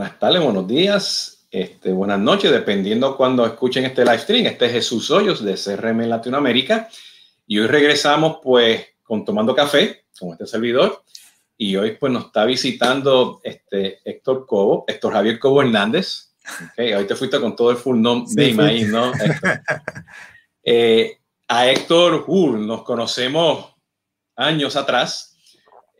Buenas 0.00 0.18
tardes, 0.18 0.42
buenos 0.42 0.66
días, 0.66 1.46
este, 1.50 1.92
buenas 1.92 2.18
noches, 2.18 2.50
dependiendo 2.50 3.18
cuando 3.18 3.44
escuchen 3.44 3.84
este 3.84 4.02
live 4.02 4.18
stream. 4.18 4.46
Este 4.46 4.64
es 4.64 4.72
Jesús 4.72 5.10
Hoyos 5.10 5.44
de 5.44 5.56
CRM 5.56 6.08
Latinoamérica 6.08 6.88
y 7.46 7.58
hoy 7.58 7.66
regresamos 7.66 8.38
pues 8.42 8.82
con 9.02 9.26
Tomando 9.26 9.54
Café, 9.54 10.04
con 10.18 10.30
este 10.30 10.46
servidor. 10.46 11.02
Y 11.58 11.76
hoy 11.76 11.98
pues 12.00 12.10
nos 12.10 12.24
está 12.24 12.46
visitando 12.46 13.42
este 13.44 13.98
Héctor 14.02 14.46
Cobo, 14.46 14.86
Héctor 14.88 15.12
Javier 15.12 15.38
Cobo 15.38 15.60
Hernández. 15.60 16.30
Okay, 16.72 16.94
hoy 16.94 17.06
te 17.06 17.14
fuiste 17.14 17.38
con 17.38 17.54
todo 17.54 17.70
el 17.70 17.76
full 17.76 18.00
name 18.00 18.24
sí, 18.26 18.56
ahí, 18.58 18.84
¿no? 18.84 19.12
Eh, 20.64 21.18
a 21.46 21.68
Héctor 21.68 22.24
Hur 22.26 22.58
nos 22.58 22.84
conocemos 22.84 23.74
años 24.34 24.76
atrás 24.76 25.29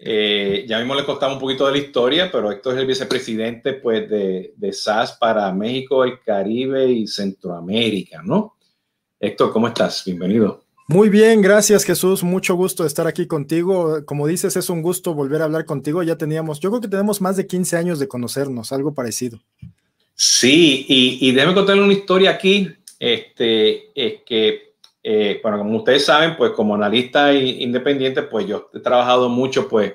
eh, 0.02 0.64
ya 0.66 0.78
mismo 0.78 0.94
le 0.94 1.04
costaba 1.04 1.34
un 1.34 1.38
poquito 1.38 1.66
de 1.66 1.72
la 1.72 1.78
historia, 1.78 2.30
pero 2.32 2.50
Héctor 2.50 2.74
es 2.74 2.80
el 2.80 2.86
vicepresidente 2.86 3.74
pues, 3.74 4.08
de, 4.08 4.54
de 4.56 4.72
SAS 4.72 5.12
para 5.12 5.52
México, 5.52 6.04
el 6.04 6.20
Caribe 6.20 6.90
y 6.90 7.06
Centroamérica, 7.06 8.22
¿no? 8.22 8.56
Héctor, 9.18 9.52
¿cómo 9.52 9.68
estás? 9.68 10.02
Bienvenido. 10.06 10.64
Muy 10.88 11.10
bien, 11.10 11.42
gracias 11.42 11.84
Jesús, 11.84 12.24
mucho 12.24 12.54
gusto 12.54 12.82
de 12.82 12.88
estar 12.88 13.06
aquí 13.06 13.26
contigo. 13.26 14.04
Como 14.06 14.26
dices, 14.26 14.56
es 14.56 14.70
un 14.70 14.80
gusto 14.80 15.12
volver 15.12 15.42
a 15.42 15.44
hablar 15.44 15.66
contigo. 15.66 16.02
Ya 16.02 16.16
teníamos, 16.16 16.60
yo 16.60 16.70
creo 16.70 16.80
que 16.80 16.88
tenemos 16.88 17.20
más 17.20 17.36
de 17.36 17.46
15 17.46 17.76
años 17.76 17.98
de 17.98 18.08
conocernos, 18.08 18.72
algo 18.72 18.94
parecido. 18.94 19.38
Sí, 20.14 20.86
y, 20.88 21.28
y 21.28 21.32
déjame 21.32 21.54
contarle 21.54 21.82
una 21.82 21.92
historia 21.92 22.30
aquí, 22.30 22.70
este, 22.98 23.90
es 23.94 24.22
que 24.24 24.69
eh, 25.02 25.40
bueno, 25.42 25.58
como 25.58 25.78
ustedes 25.78 26.04
saben, 26.04 26.36
pues 26.36 26.52
como 26.52 26.74
analista 26.74 27.32
independiente, 27.32 28.22
pues 28.22 28.46
yo 28.46 28.70
he 28.74 28.80
trabajado 28.80 29.28
mucho, 29.28 29.68
pues, 29.68 29.94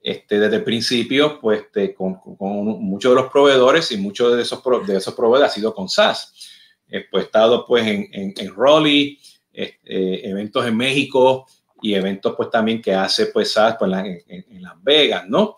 este, 0.00 0.38
desde 0.38 0.56
el 0.56 0.64
principio, 0.64 1.38
pues, 1.40 1.62
este, 1.62 1.94
con, 1.94 2.20
muchos 2.38 3.12
de 3.12 3.22
los 3.22 3.30
proveedores 3.30 3.90
y 3.92 3.96
muchos 3.96 4.36
de 4.36 4.42
esos, 4.42 4.62
de 4.86 4.96
esos 4.96 5.14
proveedores 5.14 5.52
ha 5.52 5.54
sido 5.54 5.74
con 5.74 5.88
SaaS. 5.88 6.34
Eh, 6.88 7.06
pues 7.10 7.24
he 7.24 7.26
estado, 7.26 7.64
pues, 7.66 7.86
en, 7.86 8.08
en, 8.12 8.34
en 8.36 8.54
Raleigh, 8.54 9.18
este, 9.52 10.28
eventos 10.28 10.66
en 10.66 10.76
México 10.76 11.46
y 11.80 11.94
eventos, 11.94 12.34
pues, 12.36 12.50
también 12.50 12.82
que 12.82 12.92
hace, 12.94 13.26
pues, 13.26 13.52
SaaS 13.52 13.76
pues, 13.78 13.90
en, 13.92 14.62
Las 14.62 14.82
Vegas, 14.82 15.26
¿no? 15.28 15.56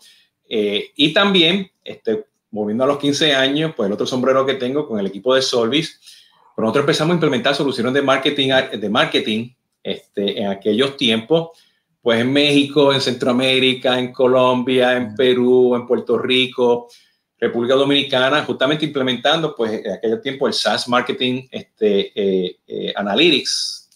Eh, 0.49 0.93
y 0.95 1.13
también, 1.13 1.71
este, 1.83 2.27
volviendo 2.51 2.85
a 2.85 2.87
los 2.87 2.99
15 2.99 3.35
años, 3.35 3.73
pues, 3.77 3.89
el 3.89 3.93
otro 3.93 4.07
sombrero 4.07 4.47
que 4.47 4.55
tengo 4.55 4.87
con 4.87 5.01
el 5.01 5.07
equipo 5.07 5.35
de 5.35 5.43
Solvis, 5.43 6.14
pero 6.55 6.67
nosotros 6.67 6.83
empezamos 6.83 7.13
a 7.13 7.15
implementar 7.15 7.55
soluciones 7.55 7.93
de 7.93 8.03
marketing, 8.03 8.51
de 8.79 8.89
marketing 8.89 9.51
este, 9.83 10.41
en 10.41 10.49
aquellos 10.49 10.97
tiempos, 10.97 11.51
pues 12.01 12.21
en 12.21 12.33
México, 12.33 12.93
en 12.93 13.01
Centroamérica, 13.01 13.99
en 13.99 14.13
Colombia, 14.13 14.97
en 14.97 15.15
Perú, 15.15 15.75
en 15.75 15.87
Puerto 15.87 16.19
Rico, 16.19 16.89
República 17.39 17.75
Dominicana, 17.75 18.45
justamente 18.45 18.85
implementando 18.85 19.55
pues 19.55 19.85
en 19.85 19.93
aquel 19.93 20.21
tiempo 20.21 20.47
el 20.47 20.55
SaaS 20.55 20.89
Marketing 20.89 21.47
este, 21.51 22.13
eh, 22.15 22.59
eh, 22.67 22.93
Analytics, 22.97 23.91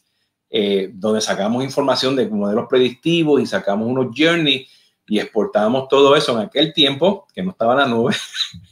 eh, 0.51 0.91
donde 0.93 1.21
sacamos 1.21 1.63
información 1.63 2.17
de 2.17 2.27
modelos 2.29 2.67
predictivos 2.69 3.41
y 3.41 3.47
sacamos 3.47 3.87
unos 3.87 4.15
journey 4.17 4.67
y 5.09 5.19
exportábamos 5.19 5.89
todo 5.89 6.15
eso 6.15 6.39
en 6.39 6.47
aquel 6.47 6.73
tiempo, 6.73 7.27
que 7.35 7.43
no 7.43 7.53
estaba 7.53 7.75
la 7.75 7.87
nube, 7.87 8.15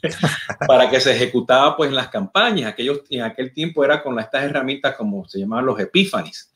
para 0.68 0.90
que 0.90 1.00
se 1.00 1.12
ejecutaba 1.12 1.76
pues 1.76 1.88
en 1.88 1.96
las 1.96 2.08
campañas. 2.08 2.70
Aquellos, 2.70 3.00
en 3.08 3.22
aquel 3.22 3.52
tiempo 3.52 3.82
era 3.82 4.02
con 4.02 4.18
estas 4.20 4.44
herramientas 4.44 4.94
como 4.96 5.26
se 5.26 5.38
llamaban 5.38 5.66
los 5.66 5.80
Epiphanies, 5.80 6.52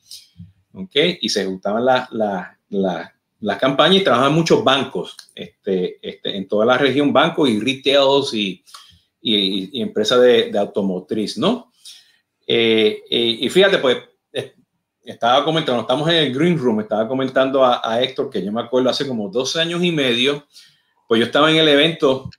¿ok? 0.74 0.94
Y 1.20 1.28
se 1.30 1.40
ejecutaban 1.40 1.84
las 1.86 2.12
la, 2.12 2.58
la, 2.68 3.58
campañas 3.58 4.02
y 4.02 4.04
trabajaban 4.04 4.34
muchos 4.34 4.62
bancos, 4.62 5.16
este, 5.34 5.98
este, 6.02 6.36
en 6.36 6.46
toda 6.46 6.66
la 6.66 6.76
región, 6.76 7.12
bancos 7.12 7.48
y 7.48 7.58
retails 7.58 8.34
y, 8.34 8.62
y, 9.22 9.80
empresas 9.80 10.20
de, 10.20 10.50
de, 10.50 10.58
automotriz, 10.58 11.38
¿no? 11.38 11.72
Eh, 12.46 13.02
eh, 13.08 13.36
y 13.40 13.48
fíjate, 13.48 13.78
pues 13.78 13.96
estaba 15.10 15.44
comentando, 15.44 15.80
estamos 15.82 16.08
en 16.08 16.16
el 16.16 16.34
Green 16.34 16.58
Room, 16.58 16.80
estaba 16.80 17.08
comentando 17.08 17.64
a, 17.64 18.00
Héctor, 18.00 18.30
que 18.30 18.44
yo 18.44 18.52
me 18.52 18.60
acuerdo 18.60 18.90
hace 18.90 19.06
como 19.06 19.28
dos 19.28 19.56
años 19.56 19.82
y 19.82 19.90
medio, 19.90 20.46
pues 21.08 21.18
yo 21.18 21.26
estaba 21.26 21.50
en 21.50 21.56
el 21.56 21.68
evento 21.68 22.30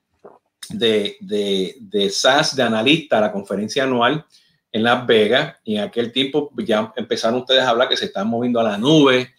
de, 0.69 1.17
de, 1.19 1.75
de 1.79 2.09
SAS 2.09 2.55
de 2.55 2.63
analista, 2.63 3.19
la 3.19 3.31
conferencia 3.31 3.83
anual 3.83 4.25
en 4.71 4.83
Las 4.83 5.05
Vegas, 5.05 5.57
y 5.65 5.75
en 5.75 5.83
aquel 5.83 6.11
tiempo 6.11 6.49
ya 6.57 6.93
empezaron 6.95 7.41
ustedes 7.41 7.63
a 7.63 7.69
hablar 7.69 7.89
que 7.89 7.97
se 7.97 8.05
están 8.05 8.27
moviendo 8.27 8.59
a 8.59 8.63
la 8.63 8.77
nube, 8.77 9.33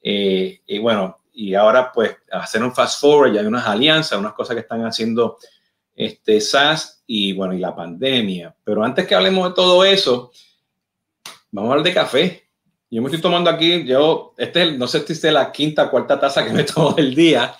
eh, 0.00 0.60
y 0.64 0.78
bueno, 0.78 1.18
y 1.32 1.54
ahora 1.54 1.90
pues 1.92 2.16
hacer 2.30 2.62
un 2.62 2.72
fast 2.72 3.00
forward, 3.00 3.32
ya 3.32 3.40
hay 3.40 3.46
unas 3.46 3.66
alianzas, 3.66 4.18
unas 4.18 4.32
cosas 4.32 4.54
que 4.54 4.60
están 4.60 4.86
haciendo 4.86 5.38
este 5.94 6.40
SAS 6.40 7.02
y 7.06 7.32
bueno, 7.32 7.52
y 7.52 7.58
la 7.58 7.74
pandemia. 7.74 8.54
Pero 8.62 8.84
antes 8.84 9.06
que 9.06 9.14
hablemos 9.14 9.48
de 9.48 9.54
todo 9.54 9.84
eso, 9.84 10.30
vamos 11.50 11.68
a 11.68 11.72
hablar 11.72 11.84
de 11.84 11.94
café. 11.94 12.45
Yo 12.88 13.02
me 13.02 13.08
estoy 13.08 13.20
tomando 13.20 13.50
aquí, 13.50 13.84
yo, 13.84 14.34
este 14.38 14.72
no 14.72 14.86
sé 14.86 15.04
si 15.06 15.12
es 15.12 15.32
la 15.32 15.50
quinta 15.50 15.84
o 15.84 15.90
cuarta 15.90 16.20
taza 16.20 16.44
que 16.44 16.52
me 16.52 16.62
tomo 16.64 16.94
el 16.96 17.14
día, 17.14 17.54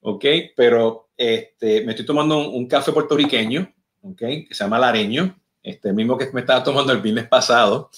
¿ok? 0.00 0.24
Pero 0.56 1.10
este, 1.16 1.82
me 1.84 1.92
estoy 1.92 2.04
tomando 2.04 2.48
un, 2.48 2.66
café 2.66 2.92
puertorriqueño, 2.92 3.72
¿ok? 4.02 4.18
Que 4.18 4.48
se 4.50 4.64
llama 4.64 4.78
Lareño, 4.78 5.38
este 5.62 5.92
mismo 5.92 6.18
que 6.18 6.30
me 6.32 6.40
estaba 6.40 6.64
tomando 6.64 6.92
el 6.92 7.00
viernes 7.00 7.28
pasado. 7.28 7.90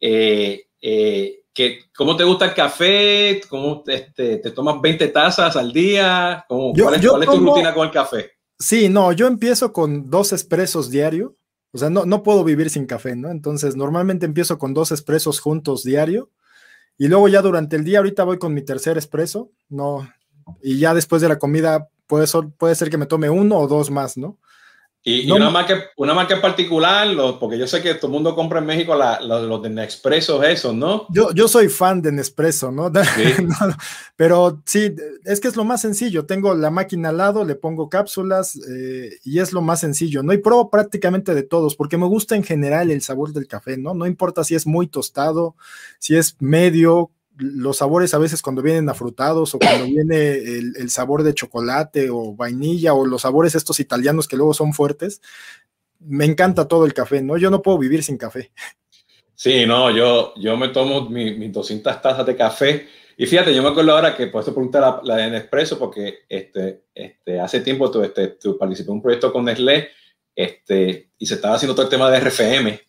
Eh, 0.00 0.66
eh, 0.80 1.44
que, 1.52 1.84
¿Cómo 1.96 2.16
te 2.16 2.24
gusta 2.24 2.46
el 2.46 2.54
café? 2.54 3.40
¿Cómo 3.48 3.84
este, 3.86 4.38
te 4.38 4.50
tomas 4.50 4.80
20 4.80 5.08
tazas 5.08 5.54
al 5.56 5.72
día? 5.72 6.44
¿Cómo, 6.48 6.72
¿cuál, 6.72 6.94
es, 6.94 7.00
tu 7.00 7.38
rutina 7.38 7.72
con 7.72 7.86
el 7.86 7.92
café? 7.92 8.32
Sí, 8.58 8.88
no, 8.88 9.12
yo 9.12 9.28
empiezo 9.28 9.72
con 9.72 10.10
dos 10.10 10.32
expresos 10.32 10.90
diario 10.90 11.36
o 11.74 11.78
sea, 11.78 11.90
no, 11.90 12.06
no 12.06 12.22
puedo 12.22 12.44
vivir 12.44 12.70
sin 12.70 12.86
café, 12.86 13.16
¿no? 13.16 13.32
Entonces, 13.32 13.74
normalmente 13.74 14.26
empiezo 14.26 14.58
con 14.58 14.74
dos 14.74 14.92
expresos 14.92 15.40
juntos 15.40 15.82
diario 15.82 16.30
y 16.96 17.08
luego 17.08 17.26
ya 17.26 17.42
durante 17.42 17.74
el 17.74 17.82
día, 17.82 17.98
ahorita 17.98 18.22
voy 18.22 18.38
con 18.38 18.54
mi 18.54 18.62
tercer 18.62 18.96
expreso, 18.96 19.50
¿no? 19.68 20.08
Y 20.62 20.78
ya 20.78 20.94
después 20.94 21.20
de 21.20 21.28
la 21.28 21.40
comida 21.40 21.88
puede 22.06 22.26
puede 22.58 22.76
ser 22.76 22.90
que 22.90 22.96
me 22.96 23.06
tome 23.06 23.28
uno 23.28 23.58
o 23.58 23.66
dos 23.66 23.90
más, 23.90 24.16
¿no? 24.16 24.38
Y, 25.06 25.30
una, 25.30 25.50
marca, 25.50 25.90
una 25.98 26.14
marca 26.14 26.34
en 26.34 26.40
particular, 26.40 27.06
porque 27.38 27.58
yo 27.58 27.66
sé 27.66 27.82
que 27.82 27.94
todo 27.94 28.06
el 28.06 28.14
mundo 28.14 28.34
compra 28.34 28.60
en 28.60 28.64
México 28.64 28.96
los 29.20 29.62
de 29.62 29.68
Nespresso, 29.68 30.42
esos, 30.42 30.74
¿no? 30.74 31.06
Yo, 31.10 31.30
yo 31.34 31.46
soy 31.46 31.68
fan 31.68 32.00
de 32.00 32.10
Nespresso, 32.10 32.72
¿no? 32.72 32.90
Pero 34.16 34.62
sí, 34.64 34.94
es 35.24 35.40
que 35.40 35.48
es 35.48 35.56
lo 35.56 35.64
más 35.64 35.82
sencillo. 35.82 36.24
Tengo 36.24 36.54
la 36.54 36.70
máquina 36.70 37.10
al 37.10 37.18
lado, 37.18 37.44
le 37.44 37.54
pongo 37.54 37.90
cápsulas 37.90 38.56
eh, 38.56 39.10
y 39.24 39.40
es 39.40 39.52
lo 39.52 39.60
más 39.60 39.80
sencillo, 39.80 40.22
¿no? 40.22 40.32
Y 40.32 40.38
pruebo 40.38 40.70
prácticamente 40.70 41.34
de 41.34 41.42
todos, 41.42 41.76
porque 41.76 41.98
me 41.98 42.06
gusta 42.06 42.34
en 42.34 42.42
general 42.42 42.90
el 42.90 43.02
sabor 43.02 43.34
del 43.34 43.46
café, 43.46 43.76
¿no? 43.76 43.92
No 43.92 44.06
importa 44.06 44.42
si 44.42 44.54
es 44.54 44.66
muy 44.66 44.86
tostado, 44.86 45.54
si 45.98 46.16
es 46.16 46.36
medio, 46.40 47.10
los 47.36 47.78
sabores 47.78 48.14
a 48.14 48.18
veces 48.18 48.42
cuando 48.42 48.62
vienen 48.62 48.88
afrutados 48.88 49.54
o 49.54 49.58
cuando 49.58 49.86
viene 49.86 50.34
el, 50.34 50.90
sabor 50.90 51.22
de 51.22 51.34
chocolate 51.34 52.10
o 52.10 52.34
vainilla 52.34 52.94
o 52.94 53.06
los 53.06 53.22
sabores 53.22 53.54
estos 53.54 53.80
italianos 53.80 54.28
que 54.28 54.36
luego 54.36 54.54
son 54.54 54.72
fuertes, 54.72 55.20
me 55.98 56.24
encanta 56.24 56.68
todo 56.68 56.86
el 56.86 56.94
café, 56.94 57.22
¿no? 57.22 57.36
Yo 57.36 57.50
no 57.50 57.62
puedo 57.62 57.78
vivir 57.78 58.02
sin 58.02 58.16
café. 58.16 58.52
Sí, 59.34 59.66
no, 59.66 59.90
yo, 59.90 60.32
yo 60.36 60.56
me 60.56 60.68
tomo 60.68 61.08
mis 61.08 61.52
200 61.52 62.00
tazas 62.00 62.24
de 62.24 62.36
café 62.36 62.86
y 63.16 63.26
fíjate, 63.26 63.54
yo 63.54 63.62
me 63.62 63.68
acuerdo 63.68 63.92
ahora 63.92 64.16
que 64.16 64.28
por 64.28 64.42
eso 64.42 64.54
pregunté 64.54 64.80
la, 64.80 65.00
la 65.04 65.16
de 65.16 65.30
Nespresso 65.30 65.78
porque 65.78 66.20
este, 66.28 66.84
este, 66.94 67.40
hace 67.40 67.60
tiempo 67.60 67.90
tú, 67.90 68.02
este, 68.02 68.28
tú 68.28 68.56
participé 68.58 68.90
en 68.90 68.96
un 68.96 69.02
proyecto 69.02 69.32
con 69.32 69.44
Nestlé 69.44 69.88
este, 70.34 71.10
y 71.18 71.26
se 71.26 71.34
estaba 71.34 71.56
haciendo 71.56 71.74
todo 71.74 71.84
el 71.84 71.90
tema 71.90 72.10
de 72.10 72.20
RFM 72.20 72.80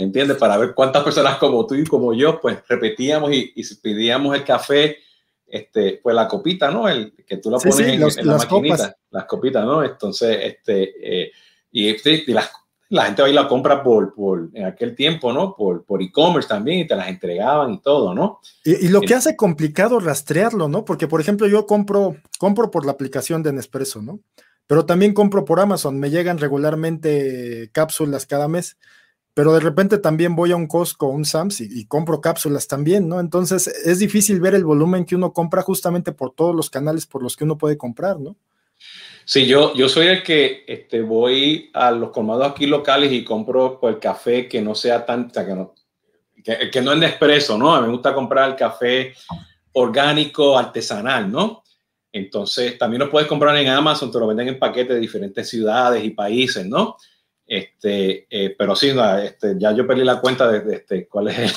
¿entiendes? 0.00 0.36
Para 0.36 0.56
ver 0.56 0.74
cuántas 0.74 1.04
personas 1.04 1.36
como 1.38 1.66
tú 1.66 1.74
y 1.74 1.84
como 1.84 2.12
yo, 2.14 2.40
pues 2.40 2.58
repetíamos 2.68 3.32
y, 3.32 3.52
y 3.54 3.74
pedíamos 3.76 4.34
el 4.34 4.44
café, 4.44 4.98
este, 5.46 6.00
pues 6.02 6.14
la 6.14 6.28
copita, 6.28 6.70
¿no? 6.70 6.88
El 6.88 7.12
que 7.26 7.36
tú 7.36 7.50
la 7.50 7.58
pones 7.58 7.80
en, 7.80 8.00
la 8.26 8.36
maquinita, 8.36 8.96
las 9.10 9.24
copitas, 9.24 9.64
¿no? 9.64 9.84
Entonces, 9.84 10.38
este, 10.42 11.24
eh, 11.24 11.32
y, 11.72 11.88
y 11.88 12.34
la 12.90 13.04
gente 13.04 13.22
ahí 13.22 13.32
la 13.32 13.46
compra 13.46 13.82
por, 13.82 14.14
por, 14.14 14.48
en 14.54 14.64
aquel 14.64 14.94
tiempo, 14.94 15.32
¿no? 15.32 15.54
Por, 15.54 15.84
por 15.84 16.02
e-commerce 16.02 16.48
también 16.48 16.80
y 16.80 16.86
te 16.86 16.96
las 16.96 17.08
entregaban 17.08 17.74
y 17.74 17.80
todo, 17.80 18.14
¿no? 18.14 18.40
Y, 18.64 18.86
y 18.86 18.88
lo 18.88 19.00
que 19.00 19.14
hace 19.14 19.36
complicado 19.36 20.00
rastrearlo, 20.00 20.68
¿no? 20.68 20.84
Porque, 20.84 21.06
por 21.06 21.20
ejemplo, 21.20 21.46
yo 21.46 21.66
compro, 21.66 22.16
compro 22.38 22.70
por 22.70 22.86
la 22.86 22.92
aplicación 22.92 23.42
de 23.42 23.52
Nespresso, 23.52 24.02
¿no? 24.02 24.20
Pero 24.66 24.86
también 24.86 25.14
compro 25.14 25.44
por 25.44 25.58
Amazon, 25.58 25.98
me 25.98 26.10
llegan 26.10 26.38
regularmente 26.38 27.70
cápsulas 27.72 28.24
cada 28.24 28.46
mes 28.46 28.76
pero 29.34 29.52
de 29.52 29.60
repente 29.60 29.98
también 29.98 30.34
voy 30.34 30.52
a 30.52 30.56
un 30.56 30.66
Costco, 30.66 31.06
un 31.06 31.24
Sams 31.24 31.60
y, 31.60 31.86
compro 31.86 32.20
cápsulas 32.20 32.66
también, 32.66 33.08
¿no? 33.08 33.20
Entonces 33.20 33.66
es 33.66 33.98
difícil 33.98 34.40
ver 34.40 34.54
el 34.54 34.64
volumen 34.64 35.04
que 35.04 35.14
uno 35.14 35.32
compra 35.32 35.62
justamente 35.62 36.12
por 36.12 36.34
todos 36.34 36.54
los 36.54 36.70
canales 36.70 37.06
por 37.06 37.22
los 37.22 37.36
que 37.36 37.44
uno 37.44 37.56
puede 37.56 37.76
comprar, 37.76 38.18
¿no? 38.18 38.36
Sí, 39.24 39.46
yo, 39.46 39.74
yo 39.74 39.88
soy 39.88 40.08
el 40.08 40.22
que 40.22 40.64
este, 40.66 41.02
voy 41.02 41.70
a 41.74 41.90
los 41.90 42.10
colmados 42.10 42.50
aquí 42.50 42.66
locales 42.66 43.12
y 43.12 43.22
compro 43.22 43.78
pues, 43.78 43.94
el 43.94 44.00
café 44.00 44.48
que 44.48 44.60
no 44.60 44.74
sea 44.74 45.06
tan, 45.06 45.30
que 45.30 45.54
no, 45.54 45.74
que, 46.42 46.70
que 46.70 46.80
no 46.80 46.92
es 46.92 46.98
Nespresso, 46.98 47.56
¿no? 47.56 47.74
A 47.74 47.80
mí 47.80 47.86
me 47.86 47.92
gusta 47.92 48.12
comprar 48.12 48.50
el 48.50 48.56
café 48.56 49.14
orgánico, 49.72 50.58
artesanal, 50.58 51.30
¿no? 51.30 51.62
Entonces, 52.12 52.76
también 52.76 53.00
lo 53.00 53.10
puedes 53.10 53.28
comprar 53.28 53.56
en 53.56 53.68
Amazon, 53.68 54.10
te 54.10 54.18
lo 54.18 54.26
venden 54.26 54.48
en 54.48 54.58
paquetes 54.58 54.94
de 54.94 55.00
diferentes 55.00 55.48
ciudades 55.48 56.02
y 56.04 56.10
países, 56.10 56.66
¿no? 56.66 56.96
Este, 57.52 58.28
eh, 58.30 58.54
pero 58.56 58.76
sí, 58.76 58.92
este, 59.24 59.56
ya 59.58 59.72
yo 59.72 59.84
perdí 59.84 60.04
la 60.04 60.20
cuenta 60.20 60.48
de, 60.48 60.72
este, 60.72 61.08
cuál 61.08 61.26
es 61.28 61.52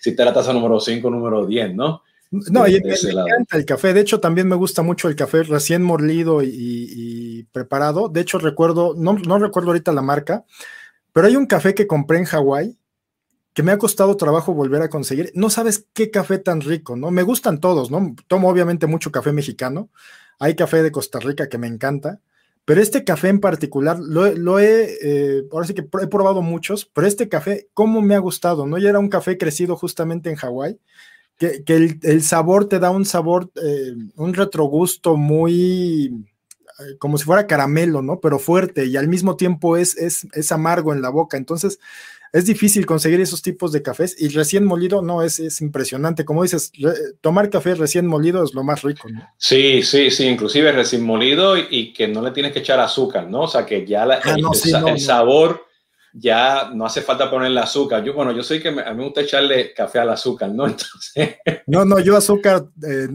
si 0.00 0.10
está 0.10 0.24
la 0.24 0.32
taza 0.32 0.52
número 0.52 0.78
5 0.78 1.10
número 1.10 1.44
10, 1.44 1.74
¿no? 1.74 2.04
No, 2.30 2.68
y 2.68 2.80
me, 2.80 2.94
encanta 2.94 3.56
el 3.56 3.66
café. 3.66 3.92
De 3.92 4.00
hecho, 4.00 4.20
también 4.20 4.46
me 4.46 4.54
gusta 4.54 4.82
mucho 4.82 5.08
el 5.08 5.16
café 5.16 5.42
recién 5.42 5.82
molido 5.82 6.40
y, 6.44 7.48
preparado. 7.50 8.08
De 8.08 8.20
hecho, 8.20 8.38
recuerdo, 8.38 8.94
no, 8.96 9.14
no, 9.14 9.40
recuerdo 9.40 9.70
ahorita 9.70 9.90
la 9.90 10.02
marca, 10.02 10.44
pero 11.12 11.26
hay 11.26 11.34
un 11.34 11.46
café 11.46 11.74
que 11.74 11.88
compré 11.88 12.18
en 12.18 12.24
Hawái 12.24 12.78
que 13.54 13.64
me 13.64 13.72
ha 13.72 13.78
costado 13.78 14.16
trabajo 14.16 14.54
volver 14.54 14.82
a 14.82 14.88
conseguir. 14.88 15.32
No 15.34 15.50
sabes 15.50 15.84
qué 15.92 16.12
café 16.12 16.38
tan 16.38 16.60
rico, 16.60 16.94
¿no? 16.94 17.10
Me 17.10 17.24
gustan 17.24 17.58
todos, 17.58 17.90
¿no? 17.90 18.14
Tomo 18.28 18.48
obviamente 18.48 18.86
mucho 18.86 19.10
café 19.10 19.32
mexicano. 19.32 19.90
Hay 20.38 20.54
café 20.54 20.80
de 20.84 20.92
Costa 20.92 21.18
Rica 21.18 21.48
que 21.48 21.58
me 21.58 21.66
encanta. 21.66 22.20
Pero 22.64 22.80
este 22.80 23.04
café 23.04 23.28
en 23.28 23.40
particular, 23.40 23.98
lo, 23.98 24.58
he, 24.58 24.96
eh, 25.02 25.42
ahora 25.50 25.66
sí 25.66 25.74
que 25.74 25.82
he 25.82 26.06
probado 26.06 26.42
muchos, 26.42 26.84
pero 26.92 27.06
este 27.06 27.28
café, 27.28 27.68
¿cómo 27.74 28.00
me 28.02 28.14
ha 28.14 28.20
gustado? 28.20 28.66
¿No? 28.66 28.78
Ya 28.78 28.90
era 28.90 29.00
un 29.00 29.08
café 29.08 29.36
crecido 29.36 29.76
justamente 29.76 30.30
en 30.30 30.36
Hawái 30.36 30.78
que, 31.64 31.98
el, 32.02 32.22
sabor 32.22 32.68
te 32.68 32.78
da 32.78 32.90
un 32.90 33.04
sabor, 33.04 33.50
eh, 33.62 33.94
un 34.16 34.34
retrogusto 34.34 35.16
muy, 35.16 36.24
eh, 36.78 36.96
como 36.98 37.18
si 37.18 37.24
fuera 37.24 37.46
caramelo, 37.46 38.02
¿no? 38.02 38.20
Pero 38.20 38.38
fuerte 38.38 38.86
y 38.86 38.96
al 38.96 39.08
mismo 39.08 39.36
tiempo 39.36 39.76
es, 39.76 39.96
es, 39.96 40.26
es, 40.32 40.52
amargo 40.52 40.92
en 40.92 41.02
la 41.02 41.08
boca. 41.08 41.36
Entonces, 41.36 41.78
es 42.32 42.46
difícil 42.46 42.86
conseguir 42.86 43.20
esos 43.20 43.42
tipos 43.42 43.72
de 43.72 43.82
cafés 43.82 44.16
y 44.18 44.28
recién 44.28 44.64
molido, 44.64 45.02
no, 45.02 45.22
es, 45.22 45.38
es 45.38 45.60
impresionante. 45.60 46.24
Como 46.24 46.42
dices, 46.42 46.72
tomar 47.20 47.50
café 47.50 47.74
recién 47.74 48.06
molido 48.06 48.42
es 48.42 48.54
lo 48.54 48.64
más 48.64 48.82
rico, 48.82 49.08
¿no? 49.10 49.28
Sí, 49.36 49.82
sí, 49.82 50.10
sí, 50.10 50.26
inclusive 50.26 50.72
recién 50.72 51.02
molido 51.02 51.56
y, 51.58 51.92
que 51.92 52.08
no 52.08 52.22
le 52.22 52.30
tienes 52.30 52.52
que 52.52 52.60
echar 52.60 52.80
azúcar, 52.80 53.28
¿no? 53.28 53.42
O 53.42 53.48
sea, 53.48 53.66
que 53.66 53.86
ya 53.86 54.04
ah, 54.04 54.36
el, 54.86 54.98
sabor 54.98 55.66
ya 56.14 56.70
no 56.74 56.84
hace 56.84 57.00
falta 57.00 57.30
ponerle 57.30 57.60
azúcar. 57.60 58.04
Yo, 58.04 58.12
bueno, 58.12 58.32
yo 58.32 58.42
sé 58.42 58.60
que 58.60 58.68
a 58.68 58.72
mí 58.72 58.96
me 58.96 59.04
gusta 59.04 59.22
echarle 59.22 59.72
café 59.72 59.98
al 59.98 60.10
azúcar, 60.10 60.50
¿no? 60.50 60.66
Entonces... 60.66 61.36
No, 61.66 61.84
no, 61.84 61.98
yo 62.00 62.16
azúcar, 62.16 62.66
eh, 62.86 63.08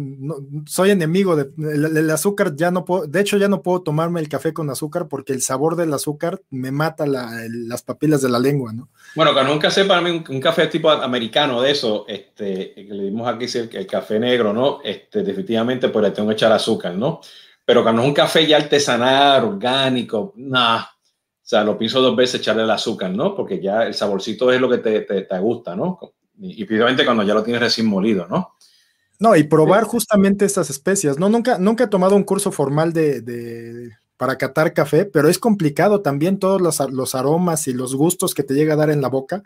soy 0.66 0.92
enemigo 0.92 1.36
del 1.36 1.54
de, 1.56 2.14
azúcar, 2.14 2.56
ya 2.56 2.72
no 2.72 2.86
puedo, 2.86 3.06
de 3.06 3.22
hecho 3.22 3.38
ya 3.38 3.48
no 3.48 3.62
puedo 3.62 3.82
tomarme 3.84 4.20
el 4.20 4.30
café 4.30 4.54
con 4.54 4.70
azúcar 4.70 5.08
porque 5.08 5.34
el 5.34 5.42
sabor 5.42 5.76
del 5.76 5.94
azúcar 5.94 6.42
me 6.50 6.72
mata 6.72 7.06
las 7.06 7.84
papilas 7.84 8.22
de 8.22 8.30
la 8.30 8.40
lengua, 8.40 8.74
¿no? 8.74 8.90
Bueno, 9.16 9.34
cuando 9.34 9.54
un 9.54 9.60
café 9.60 9.86
para 9.86 10.02
mí, 10.02 10.24
un, 10.28 10.42
café 10.42 10.68
tipo 10.68 10.90
americano 10.90 11.62
de 11.62 11.72
eso, 11.72 12.06
este, 12.08 12.74
que 12.74 12.88
le 12.90 13.04
dimos 13.04 13.28
aquí 13.28 13.46
el, 13.58 13.70
el 13.72 13.88
café 13.88 14.20
negro, 14.20 14.54
¿no? 14.54 14.80
Este, 14.84 15.22
definitivamente 15.22 15.90
pues 15.90 16.04
le 16.04 16.12
tengo 16.12 16.30
que 16.30 16.36
echar 16.36 16.52
azúcar, 16.52 16.96
¿no? 16.96 17.22
Pero 17.64 17.84
cuando 17.84 18.02
es 18.02 18.08
un 18.08 18.14
café 18.14 18.48
ya 18.48 18.58
artesanal, 18.58 19.44
orgánico, 19.44 20.34
nada 20.38 20.97
sea, 21.50 21.64
lo 21.64 21.78
pienso 21.78 22.02
dos 22.02 22.16
veces 22.16 22.42
echarle 22.42 22.64
el 22.64 22.70
azúcar, 22.70 23.12
¿no? 23.12 23.34
Porque 23.34 23.62
ya 23.62 23.84
el 23.84 23.94
saborcito 23.94 24.52
es 24.52 24.60
lo 24.60 24.70
que 24.70 24.80
te, 24.80 25.02
te, 25.02 25.40
gusta, 25.40 25.78
¿no? 25.78 25.98
Y, 26.40 26.66
principalmente 26.66 27.06
cuando 27.06 27.24
ya 27.24 27.34
lo 27.34 27.42
tienes 27.42 27.62
recién 27.62 27.88
molido, 27.88 28.28
¿no? 28.28 28.56
No, 29.18 29.34
y 29.34 29.44
probar 29.44 29.86
justamente 29.86 30.44
estas 30.44 30.70
especias, 30.70 31.18
¿no? 31.18 31.30
Nunca, 31.30 31.58
nunca 31.58 31.86
he 31.86 31.88
tomado 31.88 32.18
un 32.18 32.24
curso 32.24 32.52
formal 32.52 32.92
de, 32.92 33.22
de 33.22 33.92
para 34.18 34.38
catar 34.38 34.74
café, 34.74 35.06
pero 35.06 35.30
es 35.30 35.40
complicado 35.40 36.02
también 36.02 36.38
todos 36.38 36.60
los, 36.62 36.80
los, 36.92 37.16
aromas 37.16 37.68
y 37.68 37.74
los 37.74 37.96
gustos 37.96 38.34
que 38.34 38.44
te 38.44 38.54
llega 38.54 38.74
a 38.74 38.78
dar 38.78 38.90
en 38.90 39.02
la 39.02 39.08
boca. 39.08 39.42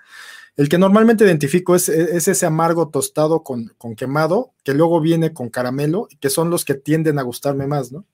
El 0.57 0.69
que 0.69 0.79
normalmente 0.79 1.23
identifico 1.23 1.75
es, 1.75 1.87
es 1.87 2.27
ese 2.27 2.45
amargo 2.47 2.89
tostado 2.89 3.43
con, 3.43 3.73
con, 3.77 3.95
quemado, 3.95 4.53
que 4.63 4.73
luego 4.73 5.01
viene 5.01 5.33
con 5.33 5.49
caramelo, 5.49 6.07
que 6.19 6.31
son 6.31 6.49
los 6.49 6.65
que 6.65 6.73
tienden 6.73 7.19
a 7.19 7.21
gustarme 7.21 7.67
más, 7.67 7.91
¿no? 7.91 8.05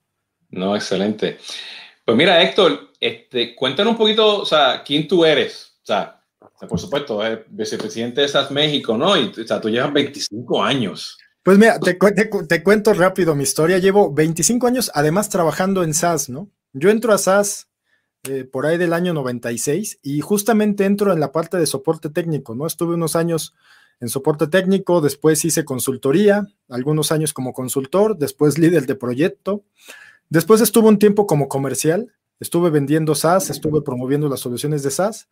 No, 0.49 0.75
excelente. 0.75 1.37
Pues 2.07 2.15
mira, 2.15 2.41
Héctor, 2.41 2.93
este, 3.01 3.53
cuéntanos 3.53 3.91
un 3.91 3.97
poquito, 3.97 4.39
o 4.39 4.45
sea, 4.45 4.81
quién 4.81 5.09
tú 5.09 5.25
eres. 5.25 5.73
O 5.83 5.85
sea, 5.85 6.23
por 6.69 6.79
supuesto, 6.79 7.21
es 7.21 7.39
vicepresidente 7.49 8.21
de 8.21 8.29
SAS 8.29 8.49
México, 8.49 8.97
¿no? 8.97 9.17
Y 9.17 9.25
o 9.37 9.45
sea, 9.45 9.59
tú 9.59 9.69
llevas 9.69 9.91
25 9.91 10.63
años. 10.63 11.17
Pues 11.43 11.57
mira, 11.57 11.77
te, 11.81 11.95
te, 11.95 12.63
cuento 12.63 12.93
rápido 12.93 13.35
mi 13.35 13.43
historia. 13.43 13.77
Llevo 13.79 14.13
25 14.13 14.67
años, 14.67 14.89
además, 14.93 15.27
trabajando 15.27 15.83
en 15.83 15.93
SAS, 15.93 16.29
¿no? 16.29 16.49
Yo 16.71 16.89
entro 16.91 17.11
a 17.11 17.17
SAS 17.17 17.67
eh, 18.23 18.45
por 18.45 18.65
ahí 18.65 18.77
del 18.77 18.93
año 18.93 19.13
96 19.13 19.99
y 20.01 20.21
justamente 20.21 20.85
entro 20.85 21.11
en 21.11 21.19
la 21.19 21.33
parte 21.33 21.57
de 21.57 21.65
soporte 21.65 22.09
técnico, 22.09 22.55
¿no? 22.55 22.67
Estuve 22.67 22.93
unos 22.93 23.17
años 23.17 23.53
en 23.99 24.07
soporte 24.07 24.47
técnico, 24.47 25.01
después 25.01 25.43
hice 25.43 25.65
consultoría, 25.65 26.47
algunos 26.69 27.11
años 27.11 27.33
como 27.33 27.51
consultor, 27.51 28.17
después 28.17 28.57
líder 28.57 28.85
de 28.85 28.95
proyecto. 28.95 29.65
Después 30.29 30.61
estuve 30.61 30.89
un 30.89 30.99
tiempo 30.99 31.25
como 31.25 31.47
comercial, 31.47 32.13
estuve 32.39 32.69
vendiendo 32.69 33.15
SaaS, 33.15 33.49
estuve 33.49 33.81
promoviendo 33.81 34.27
las 34.27 34.41
soluciones 34.41 34.83
de 34.83 34.91
SaaS. 34.91 35.29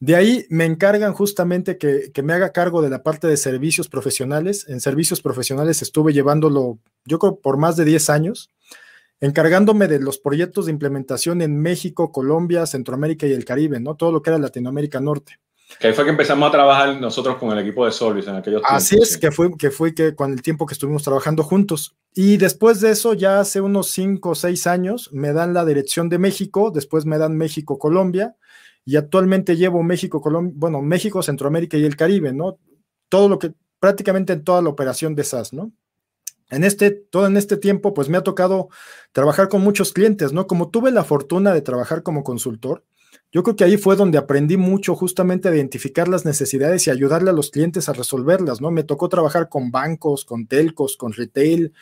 De 0.00 0.16
ahí 0.16 0.46
me 0.50 0.64
encargan 0.64 1.12
justamente 1.12 1.78
que, 1.78 2.10
me 2.24 2.32
haga 2.32 2.50
cargo 2.50 2.82
de 2.82 2.90
la 2.90 3.04
parte 3.04 3.28
de 3.28 3.36
servicios 3.36 3.88
profesionales. 3.88 4.66
En 4.68 4.80
servicios 4.80 5.22
profesionales 5.22 5.80
estuve 5.80 6.12
llevándolo, 6.12 6.80
yo 7.04 7.20
creo, 7.20 7.38
por 7.38 7.56
más 7.56 7.76
de 7.76 7.84
10 7.84 8.10
años, 8.10 8.50
encargándome 9.20 9.86
de 9.86 10.00
los 10.00 10.18
proyectos 10.18 10.66
de 10.66 10.72
implementación 10.72 11.40
en 11.40 11.56
México, 11.60 12.10
Colombia, 12.10 12.66
Centroamérica 12.66 13.28
y 13.28 13.32
el 13.32 13.44
Caribe, 13.44 13.78
¿no? 13.78 13.94
Todo 13.94 14.10
lo 14.10 14.22
que 14.22 14.30
era 14.30 14.38
Latinoamérica 14.40 15.00
Norte. 15.00 15.38
Que 15.78 15.88
ahí 15.88 15.92
fue 15.92 16.04
que 16.04 16.10
empezamos 16.10 16.48
a 16.48 16.52
trabajar 16.52 17.00
nosotros 17.00 17.36
con 17.36 17.50
el 17.50 17.58
equipo 17.58 17.84
de 17.84 17.92
Solvis 17.92 18.26
en 18.26 18.36
aquellos 18.36 18.62
tiempos. 18.62 18.82
Así 18.82 18.96
es, 18.96 19.18
que 19.18 19.30
fue, 19.30 19.56
que 19.56 19.70
fue 19.70 19.94
que 19.94 20.14
con 20.14 20.32
el 20.32 20.42
tiempo 20.42 20.66
que 20.66 20.74
estuvimos 20.74 21.02
trabajando 21.02 21.42
juntos. 21.42 21.96
Y 22.14 22.36
después 22.36 22.80
de 22.80 22.90
eso, 22.90 23.14
ya 23.14 23.40
hace 23.40 23.60
unos 23.60 23.90
cinco 23.90 24.30
o 24.30 24.34
seis 24.34 24.66
años, 24.66 25.10
me 25.12 25.32
dan 25.32 25.54
la 25.54 25.64
dirección 25.64 26.08
de 26.08 26.18
México, 26.18 26.70
después 26.70 27.06
me 27.06 27.18
dan 27.18 27.36
México-Colombia, 27.36 28.36
y 28.84 28.96
actualmente 28.96 29.56
llevo 29.56 29.82
México, 29.82 30.20
Colombia, 30.20 30.52
bueno, 30.56 30.82
México, 30.82 31.22
Centroamérica 31.22 31.76
y 31.76 31.84
el 31.84 31.96
Caribe, 31.96 32.32
¿no? 32.32 32.58
Todo 33.08 33.28
lo 33.28 33.38
que, 33.38 33.52
prácticamente 33.78 34.32
en 34.32 34.44
toda 34.44 34.62
la 34.62 34.68
operación 34.68 35.14
de 35.14 35.24
SAS, 35.24 35.52
¿no? 35.52 35.72
En 36.50 36.64
este, 36.64 36.90
todo 36.90 37.26
en 37.26 37.36
este 37.36 37.56
tiempo, 37.56 37.94
pues 37.94 38.08
me 38.10 38.18
ha 38.18 38.22
tocado 38.22 38.68
trabajar 39.12 39.48
con 39.48 39.62
muchos 39.62 39.92
clientes, 39.92 40.32
¿no? 40.32 40.46
Como 40.46 40.70
tuve 40.70 40.90
la 40.90 41.04
fortuna 41.04 41.54
de 41.54 41.62
trabajar 41.62 42.02
como 42.02 42.24
consultor, 42.24 42.84
yo 43.30 43.42
creo 43.42 43.56
que 43.56 43.64
ahí 43.64 43.76
fue 43.76 43.96
donde 43.96 44.18
aprendí 44.18 44.56
mucho 44.56 44.94
justamente 44.94 45.48
a 45.48 45.54
identificar 45.54 46.08
las 46.08 46.24
necesidades 46.24 46.86
y 46.86 46.90
ayudarle 46.90 47.30
a 47.30 47.32
los 47.32 47.50
clientes 47.50 47.88
a 47.88 47.92
resolverlas, 47.92 48.60
¿no? 48.60 48.70
Me 48.70 48.84
tocó 48.84 49.08
trabajar 49.08 49.48
con 49.48 49.70
bancos, 49.70 50.24
con 50.24 50.46
telcos, 50.46 50.96
con 50.96 51.12
retail, 51.12 51.72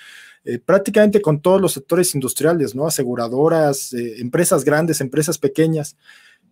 eh, 0.45 0.59
prácticamente 0.59 1.21
con 1.21 1.41
todos 1.41 1.61
los 1.61 1.73
sectores 1.73 2.15
industriales, 2.15 2.75
¿no? 2.75 2.87
Aseguradoras, 2.87 3.93
eh, 3.93 4.21
empresas 4.21 4.65
grandes, 4.65 5.01
empresas 5.01 5.39
pequeñas. 5.39 5.97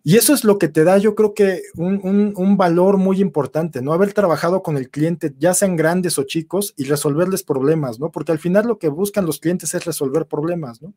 Y 0.03 0.15
eso 0.15 0.33
es 0.33 0.43
lo 0.43 0.57
que 0.57 0.69
te 0.69 0.83
da, 0.83 0.97
yo 0.97 1.13
creo 1.13 1.33
que 1.33 1.61
un, 1.75 2.55
valor 2.57 2.97
muy 2.97 3.21
importante, 3.21 3.81
¿no? 3.81 3.91
Haber 3.93 4.13
trabajado 4.13 4.63
con 4.63 4.77
el 4.77 4.89
cliente, 4.89 5.33
ya 5.37 5.53
sean 5.53 5.75
grandes 5.75 6.17
o 6.17 6.23
chicos, 6.23 6.73
y 6.77 6.85
resolverles 6.85 7.43
problemas, 7.43 7.99
¿no? 7.99 8.09
Porque 8.11 8.31
al 8.31 8.39
final 8.39 8.67
lo 8.67 8.79
que 8.79 8.87
buscan 8.87 9.25
los 9.25 9.39
clientes 9.39 9.73
es 9.73 9.85
resolver 9.85 10.25
problemas, 10.25 10.81
¿no? 10.81 10.93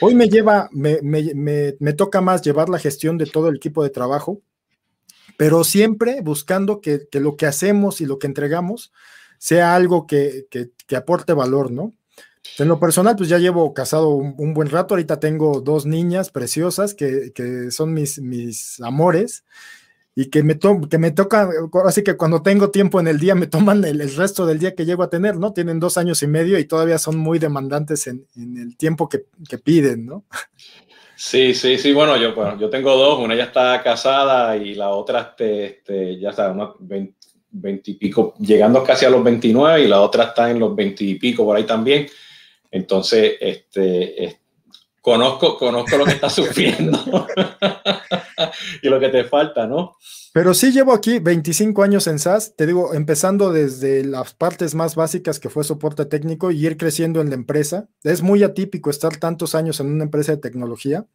Hoy 0.00 0.14
me 0.14 0.28
lleva, 0.28 0.70
me, 0.72 1.00
me, 1.02 1.92
toca 1.92 2.22
más 2.22 2.40
llevar 2.42 2.70
la 2.70 2.78
gestión 2.78 3.18
de 3.18 3.26
todo 3.26 3.48
el 3.48 3.56
equipo 3.56 3.82
de 3.82 3.90
trabajo, 3.90 4.40
pero 5.36 5.62
siempre 5.62 6.20
buscando 6.22 6.80
que, 6.80 7.08
lo 7.12 7.36
que 7.36 7.46
hacemos 7.46 8.00
y 8.00 8.06
lo 8.06 8.18
que 8.18 8.26
entregamos 8.26 8.92
sea 9.38 9.74
algo 9.74 10.06
que, 10.06 10.46
que 10.50 10.96
aporte 10.96 11.34
valor, 11.34 11.70
¿no? 11.70 11.94
En 12.58 12.68
lo 12.68 12.80
personal, 12.80 13.16
pues 13.16 13.28
ya 13.28 13.38
llevo 13.38 13.72
casado 13.74 14.10
un, 14.10 14.54
buen 14.54 14.68
rato. 14.68 14.94
Ahorita 14.94 15.20
tengo 15.20 15.60
dos 15.60 15.86
niñas 15.86 16.30
preciosas 16.30 16.94
que, 16.94 17.32
son 17.70 17.94
mis, 17.94 18.20
mis 18.20 18.80
amores 18.80 19.44
y 20.14 20.26
que 20.26 20.42
me, 20.42 20.58
que 20.58 20.98
me 20.98 21.12
toca, 21.12 21.48
así 21.86 22.02
que 22.02 22.16
cuando 22.16 22.42
tengo 22.42 22.70
tiempo 22.70 23.00
en 23.00 23.08
el 23.08 23.18
día 23.18 23.34
me 23.34 23.46
toman 23.46 23.84
el, 23.84 24.14
resto 24.16 24.44
del 24.44 24.58
día 24.58 24.74
que 24.74 24.84
llego 24.84 25.02
a 25.02 25.10
tener, 25.10 25.36
¿no? 25.36 25.52
Tienen 25.52 25.80
dos 25.80 25.96
años 25.96 26.22
y 26.22 26.26
medio 26.26 26.58
y 26.58 26.64
todavía 26.64 26.98
son 26.98 27.16
muy 27.16 27.38
demandantes 27.38 28.06
en, 28.06 28.26
el 28.36 28.76
tiempo 28.76 29.08
que, 29.08 29.24
piden, 29.58 30.06
¿no? 30.06 30.24
Sí, 31.16 31.54
sí, 31.54 31.78
sí, 31.78 31.92
bueno, 31.92 32.16
yo, 32.16 32.34
bueno, 32.34 32.58
yo 32.58 32.70
tengo 32.70 32.96
dos, 32.96 33.18
una 33.18 33.34
ya 33.34 33.44
está 33.44 33.82
casada 33.82 34.56
y 34.56 34.74
la 34.74 34.88
otra 34.88 35.20
este, 35.20 35.66
este 35.66 36.18
ya 36.18 36.30
está, 36.30 36.50
unos 36.50 36.76
20, 36.78 37.90
y 37.90 37.94
pico, 37.94 38.34
llegando 38.38 38.82
casi 38.82 39.04
a 39.04 39.10
los 39.10 39.22
29 39.22 39.84
y 39.84 39.88
la 39.88 40.00
otra 40.00 40.24
está 40.24 40.50
en 40.50 40.58
los 40.58 40.74
20 40.74 41.04
y 41.04 41.14
pico 41.16 41.44
por 41.44 41.56
ahí 41.56 41.64
también. 41.64 42.06
Entonces, 42.70 43.34
este, 43.40 44.40
conozco, 45.00 45.56
conozco 45.58 45.96
lo 45.96 46.04
que 46.04 46.12
estás 46.12 46.34
sufriendo 46.34 46.98
y 48.82 48.88
lo 48.88 49.00
que 49.00 49.08
te 49.08 49.24
falta, 49.24 49.66
¿no? 49.66 49.96
Pero 50.32 50.54
sí 50.54 50.70
llevo 50.70 50.92
aquí 50.92 51.18
25 51.18 51.82
años 51.82 52.06
en 52.06 52.20
SAS, 52.20 52.54
te 52.54 52.66
digo, 52.66 52.94
empezando 52.94 53.52
desde 53.52 54.04
las 54.04 54.32
partes 54.32 54.76
más 54.76 54.94
básicas 54.94 55.40
que 55.40 55.48
fue 55.48 55.64
soporte 55.64 56.04
técnico 56.04 56.52
y 56.52 56.64
ir 56.64 56.76
creciendo 56.76 57.20
en 57.20 57.30
la 57.30 57.34
empresa. 57.34 57.88
Es 58.04 58.22
muy 58.22 58.44
atípico 58.44 58.90
estar 58.90 59.16
tantos 59.16 59.56
años 59.56 59.80
en 59.80 59.88
una 59.88 60.04
empresa 60.04 60.32
de 60.32 60.38
tecnología, 60.38 61.06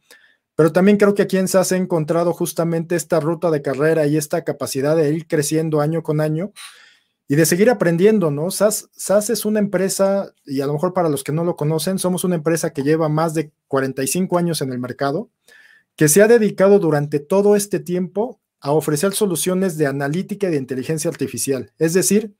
pero 0.54 0.70
también 0.70 0.98
creo 0.98 1.14
que 1.14 1.22
aquí 1.22 1.38
en 1.38 1.48
SAS 1.48 1.72
he 1.72 1.76
encontrado 1.76 2.34
justamente 2.34 2.94
esta 2.94 3.20
ruta 3.20 3.50
de 3.50 3.62
carrera 3.62 4.06
y 4.06 4.18
esta 4.18 4.44
capacidad 4.44 4.94
de 4.96 5.10
ir 5.10 5.26
creciendo 5.26 5.80
año 5.80 6.02
con 6.02 6.20
año 6.20 6.52
y 7.28 7.36
de 7.36 7.46
seguir 7.46 7.70
aprendiendo, 7.70 8.30
¿no? 8.30 8.50
SAS, 8.50 8.88
SAS, 8.92 9.30
es 9.30 9.44
una 9.44 9.58
empresa, 9.58 10.32
y 10.44 10.60
a 10.60 10.66
lo 10.66 10.72
mejor 10.72 10.92
para 10.92 11.08
los 11.08 11.24
que 11.24 11.32
no 11.32 11.44
lo 11.44 11.56
conocen, 11.56 11.98
somos 11.98 12.24
una 12.24 12.36
empresa 12.36 12.72
que 12.72 12.82
lleva 12.82 13.08
más 13.08 13.34
de 13.34 13.50
45 13.68 14.38
años 14.38 14.62
en 14.62 14.72
el 14.72 14.78
mercado, 14.78 15.30
que 15.96 16.08
se 16.08 16.22
ha 16.22 16.28
dedicado 16.28 16.78
durante 16.78 17.18
todo 17.18 17.56
este 17.56 17.80
tiempo 17.80 18.40
a 18.60 18.72
ofrecer 18.72 19.12
soluciones 19.12 19.76
de 19.76 19.86
analítica 19.86 20.48
y 20.48 20.50
de 20.52 20.56
inteligencia 20.56 21.10
artificial. 21.10 21.72
Es 21.78 21.94
decir, 21.94 22.34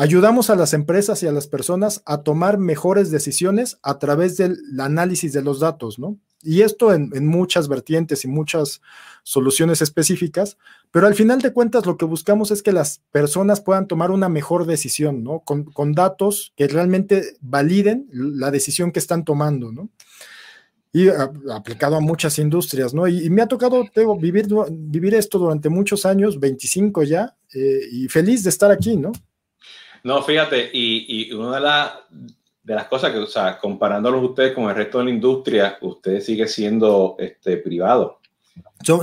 ayudamos 0.00 0.48
a 0.48 0.56
las 0.56 0.72
empresas 0.72 1.22
y 1.22 1.26
a 1.26 1.32
las 1.32 1.46
personas 1.46 2.02
a 2.06 2.22
tomar 2.22 2.56
mejores 2.56 3.10
decisiones 3.10 3.78
a 3.82 3.98
través 3.98 4.38
del 4.38 4.56
análisis 4.78 5.34
de 5.34 5.42
los 5.42 5.60
datos, 5.60 5.98
¿no? 5.98 6.16
Y 6.42 6.62
esto 6.62 6.94
en, 6.94 7.26
muchas 7.26 7.68
vertientes 7.68 8.24
y 8.24 8.28
muchas 8.28 8.80
soluciones 9.24 9.82
específicas, 9.82 10.56
pero 10.90 11.06
al 11.06 11.14
final 11.14 11.42
de 11.42 11.52
cuentas 11.52 11.84
lo 11.84 11.98
que 11.98 12.06
buscamos 12.06 12.50
es 12.50 12.62
que 12.62 12.72
las 12.72 13.02
personas 13.12 13.60
puedan 13.60 13.88
tomar 13.88 14.10
una 14.10 14.30
mejor 14.30 14.64
decisión, 14.64 15.22
¿no? 15.22 15.40
Con, 15.40 15.92
datos 15.92 16.54
que 16.56 16.66
realmente 16.66 17.36
validen 17.42 18.08
la 18.10 18.50
decisión 18.50 18.92
que 18.92 19.00
están 19.00 19.26
tomando, 19.26 19.70
¿no? 19.70 19.90
Y 20.94 21.08
aplicado 21.52 21.96
a 21.96 22.00
muchas 22.00 22.38
industrias, 22.38 22.94
¿no? 22.94 23.06
Y, 23.06 23.28
me 23.28 23.42
ha 23.42 23.48
tocado 23.48 23.84
vivir, 24.18 24.48
vivir 24.70 25.12
esto 25.12 25.38
durante 25.38 25.68
muchos 25.68 26.06
años, 26.06 26.40
25 26.40 27.02
ya, 27.02 27.36
eh, 27.52 27.82
y 27.92 28.08
feliz 28.08 28.44
de 28.44 28.48
estar 28.48 28.70
aquí, 28.70 28.96
¿no? 28.96 29.12
No, 30.02 30.22
fíjate, 30.22 30.70
y, 30.72 31.28
y 31.28 31.32
una 31.32 31.56
de, 31.56 31.60
las 31.60 31.92
de 32.62 32.74
las 32.74 32.86
cosas 32.86 33.12
que, 33.12 33.18
o 33.18 33.26
sea, 33.26 33.58
comparándolos 33.58 34.22
ustedes 34.22 34.52
con 34.52 34.68
el 34.68 34.76
resto 34.76 34.98
de 34.98 35.04
la 35.06 35.10
industria, 35.10 35.78
usted 35.80 36.20
sigue 36.20 36.46
siendo 36.46 37.16
este, 37.18 37.56
privado. 37.56 38.20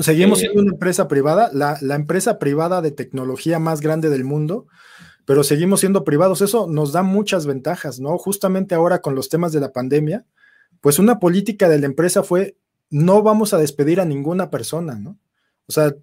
seguimos 0.02 0.40
eh, 0.40 0.42
siendo 0.44 0.62
una 0.62 0.72
empresa 0.72 1.08
privada, 1.08 1.50
la, 1.54 1.78
la, 1.82 1.96
empresa 1.96 2.40
privada 2.40 2.82
de 2.82 2.92
tecnología 2.92 3.60
más 3.60 3.82
grande 3.82 4.10
del 4.10 4.24
mundo, 4.24 4.68
pero 5.26 5.44
seguimos 5.44 5.82
siendo 5.82 6.04
privados. 6.04 6.42
Eso 6.42 6.68
nos 6.68 6.94
da 6.94 7.04
muchas 7.04 7.46
ventajas, 7.46 8.00
¿no? 8.00 8.18
Justamente 8.18 8.76
ahora 8.76 9.02
con 9.02 9.16
los 9.16 9.28
temas 9.28 9.52
de 9.52 9.60
la 9.60 9.74
pandemia, 9.74 10.26
pues 10.80 11.00
una 11.00 11.20
política 11.20 11.68
de 11.68 11.80
la 11.80 11.88
empresa 11.88 12.24
fue, 12.24 12.56
no 12.90 13.22
vamos 13.24 13.54
a 13.54 13.58
despedir 13.58 14.00
a 14.00 14.06
ninguna 14.06 14.50
persona, 14.50 14.96
¿no? 14.96 15.18
O 15.68 15.74
sea, 15.74 15.94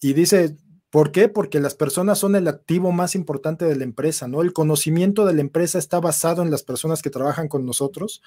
y 0.00 0.12
dice, 0.12 0.56
¿Por 0.94 1.10
qué? 1.10 1.28
Porque 1.28 1.58
las 1.58 1.74
personas 1.74 2.20
son 2.20 2.36
el 2.36 2.46
activo 2.46 2.92
más 2.92 3.16
importante 3.16 3.64
de 3.64 3.74
la 3.74 3.82
empresa, 3.82 4.28
¿no? 4.28 4.42
El 4.42 4.52
conocimiento 4.52 5.26
de 5.26 5.34
la 5.34 5.40
empresa 5.40 5.76
está 5.76 5.98
basado 5.98 6.40
en 6.40 6.52
las 6.52 6.62
personas 6.62 7.02
que 7.02 7.10
trabajan 7.10 7.48
con 7.48 7.66
nosotros 7.66 8.22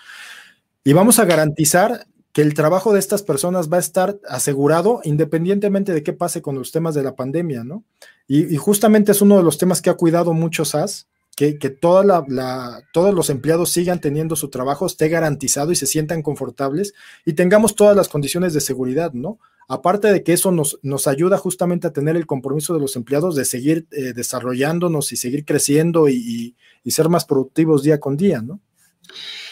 y 0.84 0.92
vamos 0.92 1.18
a 1.20 1.24
garantizar 1.24 2.08
que 2.34 2.42
el 2.42 2.56
trabajo 2.56 2.92
de 2.92 3.00
estas 3.00 3.24
personas 3.24 3.72
va 3.72 3.78
a 3.78 3.80
estar 3.80 4.20
asegurado 4.28 5.00
independientemente 5.06 5.94
de 5.94 6.04
qué 6.04 6.12
pase 6.12 6.42
con 6.42 6.56
los 6.56 6.74
temas 6.74 6.94
de 6.94 7.04
la 7.04 7.16
pandemia, 7.16 7.64
¿no? 7.64 7.86
Y, 8.28 8.58
justamente 8.58 9.14
es 9.14 9.22
uno 9.22 9.38
de 9.38 9.44
los 9.44 9.58
temas 9.58 9.82
que 9.82 9.90
ha 9.90 9.94
cuidado 9.96 10.34
mucho 10.34 10.66
SAS, 10.66 11.08
que, 11.38 11.70
toda 11.70 12.03
la, 12.03 12.84
todos 12.91 13.13
los 13.13 13.29
empleados 13.29 13.70
sigan 13.70 14.01
teniendo 14.01 14.36
su 14.36 14.50
trabajo, 14.50 14.88
esté 14.88 15.08
garantizado 15.08 15.72
y 15.72 15.75
se 15.75 15.86
sientan 15.86 16.24
confortables 16.24 16.96
y 17.25 17.34
tengamos 17.34 17.75
todas 17.75 17.96
las 17.96 18.10
condiciones 18.10 18.56
de 18.56 18.60
seguridad, 18.60 19.13
¿no? 19.13 19.38
Aparte 19.67 20.12
de 20.12 20.24
que 20.24 20.34
eso 20.34 20.51
nos, 20.51 20.79
nos 20.82 21.06
ayuda 21.06 21.38
justamente 21.38 21.86
a 21.86 21.94
tener 21.94 22.15
el 22.15 22.25
compromiso 22.25 22.74
de 22.74 22.79
los 22.79 22.96
empleados 22.96 23.36
de 23.36 23.46
seguir 23.46 23.86
eh, 23.91 24.13
desarrollándonos 24.15 25.12
y 25.12 25.17
seguir 25.17 25.46
creciendo 25.46 26.10
y, 26.10 26.56
ser 26.88 27.08
más 27.08 27.25
productivos 27.25 27.84
día 27.84 28.00
con 28.00 28.17
día, 28.17 28.41
¿no? 28.41 28.60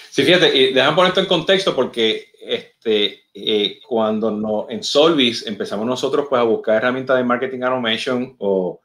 Sí, 0.09 0.23
fíjate, 0.23 0.57
y 0.57 0.73
déjame 0.73 0.95
poner 0.95 1.09
esto 1.09 1.19
en 1.19 1.27
contexto 1.27 1.75
porque 1.75 2.31
este, 2.41 3.25
eh, 3.31 3.79
cuando 3.87 4.31
no, 4.31 4.65
en 4.69 4.81
Solvis 4.81 5.45
empezamos 5.45 5.85
nosotros 5.85 6.25
pues, 6.29 6.39
a 6.39 6.45
buscar 6.45 6.77
herramientas 6.77 7.17
de 7.17 7.23
marketing 7.23 7.61
automation 7.61 8.35
o, 8.39 8.79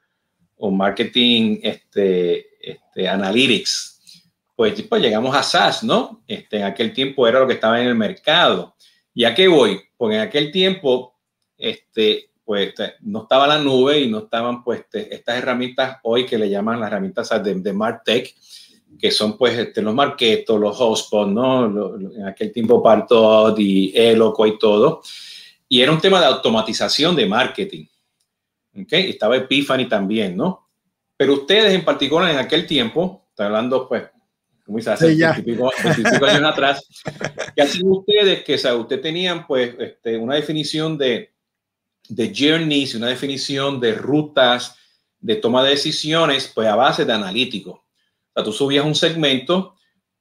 o 0.59 0.71
marketing 0.71 1.61
este, 1.62 2.50
este, 2.61 3.09
analytics, 3.09 4.25
pues, 4.55 4.83
pues, 4.83 5.02
llegamos 5.02 5.35
a 5.35 5.43
SaaS, 5.43 5.83
¿no? 5.83 6.23
Este, 6.26 6.59
en 6.59 6.64
aquel 6.64 6.93
tiempo 6.93 7.26
era 7.26 7.40
lo 7.40 7.47
que 7.47 7.55
estaba 7.55 7.81
en 7.81 7.88
el 7.88 7.95
mercado. 7.95 8.76
¿Y 9.14 9.25
a 9.25 9.35
qué 9.35 9.49
voy? 9.49 9.81
Porque 9.97 10.17
en 10.17 10.23
aquel 10.23 10.52
tiempo 10.52 11.14
este, 11.57 12.31
pues 12.45 12.75
no 13.00 13.23
estaba 13.23 13.47
la 13.47 13.59
nube 13.59 14.00
y 14.00 14.09
no 14.09 14.19
estaban 14.19 14.64
pues 14.64 14.81
este, 14.81 15.14
estas 15.14 15.37
herramientas 15.37 15.99
hoy 16.02 16.26
que 16.26 16.38
le 16.38 16.50
llaman 16.50 16.81
las 16.81 16.88
herramientas 16.88 17.31
de, 17.43 17.55
de 17.55 17.73
MarTech, 17.73 18.35
que 18.99 19.11
son 19.11 19.38
pues 19.38 19.57
este, 19.57 19.83
los 19.83 19.95
marketos, 19.95 20.59
los 20.59 20.76
hotspots, 20.76 21.31
¿no? 21.31 21.97
en 21.97 22.26
aquel 22.26 22.52
tiempo 22.52 22.83
Partot 22.83 23.59
y 23.59 23.93
Eloco 23.95 24.47
y 24.47 24.59
todo. 24.59 25.02
Y 25.69 25.81
era 25.81 25.93
un 25.93 26.00
tema 26.00 26.19
de 26.21 26.26
automatización 26.26 27.14
de 27.14 27.26
marketing. 27.26 27.87
¿ok? 28.75 28.93
Estaba 28.93 29.37
Epiphany 29.37 29.88
también, 29.88 30.37
¿no? 30.37 30.70
Pero 31.21 31.35
ustedes 31.35 31.75
en 31.75 31.85
particular 31.85 32.31
en 32.31 32.39
aquel 32.39 32.67
tiempo, 32.67 33.27
estoy 33.29 33.45
hablando 33.45 33.87
pues, 33.87 34.05
como 34.65 34.79
dice, 34.79 34.91
hace 34.91 35.15
sí, 35.15 35.23
años 35.23 36.50
atrás, 36.50 36.83
¿qué 37.55 37.61
hacían 37.61 37.89
ustedes? 37.89 38.43
Que 38.43 38.55
o 38.55 38.59
sea, 38.59 38.75
ustedes 38.75 39.03
tenían 39.03 39.47
pues 39.47 39.75
este, 39.79 40.17
una 40.17 40.37
definición 40.37 40.97
de 40.97 41.35
de 42.09 42.33
journeys, 42.35 42.95
una 42.95 43.09
definición 43.09 43.79
de 43.81 43.93
rutas, 43.93 44.79
de 45.19 45.37
toma 45.37 45.62
de 45.62 45.73
decisiones, 45.73 46.50
pues 46.55 46.67
a 46.67 46.75
base 46.75 47.05
de 47.05 47.12
analítico. 47.12 47.71
O 47.73 48.33
sea, 48.35 48.43
tú 48.43 48.50
subías 48.50 48.87
un 48.87 48.95
segmento, 48.95 49.75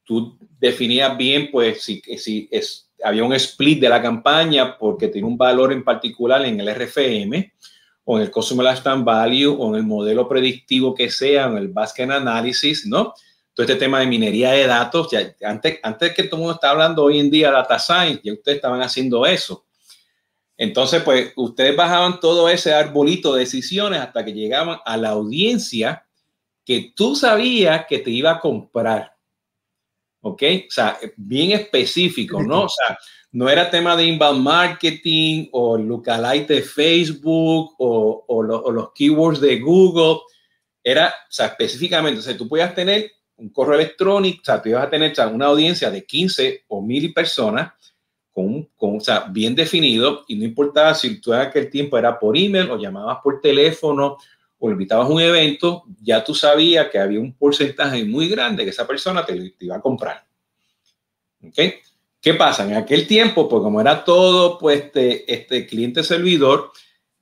tú 0.04 0.38
definías 0.60 1.16
bien, 1.18 1.50
pues, 1.50 1.82
si, 1.82 2.02
si 2.18 2.50
es, 2.52 2.92
había 3.02 3.24
un 3.24 3.34
split 3.36 3.80
de 3.80 3.88
la 3.88 4.02
campaña 4.02 4.78
porque 4.78 5.08
tiene 5.08 5.30
un 5.30 5.38
valor 5.38 5.72
en 5.72 5.86
particular 5.86 6.46
en 6.46 6.60
el 6.60 6.76
RFM 6.76 7.54
o 8.12 8.18
en 8.18 8.24
el 8.24 8.32
Customer 8.32 8.66
Lifetime 8.66 9.04
Value 9.04 9.56
o 9.56 9.70
en 9.70 9.76
el 9.76 9.84
modelo 9.84 10.28
predictivo 10.28 10.96
que 10.96 11.12
sea, 11.12 11.46
en 11.46 11.58
el 11.58 11.68
Basket 11.68 12.10
Analysis, 12.10 12.88
¿no? 12.88 13.14
Todo 13.54 13.68
este 13.68 13.76
tema 13.76 14.00
de 14.00 14.08
minería 14.08 14.50
de 14.50 14.66
datos, 14.66 15.12
ya, 15.12 15.36
antes, 15.44 15.80
antes 15.84 16.16
que 16.16 16.24
todo 16.24 16.40
mundo 16.40 16.56
está 16.56 16.72
hablando 16.72 17.04
hoy 17.04 17.20
en 17.20 17.30
día 17.30 17.52
data 17.52 17.78
science, 17.78 18.20
ya 18.24 18.34
ustedes 18.34 18.56
estaban 18.56 18.82
haciendo 18.82 19.28
eso. 19.28 19.64
Entonces, 20.58 21.04
pues 21.04 21.34
ustedes 21.36 21.76
bajaban 21.76 22.20
todo 22.20 22.50
ese 22.50 22.74
arbolito 22.74 23.36
de 23.36 23.42
decisiones 23.42 24.00
hasta 24.00 24.26
que 24.26 24.34
llegaban 24.34 24.80
a 24.84 24.98
la 24.98 25.10
audiencia 25.10 26.04
que 26.66 26.92
tú 26.96 27.16
sabías 27.16 27.86
que 27.88 28.00
te 28.00 28.10
iba 28.10 28.32
a 28.32 28.40
comprar. 28.40 29.14
¿Ok? 30.22 30.42
O 30.68 30.72
sea, 30.72 30.98
bien 31.16 31.52
específico, 31.52 32.42
¿no? 32.42 32.64
O 32.64 32.70
sea, 32.70 32.98
no 33.32 33.50
era 33.50 33.70
tema 33.70 33.96
de 33.96 34.06
inbound 34.06 34.42
marketing 34.42 35.50
o 35.52 35.78
lookalike 35.78 36.48
de 36.48 36.62
Facebook 36.62 37.76
o, 37.78 38.72
los 38.72 38.92
keywords 38.94 39.40
de 39.40 39.60
Google. 39.60 40.22
Era, 40.84 41.10
o 41.10 41.32
sea, 41.32 41.48
específicamente, 41.48 42.20
o 42.20 42.24
sea, 42.24 42.36
tú 42.36 42.48
podías 42.48 42.74
tener 42.74 43.12
un 43.38 43.50
correo 43.50 43.76
electrónico, 43.76 44.42
o 44.42 44.46
sea, 44.46 44.62
tú 44.62 44.70
ibas 44.70 44.86
a 44.86 44.90
tener 44.90 45.14
una 45.32 45.48
audiencia 45.48 45.92
de 45.92 46.06
15 46.06 46.66
o 46.68 46.82
1000 46.82 47.14
personas 47.14 47.74
con, 48.32 48.70
o 48.78 49.00
sea, 49.00 49.26
bien 49.30 49.56
definido 49.56 50.24
y 50.28 50.36
no 50.36 50.46
importaba 50.46 50.94
si 50.94 51.20
tú 51.20 51.34
en 51.34 51.42
aquel 51.42 51.70
tiempo 51.70 51.98
era 51.98 52.18
por 52.18 52.38
email 52.38 52.72
o 52.72 52.78
llamabas 52.78 53.20
por 53.24 53.42
teléfono 53.42 54.18
o 54.58 54.70
invitabas 54.70 55.10
un 55.10 55.22
evento, 55.22 55.86
ya 56.02 56.24
tú 56.24 56.36
sabías 56.36 56.90
que 56.90 57.00
había 57.00 57.20
un 57.20 57.34
porcentaje 57.34 58.04
muy 58.04 58.28
grande 58.28 58.64
que 58.64 58.72
esa 58.72 58.86
persona 58.86 59.26
te, 59.26 59.54
iba 59.60 59.78
a 59.78 59.82
comprar. 59.82 60.26
¿Ok? 61.42 61.60
¿Qué 62.22 62.34
pasa? 62.34 62.66
En 62.66 62.76
aquel 62.76 63.08
tiempo, 63.08 63.48
pues 63.48 63.62
como 63.62 63.80
era 63.80 64.04
todo, 64.04 64.58
pues 64.58 64.82
este, 64.84 65.34
este 65.34 65.66
cliente 65.66 66.04
servidor, 66.04 66.72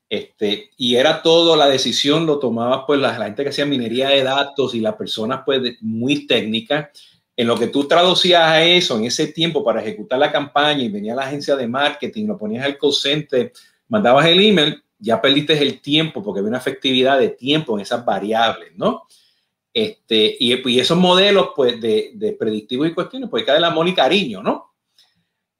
este, 0.10 0.72
y 0.78 0.96
era 0.96 1.22
todo, 1.22 1.56
la 1.56 1.68
decisión 1.68 2.26
lo 2.26 2.40
tomaba 2.40 2.86
pues 2.86 3.00
la, 3.00 3.18
la, 3.20 3.26
gente 3.26 3.44
que 3.44 3.50
hacía 3.50 3.66
minería 3.66 4.10
de 4.10 4.24
datos 4.24 4.74
y 4.74 4.80
las 4.80 4.96
personas 4.96 5.42
pues 5.46 5.62
muy 5.82 6.26
técnicas, 6.26 6.90
en 7.36 7.48
lo 7.48 7.56
que 7.58 7.68
tú 7.68 7.88
traducías 7.88 8.42
a 8.42 8.64
eso 8.64 8.98
en 8.98 9.06
ese 9.06 9.28
tiempo 9.28 9.64
para 9.64 9.82
ejecutar 9.82 10.18
la 10.18 10.32
campaña 10.32 10.82
y 10.82 10.90
venía 10.90 11.14
la 11.14 11.24
agencia 11.24 11.56
de 11.56 11.68
marketing, 11.68 12.26
lo 12.26 12.38
ponías 12.38 12.66
al 12.66 12.80
call 12.80 13.52
mandabas 13.90 14.26
el 14.26 14.40
email, 14.40 14.84
ya 14.98 15.22
perdiste 15.22 15.62
el 15.62 15.80
tiempo 15.80 16.24
porque 16.24 16.40
había 16.40 16.50
una 16.50 16.58
efectividad 16.58 17.20
de 17.20 17.30
tiempo 17.30 17.78
en 17.78 17.84
esas 17.84 18.04
variables, 18.04 18.72
¿no? 18.76 19.04
Este, 19.72 20.36
y, 20.40 20.80
esos 20.80 20.98
modelos 20.98 21.50
pues, 21.56 21.80
de, 21.80 22.12
de 22.16 22.34
predictivos 22.34 22.88
y 22.88 22.94
cuestiones, 22.96 23.30
pues 23.30 23.48
el 23.48 23.64
amor 23.64 23.88
y 23.88 23.94
cariño, 23.94 24.42
¿no? 24.42 24.67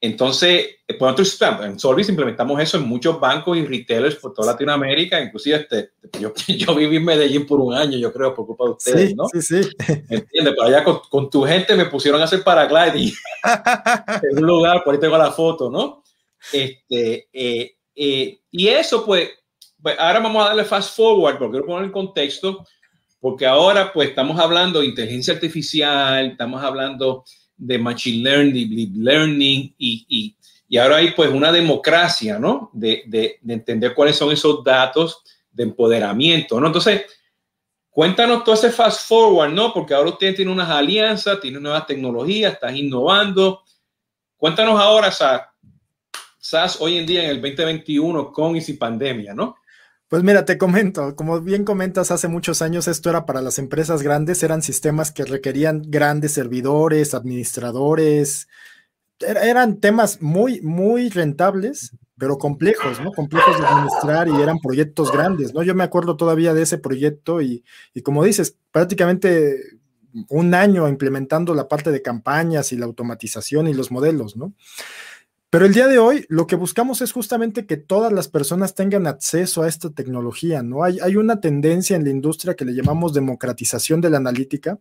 Entonces, 0.00 0.66
eh, 0.86 0.94
pues 0.94 1.10
nosotros 1.10 1.60
en 1.62 1.78
Solvis 1.78 2.08
implementamos 2.08 2.60
eso 2.60 2.76
en 2.76 2.84
muchos 2.84 3.18
bancos 3.18 3.58
y 3.58 3.66
retailers 3.66 4.14
por 4.14 4.32
toda 4.32 4.52
Latinoamérica, 4.52 5.20
inclusive 5.20 5.56
este, 5.56 5.90
yo, 6.20 6.32
yo, 6.46 6.74
viví 6.74 6.96
en 6.96 7.04
Medellín 7.04 7.46
por 7.46 7.60
un 7.60 7.74
año, 7.74 7.98
yo 7.98 8.12
creo, 8.12 8.32
por 8.32 8.46
culpa 8.46 8.64
de 8.64 8.70
ustedes, 8.70 9.16
¿no? 9.16 9.26
Sí, 9.26 9.42
sí. 9.42 9.68
¿Entiendes? 10.08 10.54
Pero 10.56 10.62
allá 10.62 10.84
con, 10.84 11.28
tu 11.28 11.42
gente 11.42 11.74
me 11.74 11.86
pusieron 11.86 12.20
a 12.20 12.24
hacer 12.24 12.44
paragliding 12.44 13.12
en 14.30 14.38
un 14.38 14.46
lugar, 14.46 14.84
por 14.84 14.94
ahí 14.94 15.00
tengo 15.00 15.18
la 15.18 15.32
foto, 15.32 15.68
¿no? 15.68 16.04
Este, 16.52 17.28
eh, 17.32 17.76
eh, 17.96 18.40
y 18.52 18.68
eso, 18.68 19.04
pues, 19.04 19.30
pues, 19.82 19.96
ahora 19.98 20.20
vamos 20.20 20.44
a 20.44 20.48
darle 20.48 20.64
fast 20.64 20.94
forward, 20.94 21.38
porque 21.38 21.52
quiero 21.52 21.66
poner 21.66 21.86
en 21.86 21.92
contexto, 21.92 22.64
porque 23.20 23.46
ahora, 23.46 23.92
pues, 23.92 24.10
estamos 24.10 24.38
hablando 24.38 24.78
de 24.78 24.86
inteligencia 24.86 25.34
artificial, 25.34 26.24
estamos 26.28 26.62
hablando 26.62 27.24
de 27.58 27.78
machine 27.78 28.22
learning, 28.22 28.70
deep 28.70 28.92
learning 28.94 29.74
y, 29.76 30.06
y, 30.08 30.36
y, 30.68 30.78
ahora 30.78 30.96
hay 30.96 31.10
pues 31.10 31.30
una 31.30 31.52
democracia, 31.52 32.38
¿no? 32.38 32.70
De, 32.72 33.02
de, 33.06 33.38
de, 33.42 33.54
entender 33.54 33.94
cuáles 33.94 34.16
son 34.16 34.32
esos 34.32 34.64
datos 34.64 35.22
de 35.52 35.64
empoderamiento, 35.64 36.60
¿no? 36.60 36.68
Entonces, 36.68 37.02
Cuéntanos 37.98 38.44
todo 38.44 38.54
ese 38.54 38.70
fast 38.70 39.08
forward, 39.08 39.50
¿no? 39.50 39.72
Porque 39.74 39.92
ahora 39.92 40.10
usted 40.10 40.32
tiene 40.36 40.52
unas 40.52 40.70
alianzas, 40.70 41.40
tiene 41.40 41.58
nuevas 41.58 41.84
tecnologías, 41.84 42.52
estás 42.52 42.76
innovando. 42.76 43.64
Cuéntanos 44.36 44.80
ahora, 44.80 45.10
SAS, 45.10 45.42
SAS 46.38 46.80
hoy 46.80 46.96
en 46.96 47.04
día 47.04 47.24
en 47.24 47.30
el 47.30 47.42
2021 47.42 48.32
con 48.32 48.54
y 48.54 48.60
sin 48.60 48.78
pandemia, 48.78 49.34
¿no? 49.34 49.56
Pues 50.08 50.22
mira, 50.22 50.46
te 50.46 50.56
comento, 50.56 51.14
como 51.16 51.38
bien 51.42 51.64
comentas, 51.64 52.10
hace 52.10 52.28
muchos 52.28 52.62
años 52.62 52.88
esto 52.88 53.10
era 53.10 53.26
para 53.26 53.42
las 53.42 53.58
empresas 53.58 54.02
grandes, 54.02 54.42
eran 54.42 54.62
sistemas 54.62 55.12
que 55.12 55.26
requerían 55.26 55.82
grandes 55.86 56.32
servidores, 56.32 57.12
administradores, 57.12 58.48
eran 59.20 59.80
temas 59.80 60.22
muy, 60.22 60.62
muy 60.62 61.10
rentables, 61.10 61.92
pero 62.16 62.38
complejos, 62.38 63.00
¿no? 63.00 63.12
Complejos 63.12 63.58
de 63.58 63.66
administrar 63.66 64.28
y 64.28 64.40
eran 64.40 64.58
proyectos 64.60 65.12
grandes, 65.12 65.52
¿no? 65.52 65.62
Yo 65.62 65.74
me 65.74 65.84
acuerdo 65.84 66.16
todavía 66.16 66.54
de 66.54 66.62
ese 66.62 66.78
proyecto 66.78 67.42
y, 67.42 67.62
y 67.92 68.00
como 68.00 68.24
dices, 68.24 68.56
prácticamente 68.72 69.56
un 70.30 70.54
año 70.54 70.88
implementando 70.88 71.54
la 71.54 71.68
parte 71.68 71.92
de 71.92 72.00
campañas 72.00 72.72
y 72.72 72.76
la 72.76 72.86
automatización 72.86 73.68
y 73.68 73.74
los 73.74 73.90
modelos, 73.90 74.36
¿no? 74.36 74.54
Pero 75.50 75.64
el 75.64 75.72
día 75.72 75.86
de 75.86 75.98
hoy 75.98 76.26
lo 76.28 76.46
que 76.46 76.56
buscamos 76.56 77.00
es 77.00 77.12
justamente 77.12 77.66
que 77.66 77.78
todas 77.78 78.12
las 78.12 78.28
personas 78.28 78.74
tengan 78.74 79.06
acceso 79.06 79.62
a 79.62 79.68
esta 79.68 79.88
tecnología, 79.90 80.62
¿no? 80.62 80.84
Hay, 80.84 80.98
hay 81.00 81.16
una 81.16 81.40
tendencia 81.40 81.96
en 81.96 82.04
la 82.04 82.10
industria 82.10 82.54
que 82.54 82.66
le 82.66 82.74
llamamos 82.74 83.14
democratización 83.14 84.02
de 84.02 84.10
la 84.10 84.18
analítica, 84.18 84.78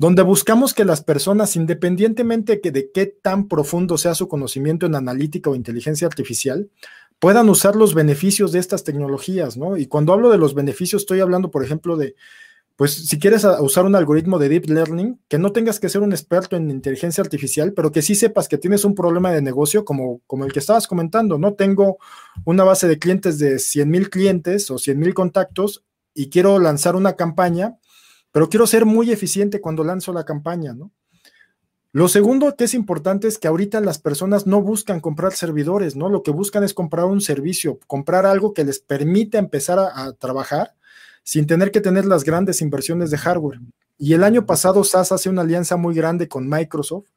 donde 0.00 0.22
buscamos 0.22 0.74
que 0.74 0.84
las 0.84 1.02
personas, 1.02 1.54
independientemente 1.54 2.60
de 2.62 2.90
qué 2.92 3.06
tan 3.06 3.46
profundo 3.46 3.98
sea 3.98 4.14
su 4.14 4.26
conocimiento 4.26 4.86
en 4.86 4.96
analítica 4.96 5.50
o 5.50 5.54
inteligencia 5.54 6.08
artificial, 6.08 6.70
puedan 7.20 7.48
usar 7.48 7.76
los 7.76 7.94
beneficios 7.94 8.52
de 8.52 8.58
estas 8.58 8.82
tecnologías, 8.84 9.56
¿no? 9.56 9.76
Y 9.76 9.86
cuando 9.86 10.12
hablo 10.12 10.30
de 10.30 10.38
los 10.38 10.54
beneficios, 10.54 11.02
estoy 11.02 11.20
hablando, 11.20 11.50
por 11.50 11.64
ejemplo, 11.64 11.96
de 11.96 12.14
pues 12.78 12.94
si 13.08 13.18
quieres 13.18 13.44
usar 13.58 13.86
un 13.86 13.96
algoritmo 13.96 14.38
de 14.38 14.48
deep 14.48 14.66
learning, 14.66 15.20
que 15.26 15.36
no 15.36 15.50
tengas 15.50 15.80
que 15.80 15.88
ser 15.88 16.00
un 16.00 16.12
experto 16.12 16.54
en 16.54 16.70
inteligencia 16.70 17.24
artificial, 17.24 17.72
pero 17.72 17.90
que 17.90 18.02
sí 18.02 18.14
sepas 18.14 18.46
que 18.46 18.56
tienes 18.56 18.84
un 18.84 18.94
problema 18.94 19.32
de 19.32 19.42
negocio 19.42 19.84
como, 19.84 20.20
como 20.28 20.44
el 20.44 20.52
que 20.52 20.60
estabas 20.60 20.86
comentando, 20.86 21.38
¿no? 21.38 21.54
Tengo 21.54 21.98
una 22.44 22.62
base 22.62 22.86
de 22.86 23.00
clientes 23.00 23.40
de 23.40 23.58
100 23.58 23.90
mil 23.90 24.10
clientes 24.10 24.70
o 24.70 24.78
100 24.78 24.96
mil 24.96 25.12
contactos 25.12 25.84
y 26.14 26.30
quiero 26.30 26.60
lanzar 26.60 26.94
una 26.94 27.14
campaña, 27.14 27.78
pero 28.30 28.48
quiero 28.48 28.64
ser 28.64 28.86
muy 28.86 29.10
eficiente 29.10 29.60
cuando 29.60 29.82
lanzo 29.82 30.12
la 30.12 30.24
campaña, 30.24 30.72
¿no? 30.72 30.92
Lo 31.90 32.06
segundo 32.06 32.54
que 32.54 32.62
es 32.62 32.74
importante 32.74 33.26
es 33.26 33.38
que 33.38 33.48
ahorita 33.48 33.80
las 33.80 33.98
personas 33.98 34.46
no 34.46 34.62
buscan 34.62 35.00
comprar 35.00 35.32
servidores, 35.32 35.96
¿no? 35.96 36.08
Lo 36.08 36.22
que 36.22 36.30
buscan 36.30 36.62
es 36.62 36.74
comprar 36.74 37.06
un 37.06 37.22
servicio, 37.22 37.80
comprar 37.88 38.24
algo 38.24 38.54
que 38.54 38.62
les 38.62 38.78
permita 38.78 39.36
empezar 39.38 39.80
a, 39.80 40.04
a 40.04 40.12
trabajar 40.12 40.77
sin 41.28 41.46
tener 41.46 41.70
que 41.70 41.82
tener 41.82 42.06
las 42.06 42.24
grandes 42.24 42.62
inversiones 42.62 43.10
de 43.10 43.18
hardware. 43.18 43.60
Y 43.98 44.14
el 44.14 44.24
año 44.24 44.46
pasado 44.46 44.82
SAS 44.82 45.12
hace 45.12 45.28
una 45.28 45.42
alianza 45.42 45.76
muy 45.76 45.94
grande 45.94 46.26
con 46.26 46.48
Microsoft 46.48 47.10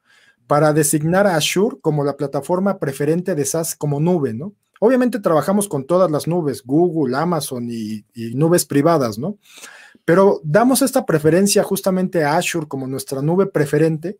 para 0.46 0.74
designar 0.74 1.26
a 1.26 1.36
Azure 1.36 1.78
como 1.80 2.04
la 2.04 2.18
plataforma 2.18 2.78
preferente 2.78 3.34
de 3.34 3.46
SaaS 3.46 3.74
como 3.74 4.00
nube, 4.00 4.34
¿no? 4.34 4.52
Obviamente 4.80 5.18
trabajamos 5.18 5.66
con 5.66 5.86
todas 5.86 6.10
las 6.10 6.28
nubes, 6.28 6.62
Google, 6.62 7.16
Amazon 7.16 7.68
y, 7.70 8.04
y, 8.12 8.34
nubes 8.34 8.66
privadas, 8.66 9.18
¿no? 9.18 9.38
Pero 10.04 10.42
damos 10.44 10.82
esta 10.82 11.06
preferencia 11.06 11.62
justamente 11.62 12.22
a 12.22 12.36
Azure 12.36 12.68
como 12.68 12.86
nuestra 12.86 13.22
nube 13.22 13.46
preferente 13.46 14.18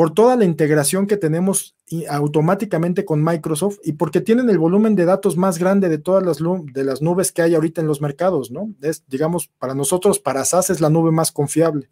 por 0.00 0.14
toda 0.14 0.34
la 0.34 0.46
integración 0.46 1.06
que 1.06 1.18
tenemos 1.18 1.76
automáticamente 2.08 3.04
con 3.04 3.22
Microsoft 3.22 3.80
y 3.84 3.92
porque 3.92 4.22
tienen 4.22 4.48
el 4.48 4.58
volumen 4.58 4.96
de 4.96 5.04
datos 5.04 5.36
más 5.36 5.58
grande 5.58 5.90
de 5.90 5.98
todas 5.98 6.24
las, 6.24 6.38
de 6.72 6.84
las 6.84 7.02
nubes 7.02 7.32
que 7.32 7.42
hay 7.42 7.54
ahorita 7.54 7.82
en 7.82 7.86
los 7.86 8.00
mercados, 8.00 8.50
¿no? 8.50 8.72
Es, 8.80 9.04
digamos, 9.08 9.50
para 9.58 9.74
nosotros, 9.74 10.18
para 10.18 10.46
SAS 10.46 10.70
es 10.70 10.80
la 10.80 10.88
nube 10.88 11.12
más 11.12 11.32
confiable. 11.32 11.90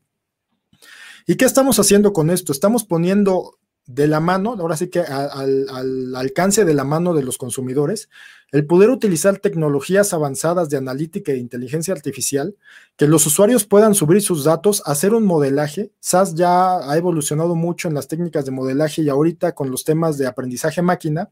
¿Y 1.26 1.36
qué 1.36 1.44
estamos 1.44 1.78
haciendo 1.78 2.14
con 2.14 2.30
esto? 2.30 2.50
Estamos 2.50 2.82
poniendo 2.82 3.57
de 3.88 4.06
la 4.06 4.20
mano, 4.20 4.54
ahora 4.60 4.76
sí 4.76 4.88
que 4.88 5.00
al, 5.00 5.66
al, 5.70 6.14
alcance 6.14 6.66
de 6.66 6.74
la 6.74 6.84
mano 6.84 7.14
de 7.14 7.22
los 7.22 7.38
consumidores, 7.38 8.10
el 8.52 8.66
poder 8.66 8.90
utilizar 8.90 9.38
tecnologías 9.38 10.12
avanzadas 10.12 10.68
de 10.68 10.76
analítica 10.76 11.32
e 11.32 11.38
inteligencia 11.38 11.94
artificial, 11.94 12.54
que 12.98 13.08
los 13.08 13.24
usuarios 13.26 13.64
puedan 13.64 13.94
subir 13.94 14.20
sus 14.20 14.44
datos, 14.44 14.82
hacer 14.84 15.14
un 15.14 15.24
modelaje. 15.24 15.90
SAS 16.00 16.34
ya 16.34 16.78
ha 16.78 16.96
evolucionado 16.98 17.54
mucho 17.54 17.88
en 17.88 17.94
las 17.94 18.08
técnicas 18.08 18.44
de 18.44 18.50
modelaje 18.50 19.00
y 19.00 19.08
ahorita 19.08 19.52
con 19.52 19.70
los 19.70 19.84
temas 19.84 20.18
de 20.18 20.26
aprendizaje 20.26 20.82
máquina, 20.82 21.30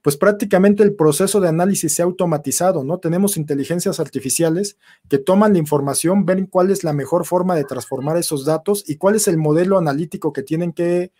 pues 0.00 0.16
prácticamente 0.16 0.84
el 0.84 0.94
proceso 0.94 1.40
de 1.40 1.48
análisis 1.48 1.92
se 1.92 2.02
ha 2.02 2.04
automatizado, 2.04 2.84
¿no? 2.84 2.98
Tenemos 2.98 3.36
inteligencias 3.36 3.98
artificiales 3.98 4.78
que 5.08 5.18
toman 5.18 5.52
la 5.52 5.58
información, 5.58 6.24
ven 6.24 6.46
cuál 6.46 6.70
es 6.70 6.84
la 6.84 6.92
mejor 6.92 7.26
forma 7.26 7.56
de 7.56 7.64
transformar 7.64 8.16
esos 8.16 8.44
datos 8.44 8.84
y 8.86 8.96
cuál 8.98 9.16
es 9.16 9.26
el 9.26 9.36
modelo 9.36 9.78
analítico 9.78 10.32
que 10.32 10.44
tienen 10.44 10.72
que 10.72 11.10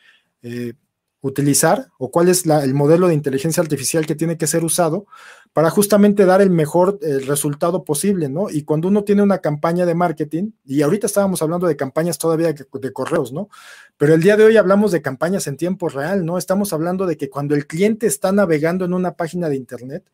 eh, 0.43 0.75
utilizar 1.21 1.89
o 1.99 2.11
cuál 2.11 2.29
es 2.29 2.47
el 2.47 2.75
modelo 2.75 3.09
de 3.09 3.15
inteligencia 3.15 3.61
artificial 3.61 4.07
que 4.07 4.15
tiene 4.15 4.39
que 4.39 4.47
ser 4.47 4.65
usado 4.65 5.07
para 5.53 5.69
justamente 5.69 6.25
dar 6.27 6.41
el 6.41 6.51
mejor 6.51 7.01
resultado 7.27 7.83
posible, 7.83 8.29
¿no? 8.29 8.49
Y 8.51 8.63
cuando 8.63 8.87
uno 8.87 9.03
tiene 9.03 9.23
una 9.23 9.39
campaña 9.39 9.85
de 9.85 9.97
marketing, 9.97 10.53
y 10.65 10.83
ahorita 10.83 11.09
estábamos 11.09 11.43
hablando 11.43 11.67
de 11.67 11.75
campañas 11.75 12.19
todavía 12.19 12.53
de 12.53 12.93
correos, 12.93 13.33
¿no? 13.33 13.49
Pero 13.97 14.15
el 14.15 14.23
día 14.23 14.37
de 14.37 14.45
hoy 14.45 14.57
hablamos 14.57 14.93
de 14.93 15.03
campañas 15.03 15.49
en 15.49 15.57
tiempo 15.57 15.89
real, 15.89 16.25
¿no? 16.25 16.39
Estamos 16.39 16.73
hablando 16.73 17.05
de 17.07 17.17
que 17.17 17.29
cuando 17.29 17.57
el 17.57 17.67
cliente 17.67 18.07
está 18.07 18.31
navegando 18.31 18.85
en 18.85 18.95
una 18.95 19.17
página 19.17 19.49
de 19.49 19.57
internet 19.57 20.05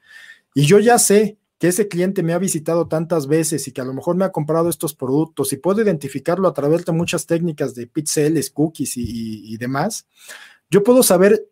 y 0.55 0.65
yo 0.65 0.79
ya 0.79 0.99
sé 0.99 1.37
que 1.59 1.69
ese 1.69 1.89
cliente 1.89 2.23
me 2.23 2.33
ha 2.33 2.39
visitado 2.39 2.89
tantas 2.89 3.27
veces 3.27 3.67
y 3.69 3.73
que 3.73 3.81
a 3.81 3.85
lo 3.85 3.95
mejor 3.95 4.17
me 4.17 4.25
ha 4.25 4.33
comprado 4.33 4.69
estos 4.69 4.95
productos 4.95 5.53
y 5.53 5.57
puedo 5.57 5.83
identificarlo 5.83 6.49
a 6.49 6.55
través 6.55 6.85
de 6.85 6.93
muchas 6.93 7.27
técnicas 7.27 7.75
de 7.75 7.87
pixels, 7.87 8.51
cookies 8.51 8.97
y, 8.97 9.57
demás, 9.57 10.07
yo 10.71 10.83
puedo 10.83 11.03
saber 11.03 11.47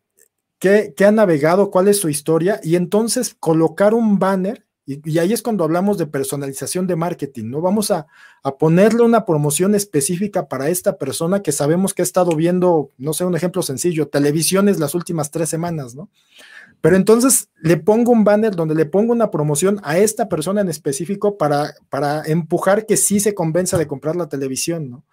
qué, 0.58 0.92
qué, 0.96 1.04
ha 1.04 1.12
navegado, 1.12 1.70
cuál 1.70 1.88
es 1.88 1.98
su 1.98 2.08
historia 2.08 2.60
y 2.62 2.76
entonces 2.76 3.34
colocar 3.38 3.94
un 3.94 4.18
banner. 4.18 4.66
Y, 4.84 5.08
y, 5.08 5.20
ahí 5.20 5.32
es 5.32 5.42
cuando 5.42 5.62
hablamos 5.62 5.96
de 5.96 6.08
personalización 6.08 6.88
de 6.88 6.96
marketing, 6.96 7.50
¿no? 7.50 7.60
Vamos 7.60 7.92
a, 7.92 8.08
a 8.42 8.56
ponerle 8.58 9.04
una 9.04 9.24
promoción 9.24 9.76
específica 9.76 10.48
para 10.48 10.70
esta 10.70 10.98
persona 10.98 11.40
que 11.40 11.52
sabemos 11.52 11.94
que 11.94 12.02
ha 12.02 12.04
estado 12.04 12.34
viendo, 12.34 12.90
no 12.98 13.12
sé, 13.12 13.24
un 13.24 13.36
ejemplo 13.36 13.62
sencillo, 13.62 14.08
televisiones 14.08 14.80
las 14.80 14.96
últimas 14.96 15.30
tres 15.30 15.48
semanas, 15.48 15.94
¿no? 15.94 16.10
Pero 16.83 16.97
entonces 16.97 17.49
le 17.61 17.77
pongo 17.77 18.11
un 18.11 18.25
banner 18.25 18.57
donde 18.57 18.75
le 18.75 18.87
pongo 18.87 19.12
una 19.12 19.31
promoción 19.31 19.81
a 19.85 19.99
esta 19.99 20.29
persona 20.29 20.62
en 20.62 20.68
específico 20.68 21.38
para, 21.38 21.75
para 21.88 22.25
empujar 22.27 22.87
que 22.87 22.97
sí 22.97 23.21
se 23.21 23.35
convenza 23.35 23.79
de 23.79 23.87
comprar 23.87 24.16
la 24.16 24.29
televisión, 24.29 24.90
¿no? 24.90 25.05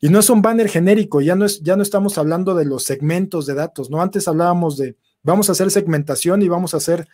Y 0.00 0.08
no 0.08 0.20
es 0.20 0.30
un 0.30 0.40
banner 0.40 0.68
genérico, 0.68 1.20
ya 1.20 1.34
no, 1.34 1.44
es, 1.44 1.60
ya 1.62 1.74
no 1.74 1.82
estamos 1.82 2.16
hablando 2.16 2.54
de 2.54 2.64
los 2.64 2.84
segmentos 2.84 3.44
de 3.44 3.54
datos, 3.54 3.90
¿no? 3.90 4.00
Antes 4.00 4.28
hablábamos 4.28 4.76
de, 4.76 4.94
vamos 5.24 5.48
a 5.48 5.52
hacer 5.52 5.72
segmentación 5.72 6.42
y 6.42 6.48
vamos 6.48 6.74
a 6.74 6.76
hacer, 6.76 7.08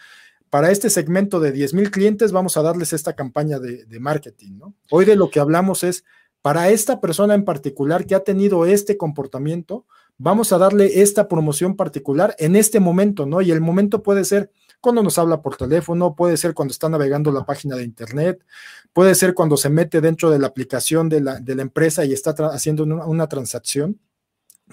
para 0.50 0.70
este 0.70 0.90
segmento 0.90 1.40
de 1.40 1.50
10 1.50 1.72
mil 1.72 1.90
clientes, 1.90 2.32
vamos 2.32 2.58
a 2.58 2.62
darles 2.62 2.92
esta 2.92 3.14
campaña 3.14 3.58
de, 3.58 3.98
marketing, 3.98 4.58
¿no? 4.58 4.74
Hoy 4.90 5.06
de 5.06 5.16
lo 5.16 5.30
que 5.30 5.40
hablamos 5.40 5.84
es, 5.84 6.04
para 6.42 6.68
esta 6.68 7.00
persona 7.00 7.34
en 7.34 7.46
particular 7.46 8.04
que 8.04 8.14
ha 8.14 8.24
tenido 8.24 8.66
este 8.66 8.98
comportamiento, 8.98 9.86
vamos 10.18 10.52
a 10.52 10.58
darle 10.58 11.02
esta 11.02 11.28
promoción 11.28 11.76
particular 11.76 12.34
en 12.38 12.56
este 12.56 12.80
momento, 12.80 13.26
¿no? 13.26 13.40
Y 13.40 13.50
el 13.50 13.60
momento 13.60 14.02
puede 14.02 14.24
ser 14.24 14.50
cuando 14.82 15.02
nos 15.02 15.16
habla 15.16 15.42
por 15.42 15.56
teléfono, 15.56 16.16
puede 16.16 16.36
ser 16.36 16.54
cuando 16.54 16.72
está 16.72 16.88
navegando 16.88 17.30
la 17.30 17.46
página 17.46 17.76
de 17.76 17.84
internet, 17.84 18.44
puede 18.92 19.14
ser 19.14 19.32
cuando 19.32 19.56
se 19.56 19.70
mete 19.70 20.00
dentro 20.00 20.28
de 20.28 20.40
la 20.40 20.48
aplicación 20.48 21.08
de 21.08 21.20
la, 21.20 21.38
de 21.38 21.54
la 21.54 21.62
empresa 21.62 22.04
y 22.04 22.12
está 22.12 22.34
haciendo 22.48 22.82
una, 22.82 23.06
una, 23.06 23.28
transacción. 23.28 24.00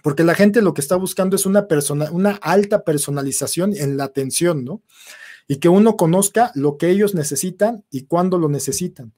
Porque 0.02 0.24
la 0.24 0.34
gente 0.34 0.64
lo 0.64 0.74
que 0.74 0.82
está 0.82 0.96
buscando 0.96 1.36
es 1.36 1.46
una, 1.46 1.68
persona, 1.68 2.10
una 2.12 2.40
alta 2.42 2.84
personalización 2.84 3.76
en 3.76 3.98
la 3.98 4.06
atención, 4.06 4.66
¿no? 4.66 4.82
Y 5.48 5.58
que 5.58 5.70
uno 5.70 5.96
conozca 5.96 6.52
lo 6.56 6.78
que 6.78 6.90
ellos 6.90 7.14
necesitan 7.14 7.84
y 7.92 8.06
cuándo 8.06 8.40
lo 8.40 8.50
necesitan. 8.50 9.14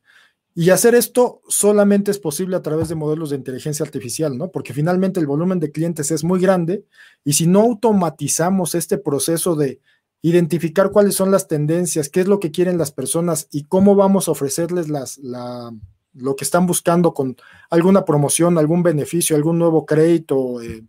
Y 0.54 0.70
hacer 0.70 0.96
esto 0.96 1.42
solamente 1.48 2.12
es 2.12 2.20
posible 2.20 2.58
a 2.58 2.62
través 2.62 2.90
de 2.90 2.96
modelos 2.96 3.30
de 3.30 3.38
inteligencia 3.38 3.86
artificial, 3.86 4.38
¿no? 4.38 4.52
Porque 4.52 4.74
finalmente 4.74 5.20
el 5.20 5.28
volumen 5.28 5.60
de 5.60 5.72
clientes 5.72 6.12
es 6.12 6.24
muy 6.24 6.42
grande 6.42 6.86
y 7.24 7.34
si 7.34 7.48
no 7.48 7.62
automatizamos 7.62 8.76
este 8.76 8.98
proceso 8.98 9.56
de 9.56 9.80
identificar 10.22 10.92
cuáles 10.92 11.16
son 11.16 11.32
las 11.32 11.48
tendencias, 11.48 12.10
qué 12.10 12.22
es 12.22 12.28
lo 12.28 12.40
que 12.40 12.52
quieren 12.52 12.78
las 12.78 12.92
personas 12.92 13.48
y 13.52 13.64
cómo 13.64 13.96
vamos 13.96 14.28
a 14.28 14.32
ofrecerles 14.32 14.90
las, 14.90 15.18
la, 15.20 15.72
lo 16.14 16.36
que 16.36 16.44
están 16.44 16.66
buscando 16.66 17.14
con 17.14 17.38
alguna 17.70 18.06
promoción, 18.06 18.58
algún 18.58 18.84
beneficio, 18.84 19.36
algún 19.36 19.58
nuevo 19.58 19.86
crédito, 19.86 20.62
eh, 20.62 20.84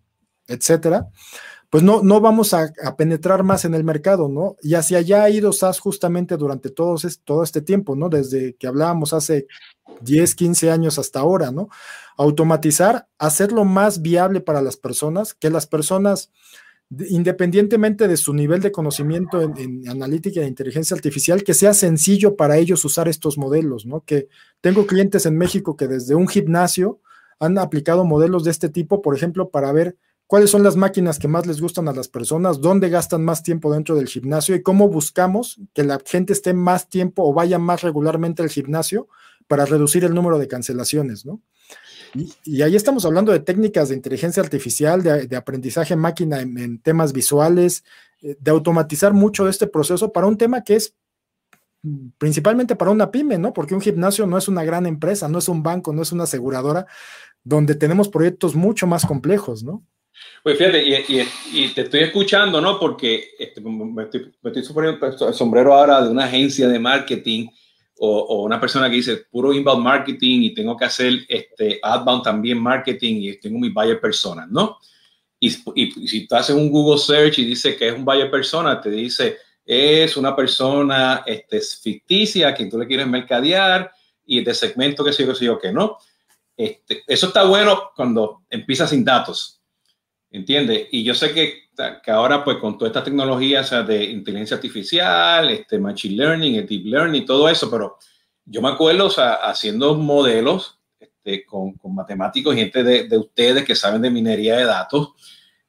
etcétera, 0.48 1.08
pues 1.72 1.82
no, 1.82 2.02
no 2.02 2.20
vamos 2.20 2.52
a, 2.52 2.70
penetrar 2.98 3.44
más 3.44 3.64
en 3.64 3.72
el 3.72 3.82
mercado, 3.82 4.28
¿no? 4.28 4.56
Y 4.60 4.74
hacia 4.74 4.98
allá 4.98 5.22
ha 5.22 5.30
ido 5.30 5.54
SAS 5.54 5.80
justamente 5.80 6.36
durante 6.36 6.68
todo, 6.68 6.96
todo 7.24 7.42
este 7.42 7.62
tiempo, 7.62 7.96
¿no? 7.96 8.10
Desde 8.10 8.56
que 8.56 8.66
hablábamos 8.66 9.14
hace 9.14 9.46
10, 10.02 10.34
15 10.34 10.70
años 10.70 10.98
hasta 10.98 11.20
ahora, 11.20 11.50
¿no? 11.50 11.70
Automatizar, 12.18 13.08
hacerlo 13.18 13.64
más 13.64 14.02
viable 14.02 14.42
para 14.42 14.60
las 14.60 14.76
personas, 14.76 15.32
que 15.32 15.48
las 15.48 15.66
personas 15.66 16.30
independientemente 17.08 18.06
de 18.06 18.18
su 18.18 18.34
nivel 18.34 18.60
de 18.60 18.70
conocimiento 18.70 19.40
en, 19.40 19.88
analítica 19.88 20.42
e 20.42 20.46
inteligencia 20.46 20.94
artificial, 20.94 21.42
que 21.42 21.54
sea 21.54 21.72
sencillo 21.72 22.36
para 22.36 22.58
ellos 22.58 22.84
usar 22.84 23.08
estos 23.08 23.38
modelos, 23.38 23.86
¿no? 23.86 24.02
Que 24.04 24.28
tengo 24.60 24.86
clientes 24.86 25.24
en 25.24 25.38
México 25.38 25.74
que 25.74 25.88
desde 25.88 26.16
un 26.16 26.28
gimnasio 26.28 27.00
han 27.40 27.56
aplicado 27.56 28.04
modelos 28.04 28.44
de 28.44 28.50
este 28.50 28.68
tipo, 28.68 29.00
por 29.00 29.16
ejemplo, 29.16 29.48
para 29.48 29.72
ver 29.72 29.96
cuáles 30.32 30.48
son 30.48 30.62
las 30.62 30.76
máquinas 30.76 31.18
que 31.18 31.28
más 31.28 31.44
les 31.44 31.60
gustan 31.60 31.88
a 31.88 31.92
las 31.92 32.08
personas, 32.08 32.62
dónde 32.62 32.88
gastan 32.88 33.22
más 33.22 33.42
tiempo 33.42 33.70
dentro 33.70 33.96
del 33.96 34.08
gimnasio 34.08 34.54
y 34.54 34.62
cómo 34.62 34.88
buscamos 34.88 35.60
que 35.74 35.84
la 35.84 36.00
gente 36.06 36.32
esté 36.32 36.54
más 36.54 36.88
tiempo 36.88 37.22
o 37.22 37.34
vaya 37.34 37.58
más 37.58 37.82
regularmente 37.82 38.42
al 38.42 38.48
gimnasio 38.48 39.08
para 39.46 39.66
reducir 39.66 40.04
el 40.04 40.14
número 40.14 40.38
de 40.38 40.48
cancelaciones, 40.48 41.26
¿no? 41.26 41.42
Y, 42.46 42.62
ahí 42.62 42.74
estamos 42.74 43.04
hablando 43.04 43.30
de 43.30 43.40
técnicas 43.40 43.90
de 43.90 43.94
inteligencia 43.94 44.42
artificial, 44.42 45.02
de, 45.02 45.36
aprendizaje 45.36 45.96
máquina 45.96 46.40
en, 46.40 46.78
temas 46.78 47.12
visuales, 47.12 47.84
eh, 48.22 48.34
de 48.40 48.50
automatizar 48.50 49.12
mucho 49.12 49.50
este 49.50 49.66
proceso 49.66 50.14
para 50.14 50.28
un 50.28 50.38
tema 50.38 50.64
que 50.64 50.76
es 50.76 50.94
mm, 51.82 52.08
principalmente 52.16 52.74
para 52.74 52.90
una 52.90 53.10
pyme, 53.10 53.36
¿no? 53.36 53.52
Porque 53.52 53.74
un 53.74 53.82
gimnasio 53.82 54.26
no 54.26 54.38
es 54.38 54.48
una 54.48 54.64
gran 54.64 54.86
empresa, 54.86 55.28
no 55.28 55.40
es 55.40 55.48
un 55.50 55.62
banco, 55.62 55.92
no 55.92 56.00
es 56.00 56.10
una 56.10 56.24
aseguradora, 56.24 56.86
donde 57.44 57.74
tenemos 57.74 58.08
proyectos 58.08 58.54
mucho 58.54 58.86
más 58.86 59.04
complejos, 59.04 59.62
¿no? 59.62 59.84
Pues 60.42 60.58
fíjate, 60.58 60.84
y, 61.52 61.68
te 61.68 61.82
estoy 61.82 62.00
escuchando, 62.00 62.60
¿no? 62.60 62.78
Porque 62.78 63.30
este, 63.38 63.60
me, 63.60 64.02
estoy, 64.02 64.32
me 64.42 64.50
estoy 64.50 64.64
suponiendo 64.64 65.06
el 65.06 65.34
sombrero 65.34 65.74
ahora 65.74 66.02
de 66.02 66.10
una 66.10 66.24
agencia 66.24 66.68
de 66.68 66.78
marketing 66.78 67.48
o, 68.04 68.42
una 68.42 68.60
persona 68.60 68.90
que 68.90 68.96
dice 68.96 69.16
puro 69.30 69.52
inbound 69.52 69.84
marketing 69.84 70.42
y 70.42 70.54
tengo 70.54 70.76
que 70.76 70.84
hacer 70.84 71.20
este 71.28 71.78
outbound 71.82 72.24
también 72.24 72.58
marketing 72.58 73.22
y 73.22 73.36
tengo 73.38 73.60
mis 73.60 73.72
buyer 73.72 74.00
personas, 74.00 74.48
¿no? 74.50 74.78
Y, 75.38 75.50
si 75.50 76.26
tú 76.26 76.34
haces 76.34 76.54
un 76.54 76.70
Google 76.70 76.98
search 76.98 77.38
y 77.38 77.44
dice 77.44 77.76
que 77.76 77.88
es 77.88 77.94
un 77.94 78.04
buyer 78.04 78.30
persona, 78.30 78.80
te 78.80 78.90
dice 78.90 79.38
es 79.64 80.16
una 80.16 80.34
persona 80.34 81.22
este, 81.24 81.60
ficticia 81.60 82.48
a 82.48 82.54
quien 82.54 82.68
tú 82.68 82.78
le 82.78 82.86
quieres 82.86 83.06
mercadear 83.06 83.92
y 84.26 84.42
de 84.42 84.54
segmento 84.54 85.04
que 85.04 85.12
sé 85.12 85.22
yo, 85.22 85.32
que 85.32 85.38
sé 85.38 85.44
yo, 85.44 85.58
que 85.58 85.72
no. 85.72 85.98
Este, 86.56 87.04
eso 87.06 87.28
está 87.28 87.44
bueno 87.44 87.90
cuando 87.94 88.42
empiezas 88.50 88.90
sin 88.90 89.04
datos, 89.04 89.61
¿entiendes? 90.32 90.88
Y 90.90 91.04
yo 91.04 91.14
sé 91.14 91.32
que, 91.32 91.68
que 92.02 92.10
ahora, 92.10 92.42
pues 92.42 92.56
con 92.56 92.76
toda 92.76 92.88
esta 92.88 93.04
tecnología 93.04 93.60
o 93.60 93.64
sea, 93.64 93.82
de 93.82 94.04
inteligencia 94.04 94.56
artificial, 94.56 95.50
este, 95.50 95.78
machine 95.78 96.16
learning, 96.16 96.66
deep 96.66 96.86
learning, 96.86 97.24
todo 97.24 97.48
eso, 97.48 97.70
pero 97.70 97.98
yo 98.44 98.60
me 98.60 98.70
acuerdo 98.70 99.06
o 99.06 99.10
sea, 99.10 99.34
haciendo 99.34 99.94
modelos 99.94 100.80
este, 100.98 101.44
con, 101.44 101.74
con, 101.74 101.94
matemáticos 101.94 102.54
gente 102.54 102.82
de, 102.82 103.08
de, 103.08 103.18
ustedes 103.18 103.64
que 103.64 103.76
saben 103.76 104.02
de 104.02 104.10
minería 104.10 104.56
de 104.56 104.64
datos, 104.64 105.10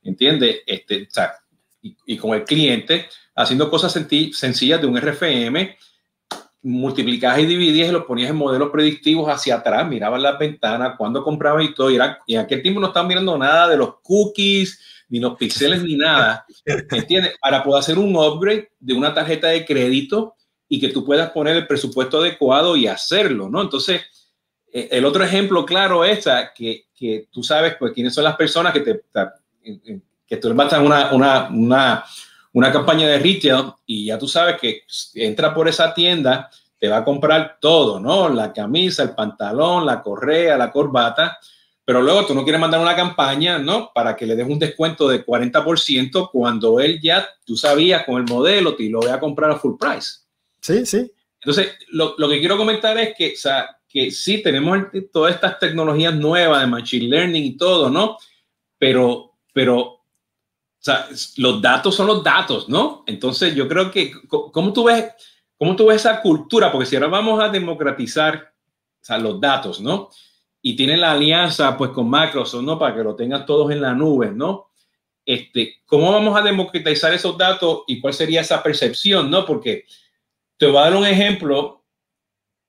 ¿entiendes? 0.02 0.62
Este, 0.66 1.04
o 1.04 1.12
sea, 1.12 1.34
y, 1.82 1.96
y, 2.06 2.18
con 2.18 2.34
el 2.34 2.46
cliente, 2.46 3.08
haciendo 3.36 3.70
cosas 3.70 3.92
sencillas 3.92 4.82
de 4.82 4.88
un 4.88 4.98
RFM 4.98 5.78
multiplicabas 6.64 7.40
y 7.40 7.46
dividías 7.46 7.90
y 7.90 7.92
los 7.92 8.06
ponías 8.06 8.30
en 8.30 8.38
modelos 8.38 8.72
predictivos 8.72 9.30
hacia 9.30 9.56
atrás, 9.56 9.88
mirabas 9.88 10.22
las 10.22 10.40
ventanas, 10.40 10.96
cuando 10.98 11.22
comprabas 11.22 11.66
y 11.66 11.74
todo, 11.74 11.92
y, 11.92 11.96
era, 11.96 12.20
y 12.26 12.36
en 12.36 12.42
aquel 12.42 12.62
tiempo 12.62 12.80
no 12.80 12.88
estaban 12.88 13.08
mirando 13.08 13.38
nada 13.38 13.68
de 13.68 13.78
los 13.78 14.00
cookies, 14.02 14.80
ni 15.10 15.20
los 15.20 15.38
píxeles, 15.38 15.84
ni 15.84 15.96
nada, 15.96 16.46
¿entiendes? 16.66 17.36
Para 17.40 17.64
poder 17.64 17.82
hacer 17.82 18.00
un 18.00 18.16
upgrade 18.16 18.70
de 18.80 18.94
una 18.94 19.14
tarjeta 19.14 19.50
de 19.50 19.66
crédito 19.66 20.36
y 20.70 20.80
que 20.80 20.90
tú 20.90 21.06
puedas 21.06 21.30
poner 21.32 21.58
el 21.58 21.68
presupuesto 21.68 22.20
adecuado 22.20 22.76
y 22.78 22.88
hacerlo, 22.88 23.50
¿no? 23.50 23.62
Entonces, 23.62 24.02
e, 24.72 24.88
el 24.92 25.06
otro 25.06 25.24
ejemplo 25.24 25.66
claro 25.66 26.06
es 26.06 26.26
que, 26.56 26.86
que 26.96 27.28
tú 27.30 27.44
sabes, 27.44 27.76
pues, 27.78 27.94
quiénes 27.94 28.14
son 28.14 28.24
las 28.24 28.38
personas 28.38 28.74
que 28.74 28.80
te, 28.80 29.02
que 30.26 30.38
tú 30.38 30.50
una, 30.50 31.12
una, 31.12 31.50
una 31.50 32.04
una 32.54 32.72
campaña 32.72 33.08
de 33.08 33.20
retail 33.20 33.74
y 33.86 34.06
ya 34.06 34.18
tú 34.18 34.28
sabes 34.28 34.58
que 34.60 34.84
entra 35.16 35.54
por 35.54 35.68
esa 35.68 35.94
tienda, 35.94 36.50
te 36.80 36.88
va 36.88 36.98
a 36.98 37.06
comprar 37.06 37.58
todo, 37.60 38.00
¿no? 38.00 38.30
La 38.30 38.54
camisa, 38.54 39.04
el 39.04 39.16
pantalón, 39.16 39.86
la 39.86 40.02
correa, 40.02 40.58
la 40.58 40.72
corbata, 40.72 41.38
pero 41.86 42.02
luego 42.02 42.26
tú 42.26 42.34
no 42.34 42.44
quieres 42.44 42.62
mandar 42.62 42.80
una 42.80 42.96
campaña, 42.96 43.58
¿no? 43.58 43.92
Para 43.94 44.16
que 44.16 44.26
le 44.26 44.36
des 44.36 44.48
un 44.48 44.60
descuento 44.60 45.08
de 45.08 45.26
40% 45.26 46.30
cuando 46.32 46.80
él 46.80 47.00
ya, 47.02 47.28
tú 47.46 47.58
sabías 47.58 48.06
con 48.06 48.18
el 48.18 48.24
modelo, 48.24 48.76
te 48.76 48.90
lo 48.90 49.00
voy 49.00 49.10
a 49.10 49.20
comprar 49.20 49.52
a 49.52 49.58
full 49.58 49.76
price. 49.78 50.20
Sí, 50.62 50.86
sí. 50.86 51.12
Entonces, 51.42 51.74
lo, 51.90 52.16
lo 52.18 52.30
que 52.30 52.40
quiero 52.40 52.58
comentar 52.58 52.98
es 52.98 53.14
que, 53.18 53.34
o 53.34 53.38
sea, 53.38 53.78
que 53.94 54.12
sí 54.12 54.42
tenemos 54.42 54.80
todas 55.12 55.36
estas 55.36 55.60
tecnologías 55.60 56.16
nuevas 56.16 56.62
de 56.62 56.68
machine 56.68 57.08
learning 57.10 57.44
y 57.44 57.58
todo, 57.58 57.90
¿no? 57.90 58.18
Pero, 58.78 59.34
pero 59.54 59.93
los 61.38 61.62
datos 61.62 61.96
son 61.96 62.08
los 62.08 62.24
datos, 62.24 62.68
¿no? 62.68 63.04
Entonces 63.08 63.56
yo 63.56 63.68
creo 63.68 63.90
que, 63.90 64.12
¿cómo 64.28 64.74
tú 64.74 64.86
ves, 64.86 65.14
cómo 65.58 65.76
tú 65.76 65.88
ves 65.88 65.98
esa 65.98 66.22
cultura? 66.22 66.72
Porque 66.72 66.86
si 66.86 66.96
ahora 66.96 67.08
vamos 67.08 67.42
a 67.42 67.50
democratizar 67.50 68.54
o 69.10 69.18
los 69.18 69.40
datos, 69.40 69.80
¿no? 69.80 70.10
Y 70.62 70.76
tienen 70.76 71.02
la 71.02 71.12
alianza 71.12 71.78
pues 71.78 71.92
con 71.92 72.10
Microsoft, 72.10 72.64
¿no? 72.64 72.78
Para 72.78 72.96
que 72.96 73.04
lo 73.04 73.16
tengan 73.16 73.46
todos 73.46 73.72
en 73.72 73.82
la 73.82 73.94
nube, 73.94 74.32
¿no? 74.32 74.72
Este, 75.26 75.82
¿Cómo 75.86 76.12
vamos 76.12 76.38
a 76.38 76.42
democratizar 76.42 77.14
esos 77.14 77.38
datos 77.38 77.84
y 77.88 78.02
cuál 78.02 78.14
sería 78.14 78.42
esa 78.42 78.62
percepción, 78.62 79.30
¿no? 79.30 79.46
Porque 79.46 79.86
te 80.58 80.68
voy 80.68 80.78
a 80.78 80.82
dar 80.82 80.96
un 80.96 81.06
ejemplo, 81.06 81.86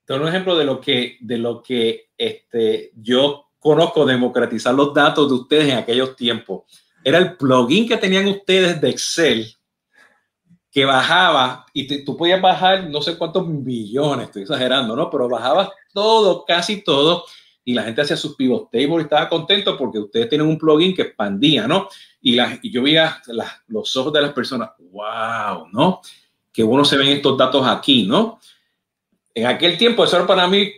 te 0.04 0.12
voy 0.12 0.20
a 0.20 0.22
un 0.22 0.28
ejemplo 0.28 0.56
de 0.56 0.64
lo 0.64 0.80
que, 0.80 1.18
de 1.20 1.38
lo 1.38 1.62
que 1.62 2.10
este, 2.16 2.92
yo 2.94 3.46
conozco 3.58 4.06
democratizar 4.06 4.74
los 4.74 4.94
datos 4.94 5.28
de 5.28 5.34
ustedes 5.34 5.72
en 5.72 5.78
aquellos 5.78 6.14
tiempos 6.14 6.83
era 7.04 7.18
el 7.18 7.36
plugin 7.36 7.86
que 7.86 7.98
tenían 7.98 8.26
ustedes 8.26 8.80
de 8.80 8.90
Excel 8.90 9.56
que 10.74 10.84
bajaba 10.84 11.66
y 11.72 12.04
tú 12.04 12.16
podías 12.16 12.42
bajar 12.42 12.90
no 12.90 13.00
sé 13.00 13.16
cuántos 13.16 13.46
millones, 13.46 14.26
estoy 14.26 14.42
exagerando, 14.42 14.96
¿no? 14.96 15.08
Pero 15.08 15.28
bajabas 15.28 15.68
todo, 15.92 16.44
casi 16.44 16.82
todo, 16.82 17.24
y 17.64 17.74
la 17.74 17.84
gente 17.84 18.02
hacía 18.02 18.16
sus 18.16 18.34
pivot 18.34 18.70
tables 18.72 18.98
y 18.98 19.02
estaba 19.02 19.28
contento 19.28 19.78
porque 19.78 20.00
ustedes 20.00 20.28
tienen 20.28 20.48
un 20.48 20.58
plugin 20.58 20.92
que 20.92 21.02
expandía, 21.02 21.68
¿no? 21.68 21.88
Y, 22.20 22.34
la, 22.34 22.58
y 22.60 22.72
yo 22.72 22.82
veía 22.82 23.22
los 23.68 23.94
ojos 23.94 24.12
de 24.12 24.22
las 24.22 24.32
personas, 24.32 24.70
wow, 24.90 25.68
¿no? 25.72 26.00
Qué 26.52 26.64
bueno 26.64 26.84
se 26.84 26.96
ven 26.96 27.08
estos 27.08 27.38
datos 27.38 27.64
aquí, 27.64 28.06
¿no? 28.06 28.40
En 29.32 29.46
aquel 29.46 29.78
tiempo 29.78 30.04
eso 30.04 30.16
era 30.16 30.26
para 30.26 30.48
mí 30.48 30.72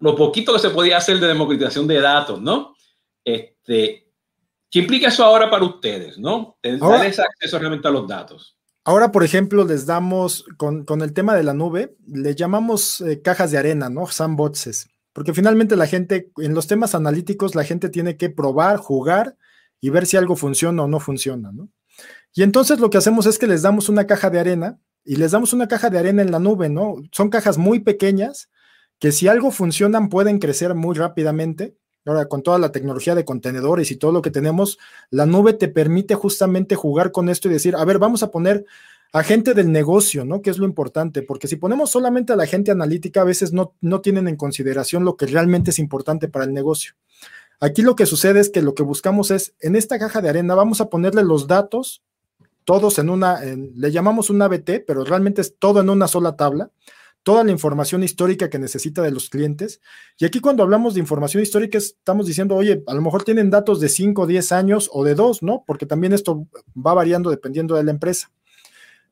lo 0.00 0.14
poquito 0.14 0.52
que 0.52 0.58
se 0.58 0.70
podía 0.70 0.98
hacer 0.98 1.18
de 1.18 1.28
democratización 1.28 1.86
de 1.86 2.00
datos, 2.00 2.38
¿no? 2.40 2.76
Este, 3.24 4.11
¿Qué 4.72 4.78
implica 4.78 5.08
eso 5.08 5.22
ahora 5.22 5.50
para 5.50 5.66
ustedes, 5.66 6.18
no? 6.18 6.56
Tener 6.62 6.82
acceso 6.82 7.58
realmente 7.58 7.86
a 7.86 7.90
los 7.90 8.08
datos. 8.08 8.56
Ahora, 8.84 9.12
por 9.12 9.22
ejemplo, 9.22 9.66
les 9.66 9.84
damos, 9.84 10.46
con, 10.56 10.86
el 11.02 11.12
tema 11.12 11.36
de 11.36 11.42
la 11.42 11.52
nube, 11.52 11.94
le 12.06 12.34
llamamos 12.34 13.02
eh, 13.02 13.20
cajas 13.20 13.50
de 13.50 13.58
arena, 13.58 13.90
¿no? 13.90 14.06
Sandboxes. 14.06 14.88
Porque 15.12 15.34
finalmente 15.34 15.76
la 15.76 15.86
gente, 15.86 16.32
en 16.38 16.54
los 16.54 16.68
temas 16.68 16.94
analíticos, 16.94 17.54
la 17.54 17.64
gente 17.64 17.90
tiene 17.90 18.16
que 18.16 18.30
probar, 18.30 18.78
jugar 18.78 19.36
y 19.78 19.90
ver 19.90 20.06
si 20.06 20.16
algo 20.16 20.36
funciona 20.36 20.84
o 20.84 20.88
no 20.88 21.00
funciona, 21.00 21.52
¿no? 21.52 21.68
Y 22.34 22.42
entonces 22.42 22.80
lo 22.80 22.88
que 22.88 22.96
hacemos 22.96 23.26
es 23.26 23.38
que 23.38 23.46
les 23.46 23.60
damos 23.60 23.90
una 23.90 24.06
caja 24.06 24.30
de 24.30 24.40
arena 24.40 24.80
y 25.04 25.16
les 25.16 25.32
damos 25.32 25.52
una 25.52 25.68
caja 25.68 25.90
de 25.90 25.98
arena 25.98 26.22
en 26.22 26.30
la 26.30 26.38
nube, 26.38 26.70
¿no? 26.70 26.94
Son 27.12 27.28
cajas 27.28 27.58
muy 27.58 27.80
pequeñas 27.80 28.48
que 28.98 29.12
si 29.12 29.28
algo 29.28 29.50
funcionan 29.50 30.08
pueden 30.08 30.38
crecer 30.38 30.74
muy 30.74 30.96
rápidamente 30.96 31.76
Ahora, 32.04 32.26
con 32.26 32.42
toda 32.42 32.58
la 32.58 32.72
tecnología 32.72 33.14
de 33.14 33.24
contenedores 33.24 33.90
y 33.90 33.96
todo 33.96 34.12
lo 34.12 34.22
que 34.22 34.30
tenemos, 34.30 34.78
la 35.10 35.24
nube 35.26 35.52
te 35.52 35.68
permite 35.68 36.14
justamente 36.14 36.74
jugar 36.74 37.12
con 37.12 37.28
esto 37.28 37.48
y 37.48 37.52
decir, 37.52 37.76
a 37.76 37.84
ver, 37.84 37.98
vamos 37.98 38.22
a 38.22 38.30
poner 38.30 38.64
a 39.12 39.22
gente 39.22 39.54
del 39.54 39.70
negocio, 39.70 40.24
¿no? 40.24 40.42
Que 40.42 40.50
es 40.50 40.58
lo 40.58 40.66
importante, 40.66 41.22
porque 41.22 41.46
si 41.46 41.56
ponemos 41.56 41.90
solamente 41.90 42.32
a 42.32 42.36
la 42.36 42.46
gente 42.46 42.70
analítica, 42.70 43.20
a 43.20 43.24
veces 43.24 43.52
no, 43.52 43.74
no 43.80 44.00
tienen 44.00 44.26
en 44.26 44.36
consideración 44.36 45.04
lo 45.04 45.16
que 45.16 45.26
realmente 45.26 45.70
es 45.70 45.78
importante 45.78 46.28
para 46.28 46.44
el 46.44 46.52
negocio. 46.52 46.94
Aquí 47.60 47.82
lo 47.82 47.94
que 47.94 48.06
sucede 48.06 48.40
es 48.40 48.50
que 48.50 48.62
lo 48.62 48.74
que 48.74 48.82
buscamos 48.82 49.30
es, 49.30 49.54
en 49.60 49.76
esta 49.76 49.98
caja 49.98 50.20
de 50.20 50.30
arena 50.30 50.54
vamos 50.54 50.80
a 50.80 50.88
ponerle 50.88 51.22
los 51.22 51.46
datos, 51.46 52.02
todos 52.64 52.98
en 52.98 53.10
una, 53.10 53.40
le 53.42 53.92
llamamos 53.92 54.30
un 54.30 54.40
ABT, 54.42 54.84
pero 54.86 55.04
realmente 55.04 55.40
es 55.40 55.56
todo 55.58 55.80
en 55.80 55.90
una 55.90 56.08
sola 56.08 56.36
tabla 56.36 56.70
toda 57.22 57.44
la 57.44 57.52
información 57.52 58.02
histórica 58.02 58.50
que 58.50 58.58
necesita 58.58 59.02
de 59.02 59.10
los 59.10 59.28
clientes. 59.28 59.80
Y 60.18 60.24
aquí 60.24 60.40
cuando 60.40 60.62
hablamos 60.62 60.94
de 60.94 61.00
información 61.00 61.42
histórica 61.42 61.78
estamos 61.78 62.26
diciendo, 62.26 62.56
oye, 62.56 62.82
a 62.86 62.94
lo 62.94 63.02
mejor 63.02 63.24
tienen 63.24 63.50
datos 63.50 63.80
de 63.80 63.88
5 63.88 64.22
o 64.22 64.26
10 64.26 64.52
años 64.52 64.90
o 64.92 65.04
de 65.04 65.14
2, 65.14 65.42
¿no? 65.42 65.64
Porque 65.66 65.86
también 65.86 66.12
esto 66.12 66.46
va 66.74 66.94
variando 66.94 67.30
dependiendo 67.30 67.74
de 67.76 67.84
la 67.84 67.90
empresa. 67.90 68.30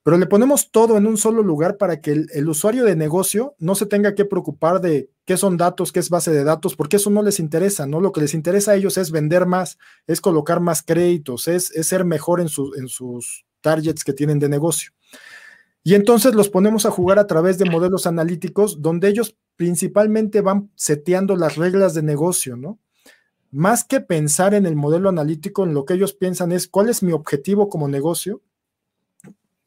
Pero 0.02 0.16
le 0.16 0.26
ponemos 0.26 0.70
todo 0.70 0.96
en 0.96 1.06
un 1.06 1.18
solo 1.18 1.42
lugar 1.42 1.76
para 1.76 2.00
que 2.00 2.24
el, 2.32 2.48
usuario 2.48 2.84
de 2.84 2.96
negocio 2.96 3.54
no 3.58 3.74
se 3.74 3.84
tenga 3.84 4.14
que 4.14 4.24
preocupar 4.24 4.80
de 4.80 5.10
qué 5.26 5.36
son 5.36 5.58
datos, 5.58 5.92
qué 5.92 6.00
es 6.00 6.08
base 6.08 6.30
de 6.30 6.42
datos, 6.42 6.74
porque 6.74 6.96
eso 6.96 7.10
no 7.10 7.22
les 7.22 7.38
interesa, 7.38 7.86
¿no? 7.86 8.00
Lo 8.00 8.10
que 8.10 8.22
les 8.22 8.32
interesa 8.32 8.72
a 8.72 8.76
ellos 8.76 8.96
es 8.96 9.10
vender 9.10 9.44
más, 9.44 9.76
es 10.06 10.22
colocar 10.22 10.60
más 10.60 10.82
créditos, 10.82 11.48
es, 11.48 11.66
ser 11.82 12.06
mejor 12.06 12.40
en 12.40 12.48
sus 12.48 13.44
targets 13.60 14.02
que 14.02 14.14
tienen 14.14 14.38
de 14.38 14.48
negocio. 14.48 14.92
Y 15.82 15.94
entonces 15.94 16.34
los 16.34 16.48
ponemos 16.48 16.86
a 16.86 16.90
jugar 16.90 17.18
a 17.18 17.26
través 17.26 17.58
de 17.58 17.70
modelos 17.70 18.06
analíticos 18.06 18.82
donde 18.82 19.08
ellos 19.08 19.36
principalmente 19.56 20.40
van 20.40 20.70
seteando 20.74 21.36
las 21.36 21.56
reglas 21.56 21.94
de 21.94 22.02
negocio, 22.02 22.56
¿no? 22.56 22.78
más 23.50 23.84
que 23.84 24.00
pensar 24.00 24.54
en 24.54 24.66
el 24.66 24.76
modelo 24.76 25.08
analítico, 25.08 25.64
en 25.64 25.74
lo 25.74 25.84
que 25.84 25.94
ellos 25.94 26.12
piensan 26.12 26.52
es 26.52 26.68
cuál 26.68 26.88
es 26.88 27.02
mi 27.02 27.12
objetivo 27.12 27.68
como 27.68 27.88
negocio. 27.88 28.42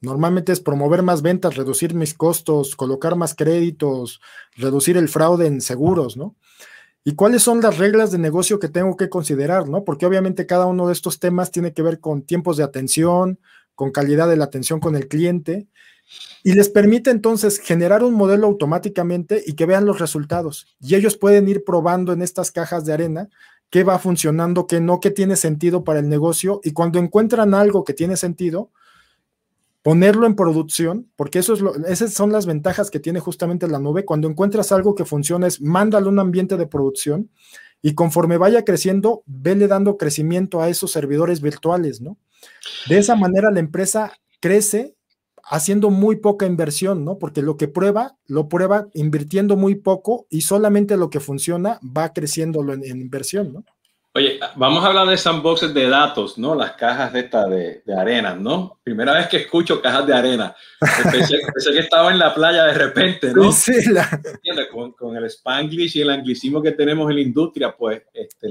Normalmente 0.02 0.52
es 0.52 0.60
promover 0.60 1.02
más 1.02 1.22
ventas, 1.22 1.56
reducir 1.56 1.94
mis 1.94 2.14
costos, 2.14 2.76
colocar 2.76 3.16
más 3.16 3.36
créditos, 3.36 4.22
reducir 4.56 4.98
el 4.98 5.10
fraude 5.10 5.48
en 5.48 5.62
seguros, 5.62 6.18
¿no? 6.18 6.36
¿Y 7.06 7.16
cuáles 7.16 7.44
son 7.44 7.62
las 7.62 7.78
reglas 7.78 8.12
de 8.12 8.18
negocio 8.18 8.60
que 8.60 8.70
tengo 8.70 8.96
que 8.96 9.10
considerar, 9.10 9.68
no? 9.68 9.84
Porque 9.84 10.06
obviamente 10.06 10.46
cada 10.46 10.66
uno 10.66 10.88
de 10.88 10.94
estos 10.94 11.20
temas 11.20 11.52
tiene 11.52 11.74
que 11.74 11.82
ver 11.82 12.00
con 12.00 12.22
tiempos 12.22 12.56
de 12.56 12.64
atención, 12.64 13.40
con 13.76 13.92
calidad 13.92 14.30
de 14.30 14.38
la 14.38 14.46
atención 14.46 14.80
con 14.80 14.96
el 14.96 15.10
cliente, 15.10 15.68
y 16.44 16.54
les 16.54 16.70
permite 16.70 17.10
entonces 17.10 17.60
generar 17.60 18.04
un 18.04 18.14
modelo 18.14 18.48
automáticamente 18.48 19.42
y 19.46 19.54
que 19.54 19.66
vean 19.66 19.86
los 19.86 20.00
resultados. 20.00 20.68
Y 20.80 20.96
ellos 20.96 21.18
pueden 21.18 21.48
ir 21.48 21.64
probando 21.64 22.12
en 22.14 22.22
estas 22.22 22.52
cajas 22.52 22.86
de 22.86 22.94
arena 22.94 23.30
qué 23.70 23.84
va 23.84 23.98
funcionando, 23.98 24.68
qué 24.68 24.82
no, 24.82 25.00
qué 25.00 25.10
tiene 25.10 25.36
sentido 25.36 25.84
para 25.84 26.00
el 26.00 26.10
negocio. 26.10 26.62
Y 26.64 26.74
cuando 26.74 27.00
encuentran 27.00 27.54
algo 27.54 27.84
que 27.84 27.94
tiene 27.94 28.18
sentido, 28.18 28.72
ponerlo 29.82 30.28
en 30.28 30.36
producción, 30.36 31.10
porque 31.16 31.40
eso 31.40 31.54
es 31.54 31.62
lo, 31.62 31.76
esas 31.86 32.14
son 32.14 32.32
las 32.32 32.46
ventajas 32.46 32.92
que 32.92 33.00
tiene 33.00 33.20
justamente 33.20 33.68
la 33.68 33.80
nube. 33.80 34.06
Cuando 34.06 34.28
encuentras 34.28 34.72
algo 34.72 34.96
que 34.96 35.06
funciona, 35.06 35.48
es 35.48 35.62
mándalo 35.62 36.08
a 36.08 36.12
un 36.12 36.20
ambiente 36.20 36.58
de 36.58 36.68
producción 36.68 37.30
y 37.82 37.96
conforme 37.96 38.38
vaya 38.38 38.64
creciendo, 38.64 39.24
vele 39.26 39.68
dando 39.68 39.98
crecimiento 39.98 40.62
a 40.62 40.70
esos 40.70 40.92
servidores 40.92 41.42
virtuales, 41.42 42.00
¿no? 42.00 42.18
De 42.88 42.98
esa 42.98 43.16
manera 43.16 43.52
la 43.52 43.60
empresa 43.60 44.14
crece 44.40 44.96
haciendo 45.44 45.90
muy 45.90 46.18
poca 46.18 46.46
inversión, 46.46 47.06
¿no? 47.06 47.20
Porque 47.20 47.42
lo 47.42 47.58
que 47.58 47.68
prueba, 47.68 48.18
lo 48.28 48.48
prueba 48.50 48.88
invirtiendo 48.94 49.58
muy 49.58 49.76
poco 49.76 50.26
y 50.30 50.42
solamente 50.42 50.98
lo 50.98 51.10
que 51.10 51.20
funciona 51.20 51.80
va 51.84 52.14
creciendo 52.14 52.62
en, 52.74 52.84
en 52.84 53.02
inversión, 53.02 53.54
¿no? 53.54 53.66
Oye, 54.16 54.40
vamos 54.58 54.84
a 54.84 54.88
hablar 54.90 55.08
de 55.08 55.18
sandboxes 55.18 55.74
de 55.74 55.90
datos, 55.90 56.38
¿no? 56.38 56.54
Las 56.54 56.74
cajas 56.74 57.12
de 57.14 57.22
esta 57.22 57.48
de, 57.48 57.82
de 57.84 58.00
arena, 58.00 58.36
¿no? 58.36 58.80
Primera 58.84 59.14
vez 59.14 59.28
que 59.28 59.38
escucho 59.38 59.82
cajas 59.82 60.06
de 60.06 60.14
arena. 60.14 60.56
Pensé, 61.12 61.40
que 61.74 61.80
estaba 61.80 62.12
en 62.12 62.20
la 62.20 62.32
playa 62.32 62.66
de 62.66 62.76
repente, 62.76 63.34
¿no? 63.34 63.52
Sí, 63.52 63.90
la... 63.90 64.08
con, 64.72 64.92
con, 64.92 65.18
el 65.18 65.26
spanglish 65.26 65.98
y 65.98 66.02
el 66.02 66.12
anglicismo 66.12 66.62
que 66.62 66.74
tenemos 66.74 67.10
en 67.10 67.16
la 67.16 67.22
industria, 67.24 67.76
pues 67.76 68.04
este, 68.14 68.50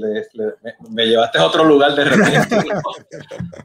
me, 0.89 1.05
llevaste 1.05 1.37
a 1.37 1.45
otro 1.45 1.63
lugar 1.63 1.95
de 1.95 2.03
repente. 2.03 2.57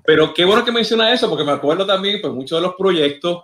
Pero 0.04 0.32
qué 0.32 0.44
bueno 0.44 0.64
que 0.64 0.70
menciona 0.70 1.12
eso, 1.12 1.28
porque 1.28 1.44
me 1.44 1.50
acuerdo 1.50 1.84
también, 1.84 2.20
pues 2.20 2.32
muchos 2.32 2.61
de 2.61 2.66
los 2.68 2.76
proyectos, 2.76 3.42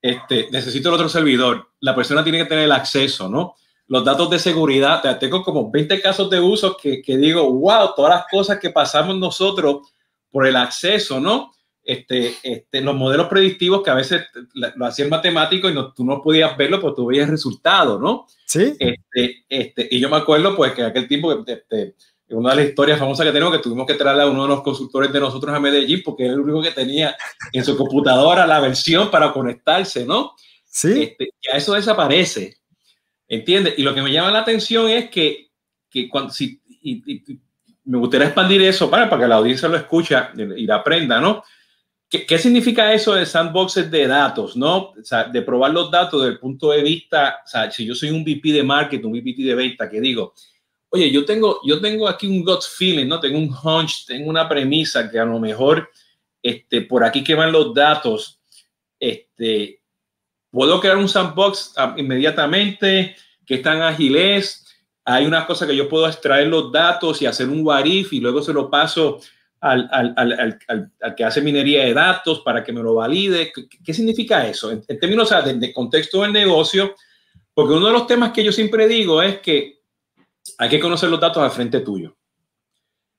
este, 0.00 0.46
necesito 0.52 0.90
el 0.90 0.94
otro 0.94 1.08
servidor. 1.08 1.70
La 1.80 1.96
persona 1.96 2.22
tiene 2.22 2.38
que 2.38 2.44
tener 2.44 2.66
el 2.66 2.72
acceso, 2.72 3.28
¿no? 3.28 3.56
Los 3.90 4.04
datos 4.04 4.30
de 4.30 4.38
seguridad, 4.38 5.18
tengo 5.18 5.42
como 5.42 5.68
20 5.68 6.00
casos 6.00 6.30
de 6.30 6.38
uso 6.38 6.76
que, 6.76 7.02
que, 7.02 7.18
digo, 7.18 7.50
wow, 7.50 7.92
todas 7.96 8.14
las 8.14 8.24
cosas 8.30 8.60
que 8.60 8.70
pasamos 8.70 9.18
nosotros 9.18 9.92
por 10.30 10.46
el 10.46 10.54
acceso, 10.54 11.18
¿no? 11.18 11.50
Este, 11.82 12.36
este, 12.44 12.82
los 12.82 12.94
modelos 12.94 13.26
predictivos 13.26 13.82
que 13.82 13.90
a 13.90 13.94
veces 13.94 14.26
lo 14.54 14.86
hacían 14.86 15.08
matemático 15.08 15.68
y 15.68 15.74
no, 15.74 15.92
tú 15.92 16.04
no 16.04 16.22
podías 16.22 16.56
verlo, 16.56 16.80
pero 16.80 16.94
tú 16.94 17.06
veías 17.06 17.24
el 17.24 17.32
resultado, 17.32 17.98
¿no? 17.98 18.28
Sí. 18.46 18.76
Este, 18.78 19.44
este, 19.48 19.88
y 19.90 19.98
yo 19.98 20.08
me 20.08 20.18
acuerdo, 20.18 20.54
pues, 20.54 20.70
que 20.70 20.82
en 20.82 20.86
aquel 20.86 21.08
tiempo, 21.08 21.44
este, 21.44 21.96
una 22.28 22.50
de 22.50 22.56
las 22.56 22.66
historias 22.66 22.96
famosas 22.96 23.26
que 23.26 23.32
tenemos, 23.32 23.56
que 23.56 23.62
tuvimos 23.62 23.88
que 23.88 23.94
traerle 23.94 24.22
a 24.22 24.28
uno 24.28 24.44
de 24.44 24.50
los 24.50 24.62
consultores 24.62 25.12
de 25.12 25.18
nosotros 25.18 25.52
a 25.52 25.58
Medellín, 25.58 26.02
porque 26.04 26.26
era 26.26 26.34
el 26.34 26.40
único 26.40 26.62
que 26.62 26.70
tenía 26.70 27.16
en 27.52 27.64
su 27.64 27.76
computadora 27.76 28.46
la 28.46 28.60
versión 28.60 29.10
para 29.10 29.32
conectarse, 29.32 30.06
¿no? 30.06 30.36
Sí. 30.64 31.02
Este, 31.02 31.30
ya 31.42 31.56
eso 31.56 31.72
desaparece. 31.72 32.59
¿Entiendes? 33.30 33.74
Y 33.78 33.84
lo 33.84 33.94
que 33.94 34.02
me 34.02 34.10
llama 34.10 34.32
la 34.32 34.40
atención 34.40 34.90
es 34.90 35.08
que, 35.08 35.52
que 35.88 36.08
cuando, 36.08 36.32
si, 36.32 36.60
y, 36.82 37.22
me 37.84 37.96
gustaría 37.96 38.26
expandir 38.26 38.60
eso 38.62 38.90
para, 38.90 39.08
para 39.08 39.22
que 39.22 39.28
la 39.28 39.36
audiencia 39.36 39.68
lo 39.68 39.76
escucha 39.76 40.32
y 40.36 40.66
la 40.66 40.76
aprenda, 40.76 41.20
¿no? 41.20 41.44
¿Qué, 42.08 42.26
¿Qué, 42.26 42.38
significa 42.38 42.92
eso 42.92 43.14
de 43.14 43.24
sandboxes 43.24 43.88
de 43.88 44.08
datos, 44.08 44.56
no? 44.56 44.90
O 44.90 45.04
sea, 45.04 45.24
de 45.28 45.42
probar 45.42 45.70
los 45.70 45.92
datos 45.92 46.20
desde 46.20 46.32
el 46.32 46.40
punto 46.40 46.72
de 46.72 46.82
vista, 46.82 47.38
o 47.44 47.48
sea, 47.48 47.70
si 47.70 47.86
yo 47.86 47.94
soy 47.94 48.10
un 48.10 48.24
VP 48.24 48.50
de 48.50 48.64
marketing, 48.64 49.06
un 49.06 49.12
VP 49.12 49.44
de 49.44 49.54
venta, 49.54 49.88
que 49.88 50.00
digo, 50.00 50.34
oye, 50.88 51.08
yo 51.12 51.24
tengo, 51.24 51.60
yo 51.64 51.80
tengo 51.80 52.08
aquí 52.08 52.26
un 52.26 52.44
gut 52.44 52.64
feeling, 52.64 53.06
¿no? 53.06 53.20
Tengo 53.20 53.38
un 53.38 53.54
hunch, 53.62 54.06
tengo 54.06 54.28
una 54.28 54.48
premisa 54.48 55.08
que 55.08 55.20
a 55.20 55.24
lo 55.24 55.38
mejor, 55.38 55.88
este, 56.42 56.80
por 56.80 57.04
aquí 57.04 57.22
que 57.22 57.36
van 57.36 57.52
los 57.52 57.72
datos, 57.72 58.40
este, 58.98 59.79
Puedo 60.50 60.80
crear 60.80 60.96
un 60.96 61.08
sandbox 61.08 61.74
ah, 61.76 61.94
inmediatamente, 61.96 63.16
que 63.46 63.54
es 63.54 63.62
tan 63.62 63.82
ágil 63.82 64.16
Hay 65.04 65.26
unas 65.26 65.46
cosas 65.46 65.68
que 65.68 65.76
yo 65.76 65.88
puedo 65.88 66.06
extraer 66.06 66.48
los 66.48 66.72
datos 66.72 67.22
y 67.22 67.26
hacer 67.26 67.48
un 67.48 67.64
what 67.64 67.84
if 67.84 68.12
y 68.12 68.20
luego 68.20 68.42
se 68.42 68.52
lo 68.52 68.70
paso 68.70 69.20
al, 69.60 69.88
al, 69.92 70.14
al, 70.16 70.90
al 71.00 71.14
que 71.14 71.24
hace 71.24 71.42
minería 71.42 71.84
de 71.84 71.94
datos 71.94 72.40
para 72.40 72.64
que 72.64 72.72
me 72.72 72.82
lo 72.82 72.94
valide. 72.94 73.52
¿Qué, 73.84 73.94
significa 73.94 74.46
eso? 74.46 74.70
En, 74.70 74.82
términos 74.98 75.32
de, 75.44 75.72
contexto 75.72 76.22
del 76.22 76.32
negocio, 76.32 76.94
porque 77.52 77.74
uno 77.74 77.86
de 77.86 77.92
los 77.92 78.06
temas 78.06 78.32
que 78.32 78.42
yo 78.42 78.52
siempre 78.52 78.88
digo 78.88 79.22
es 79.22 79.40
que 79.40 79.80
hay 80.58 80.68
que 80.68 80.80
conocer 80.80 81.10
los 81.10 81.20
datos 81.20 81.42
al 81.42 81.50
frente 81.50 81.80
tuyo. 81.80 82.16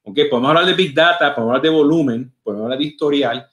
Okay, 0.04 0.28
podemos 0.28 0.50
hablar 0.50 0.66
de 0.66 0.74
Big 0.74 0.96
Data, 0.96 1.34
podemos 1.36 1.52
hablar 1.52 1.62
de 1.62 1.70
volumen, 1.70 2.34
podemos 2.42 2.64
hablar 2.64 2.80
de 2.80 2.86
historial, 2.86 3.51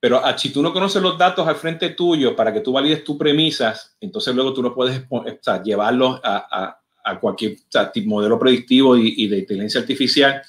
pero 0.00 0.24
ah, 0.24 0.36
si 0.38 0.50
tú 0.50 0.62
no 0.62 0.72
conoces 0.72 1.02
los 1.02 1.18
datos 1.18 1.46
al 1.46 1.56
frente 1.56 1.90
tuyo 1.90 2.36
para 2.36 2.52
que 2.52 2.60
tú 2.60 2.72
valides 2.72 3.02
tus 3.02 3.16
premisas, 3.16 3.96
entonces 4.00 4.34
luego 4.34 4.52
tú 4.52 4.62
no 4.62 4.74
puedes 4.74 5.02
o 5.08 5.24
llevarlos 5.64 6.20
a, 6.22 6.46
a, 6.50 6.80
a 7.04 7.20
cualquier 7.20 7.56
modelo 8.04 8.38
predictivo 8.38 8.96
y, 8.96 9.14
y, 9.16 9.28
de 9.28 9.38
inteligencia 9.38 9.80
artificial. 9.80 10.42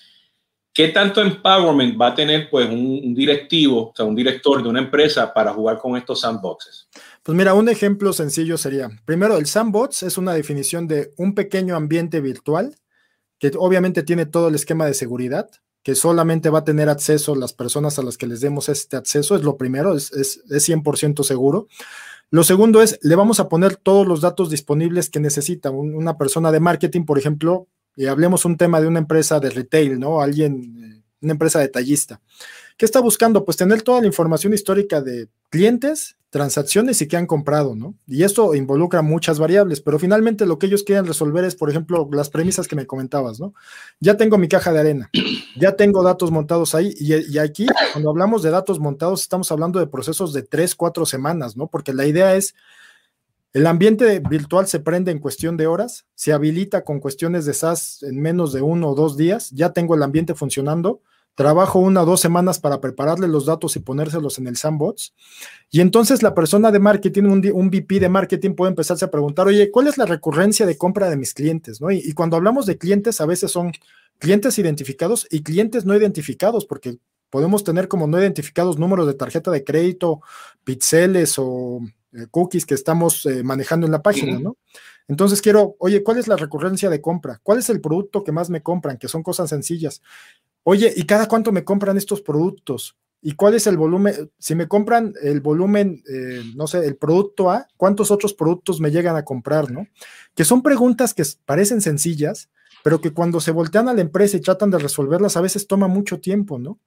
¿Qué 0.71 0.89
tanto 0.89 1.21
empowerment 1.21 1.99
va 1.99 2.07
a 2.07 2.15
tener 2.15 2.49
pues, 2.49 2.69
un, 2.69 3.01
un, 3.03 3.15
directivo, 3.15 3.89
o 3.89 3.93
sea, 3.95 4.05
un 4.05 4.15
director 4.15 4.62
de 4.62 4.69
una 4.69 4.79
empresa 4.79 5.33
para 5.33 5.51
jugar 5.51 5.79
con 5.79 5.97
estos 5.97 6.21
sandboxes? 6.21 6.88
Pues 7.23 7.35
mira, 7.35 7.53
un 7.55 7.69
ejemplo 7.69 8.13
sencillo 8.13 8.57
sería, 8.57 8.89
primero, 9.03 9.38
el 9.38 9.47
sandbox 9.47 10.03
es 10.03 10.17
una 10.17 10.33
definición 10.33 10.88
de 10.88 11.12
un 11.17 11.33
pequeño 11.33 11.75
ambiente 11.75 12.21
virtual 12.21 12.75
que 13.39 13.51
obviamente 13.57 14.03
tiene 14.03 14.25
todo 14.25 14.49
el 14.49 14.55
esquema 14.55 14.85
de 14.85 14.93
seguridad, 14.93 15.49
que 15.83 15.95
solamente 15.95 16.49
va 16.49 16.59
a 16.59 16.63
tener 16.63 16.89
acceso 16.89 17.35
las 17.35 17.53
personas 17.53 17.97
a 17.99 18.03
las 18.03 18.17
que 18.17 18.27
les 18.27 18.41
demos 18.41 18.69
este 18.69 18.97
acceso, 18.97 19.35
es 19.35 19.43
lo 19.43 19.57
primero, 19.57 19.95
es, 19.95 20.11
es, 20.11 20.41
es 20.49 20.69
100% 20.69 21.23
seguro. 21.23 21.67
Lo 22.31 22.43
segundo 22.43 22.81
es, 22.81 22.99
le 23.01 23.15
vamos 23.15 23.39
a 23.39 23.49
poner 23.49 23.75
todos 23.75 24.05
los 24.05 24.21
datos 24.21 24.49
disponibles 24.49 25.09
que 25.09 25.19
necesita 25.19 25.71
una 25.71 26.17
persona 26.17 26.51
de 26.51 26.59
marketing, 26.59 27.05
por 27.05 27.17
ejemplo, 27.17 27.67
y 27.95 28.05
hablemos 28.05 28.45
un 28.45 28.55
tema 28.55 28.79
de 28.79 28.87
una 28.87 28.99
empresa 28.99 29.39
de 29.39 29.49
retail, 29.49 29.99
¿no? 29.99 30.21
Alguien, 30.21 30.77
eh, 30.77 31.03
una 31.21 31.33
empresa 31.33 31.59
detallista. 31.59 32.21
¿Qué 32.77 32.85
está 32.85 33.01
buscando? 33.01 33.43
Pues 33.43 33.57
tener 33.57 33.81
toda 33.81 34.01
la 34.01 34.07
información 34.07 34.53
histórica 34.53 35.01
de 35.01 35.27
clientes, 35.49 36.17
transacciones 36.29 37.01
y 37.01 37.07
qué 37.07 37.17
han 37.17 37.25
comprado, 37.25 37.75
¿no? 37.75 37.95
Y 38.05 38.23
esto 38.23 38.53
involucra 38.53 39.01
muchas 39.01 39.39
variables, 39.39 39.81
pero 39.81 39.97
finalmente 39.97 40.45
lo 40.45 40.59
que 40.59 40.67
ellos 40.67 40.83
quieren 40.83 41.05
resolver 41.05 41.43
es, 41.43 41.55
por 41.55 41.69
ejemplo, 41.69 42.07
las 42.11 42.29
premisas 42.29 42.67
que 42.67 42.75
me 42.75 42.85
comentabas, 42.85 43.39
¿no? 43.39 43.53
Ya 43.99 44.15
tengo 44.15 44.37
mi 44.37 44.47
caja 44.47 44.71
de 44.71 44.79
arena, 44.79 45.09
ya 45.59 45.75
tengo 45.75 46.03
datos 46.03 46.29
montados 46.31 46.75
ahí, 46.75 46.93
y, 46.99 47.15
y 47.15 47.37
aquí, 47.39 47.65
cuando 47.93 48.11
hablamos 48.11 48.43
de 48.43 48.51
datos 48.51 48.79
montados, 48.79 49.21
estamos 49.21 49.51
hablando 49.51 49.79
de 49.79 49.87
procesos 49.87 50.31
de 50.33 50.43
tres, 50.43 50.75
cuatro 50.75 51.05
semanas, 51.05 51.57
¿no? 51.57 51.67
Porque 51.67 51.93
la 51.93 52.05
idea 52.05 52.35
es, 52.35 52.53
el 53.51 53.65
ambiente 53.65 54.19
virtual 54.19 54.67
se 54.67 54.79
prende 54.79 55.11
en 55.11 55.17
cuestión 55.17 55.57
de 55.57 55.65
horas, 55.65 56.05
se 56.13 56.31
habilita 56.31 56.83
con 56.83 56.99
cuestiones 56.99 57.45
de 57.45 57.55
SaaS 57.55 58.03
en 58.03 58.21
menos 58.21 58.53
de 58.53 58.61
uno 58.61 58.89
o 58.89 58.95
dos 58.95 59.17
días, 59.17 59.49
ya 59.49 59.73
tengo 59.73 59.95
el 59.95 60.03
ambiente 60.03 60.35
funcionando, 60.35 61.01
trabajo 61.39 61.80
una 61.80 62.02
o 62.02 62.06
dos 62.06 62.19
semanas 62.19 62.60
para 62.60 62.82
prepararle 62.82 63.30
los 63.30 63.45
datos 63.45 63.78
y 63.78 63.80
ponérselos 63.80 64.39
en 64.39 64.47
el 64.47 64.58
sandbox. 64.58 65.13
Y 65.71 65.80
entonces 65.80 66.21
la 66.21 66.36
persona 66.36 66.69
de 66.69 66.80
marketing, 66.80 67.23
un, 67.23 67.52
un, 67.54 67.69
VP 67.69 68.02
de 68.02 68.10
marketing 68.10 68.56
puede 68.56 68.71
empezarse 68.71 69.06
a 69.06 69.10
preguntar, 69.10 69.47
oye, 69.47 69.71
¿cuál 69.71 69.88
es 69.88 69.97
la 69.97 70.06
recurrencia 70.06 70.65
de 70.65 70.78
compra 70.78 71.10
de 71.10 71.15
mis 71.15 71.34
clientes? 71.34 71.80
¿no? 71.80 71.91
Y, 71.91 71.99
y, 71.99 72.12
cuando 72.12 72.36
hablamos 72.36 72.65
de 72.65 72.78
clientes, 72.78 73.21
a 73.21 73.25
veces 73.25 73.52
son 73.52 73.71
clientes 74.17 74.60
identificados 74.60 75.28
y 75.32 75.41
clientes 75.41 75.86
no 75.86 75.95
identificados, 75.95 76.65
porque 76.65 76.97
podemos 77.30 77.63
tener 77.63 77.88
como 77.88 78.06
no 78.06 78.19
identificados 78.19 78.78
números 78.78 79.08
de 79.08 79.13
tarjeta 79.13 79.49
de 79.49 79.63
crédito, 79.63 80.19
pixeles 80.65 81.36
o 81.38 81.80
eh, 82.12 82.25
cookies 82.30 82.65
que 82.65 82.73
estamos 82.73 83.25
eh, 83.25 83.43
manejando 83.43 83.86
en 83.86 83.93
la 83.93 84.02
página, 84.02 84.39
¿no? 84.39 84.58
Entonces 85.08 85.41
quiero, 85.41 85.75
oye, 85.80 86.04
¿cuál 86.04 86.19
es 86.19 86.28
la 86.28 86.36
recurrencia 86.36 86.89
de 86.89 87.02
compra? 87.02 87.39
¿Cuál 87.41 87.58
es 87.58 87.69
el 87.69 87.82
producto 87.82 88.23
que 88.23 88.32
más 88.32 88.52
me 88.52 88.62
compran? 88.62 88.97
Que 88.97 89.08
son 89.08 89.23
cosas 89.23 89.49
sencillas. 89.49 90.04
Oye, 90.63 90.93
¿y 90.95 91.04
cada 91.06 91.28
cuánto 91.28 91.52
me 91.52 91.63
compran 91.63 91.98
estos 91.98 92.22
productos? 92.22 92.98
¿Y 93.22 93.34
cuál 93.34 93.54
es 93.54 93.67
el 93.67 93.78
volumen? 93.78 94.32
Si 94.38 94.56
me 94.56 94.67
compran 94.67 95.13
el 95.22 95.41
volumen, 95.41 96.04
eh, 96.10 96.41
no 96.56 96.67
sé, 96.67 96.86
el 96.86 96.95
producto 96.95 97.52
A, 97.52 97.67
¿cuántos 97.76 98.12
otros 98.12 98.34
productos 98.34 98.80
me 98.80 98.91
llegan 98.91 99.15
a 99.15 99.26
comprar, 99.26 99.72
no? 99.72 99.88
Que 100.36 100.45
son 100.45 100.62
preguntas 100.62 101.13
que 101.13 101.24
parecen 101.45 101.82
sencillas, 101.82 102.50
pero 102.84 103.02
que 103.02 103.12
cuando 103.12 103.41
se 103.41 103.52
voltean 103.52 103.89
a 103.89 103.93
la 103.93 104.02
empresa 104.02 104.38
y 104.38 104.41
tratan 104.41 104.72
de 104.72 104.80
resolverlas, 104.80 105.36
a 105.36 105.41
veces 105.41 105.67
toma 105.67 105.88
mucho 105.88 106.22
tiempo, 106.22 106.60
¿no? 106.60 106.80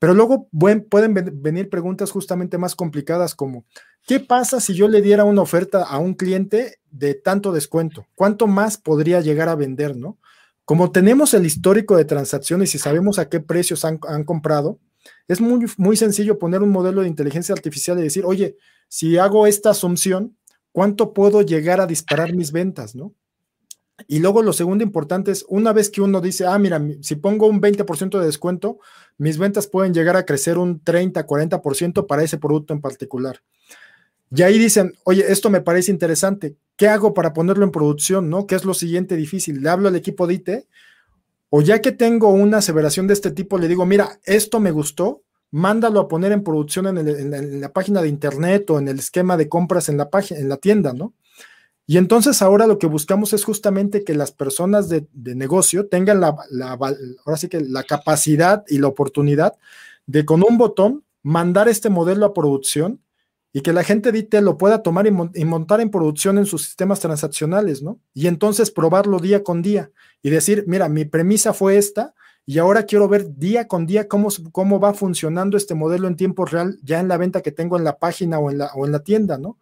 Pero 0.00 0.14
luego 0.14 0.48
pueden 0.52 1.14
venir 1.14 1.68
preguntas 1.68 2.10
justamente 2.10 2.56
más 2.56 2.76
complicadas 2.76 3.34
como, 3.34 3.64
¿qué 4.06 4.20
pasa 4.20 4.60
si 4.60 4.74
yo 4.74 4.88
le 4.88 5.02
diera 5.02 5.24
una 5.24 5.42
oferta 5.42 5.82
a 5.82 5.98
un 5.98 6.14
cliente 6.14 6.78
de 6.90 7.14
tanto 7.14 7.52
descuento? 7.52 8.06
¿Cuánto 8.14 8.46
más 8.46 8.78
podría 8.78 9.20
llegar 9.20 9.48
a 9.48 9.56
vender, 9.56 9.96
no? 9.96 10.16
Como 10.68 10.92
tenemos 10.92 11.32
el 11.32 11.46
histórico 11.46 11.96
de 11.96 12.04
transacciones 12.04 12.74
y 12.74 12.78
sabemos 12.78 13.18
a 13.18 13.30
qué 13.30 13.40
precios 13.40 13.86
han, 13.86 13.96
comprado, 13.96 14.78
es 15.26 15.40
muy, 15.40 15.64
muy 15.78 15.96
sencillo 15.96 16.38
poner 16.38 16.62
un 16.62 16.68
modelo 16.68 17.00
de 17.00 17.08
inteligencia 17.08 17.54
artificial 17.54 17.98
y 17.98 18.02
decir, 18.02 18.26
oye, 18.26 18.58
si 18.86 19.16
hago 19.16 19.46
esta 19.46 19.70
asunción, 19.70 20.36
¿cuánto 20.70 21.14
puedo 21.14 21.40
llegar 21.40 21.80
a 21.80 21.86
disparar 21.86 22.34
mis 22.34 22.52
ventas? 22.52 22.94
¿no? 22.94 23.14
Y 24.08 24.18
luego 24.18 24.42
lo 24.42 24.52
segundo 24.52 24.84
importante 24.84 25.30
es, 25.30 25.46
una 25.48 25.72
vez 25.72 25.88
que 25.88 26.02
uno 26.02 26.20
dice, 26.20 26.44
ah, 26.44 26.58
mira, 26.58 26.86
si 27.00 27.16
pongo 27.16 27.46
un 27.46 27.62
20% 27.62 28.18
de 28.18 28.26
descuento, 28.26 28.78
mis 29.16 29.38
ventas 29.38 29.68
pueden 29.68 29.94
llegar 29.94 30.16
a 30.16 30.26
crecer 30.26 30.58
un 30.58 30.84
30, 30.84 31.26
40% 31.26 32.06
para 32.06 32.22
ese 32.22 32.36
producto 32.36 32.74
en 32.74 32.82
particular. 32.82 33.40
Y 34.30 34.42
ahí 34.42 34.58
dicen, 34.58 34.92
oye, 35.04 35.32
esto 35.32 35.48
me 35.48 35.62
parece 35.62 35.90
interesante, 35.92 36.56
¿qué 36.78 36.88
hago 36.88 37.12
para 37.12 37.34
ponerlo 37.34 37.64
en 37.64 37.72
producción? 37.72 38.30
¿No? 38.30 38.46
¿Qué 38.46 38.54
es 38.54 38.64
lo 38.64 38.72
siguiente 38.72 39.16
difícil? 39.16 39.60
Le 39.60 39.68
hablo 39.68 39.88
al 39.88 39.96
equipo 39.96 40.26
de 40.26 40.34
IT, 40.34 40.48
o 41.50 41.60
ya 41.60 41.82
que 41.82 41.92
tengo 41.92 42.30
una 42.30 42.58
aseveración 42.58 43.06
de 43.06 43.14
este 43.14 43.32
tipo, 43.32 43.58
le 43.58 43.68
digo, 43.68 43.84
mira, 43.84 44.20
esto 44.24 44.60
me 44.60 44.70
gustó, 44.70 45.22
mándalo 45.50 46.00
a 46.00 46.08
poner 46.08 46.32
en 46.32 46.44
producción 46.44 46.86
en, 46.96 47.60
la, 47.60 47.72
página 47.72 48.00
de 48.00 48.08
internet 48.08 48.70
o 48.70 48.78
en 48.78 48.88
el 48.88 48.98
esquema 48.98 49.36
de 49.36 49.48
compras 49.48 49.88
en 49.88 49.96
la, 49.96 50.08
página, 50.08 50.40
en 50.40 50.48
la 50.48 50.56
tienda, 50.58 50.92
¿no? 50.92 51.14
Y 51.86 51.96
entonces 51.96 52.42
ahora 52.42 52.66
lo 52.66 52.78
que 52.78 52.86
buscamos 52.86 53.32
es 53.32 53.44
justamente 53.44 54.04
que 54.04 54.14
las 54.14 54.30
personas 54.30 54.90
de, 54.90 55.06
negocio 55.14 55.88
tengan 55.88 56.20
la, 56.20 56.36
capacidad 57.88 58.62
y 58.68 58.78
la 58.78 58.88
oportunidad 58.88 59.54
de 60.06 60.26
con 60.26 60.44
un 60.48 60.58
botón 60.58 61.04
mandar 61.22 61.66
este 61.66 61.88
modelo 61.88 62.26
a 62.26 62.34
producción 62.34 63.00
y 63.52 63.62
que 63.62 63.72
la 63.72 63.82
gente 63.82 64.12
de 64.12 64.18
IT 64.18 64.34
lo 64.34 64.58
pueda 64.58 64.82
tomar 64.82 65.06
y, 65.06 65.44
montar 65.44 65.80
en 65.80 65.90
producción 65.90 66.38
en 66.38 66.46
sus 66.46 66.64
sistemas 66.64 67.00
transaccionales, 67.00 67.82
¿no? 67.82 67.98
Y 68.14 68.26
entonces 68.26 68.70
probarlo 68.70 69.18
día 69.18 69.42
con 69.42 69.62
día 69.62 69.90
y 70.22 70.30
decir, 70.30 70.64
mira, 70.66 70.88
mi 70.88 71.04
premisa 71.04 71.52
fue 71.52 71.78
esta 71.78 72.14
y 72.44 72.58
ahora 72.58 72.84
quiero 72.84 73.08
ver 73.08 73.36
día 73.36 73.66
con 73.66 73.86
día 73.86 74.08
cómo, 74.08 74.28
cómo 74.52 74.80
va 74.80 74.94
funcionando 74.94 75.56
este 75.56 75.74
modelo 75.74 76.08
en 76.08 76.16
tiempo 76.16 76.44
real 76.44 76.78
ya 76.82 77.00
en 77.00 77.08
la 77.08 77.16
venta 77.16 77.42
que 77.42 77.52
tengo 77.52 77.76
en 77.78 77.84
la 77.84 77.98
página 77.98 78.38
o 78.38 78.50
en 78.50 78.58
la, 78.58 78.66
o 78.74 78.84
en 78.86 78.92
la 78.92 79.00
tienda, 79.00 79.38
¿no? 79.38 79.58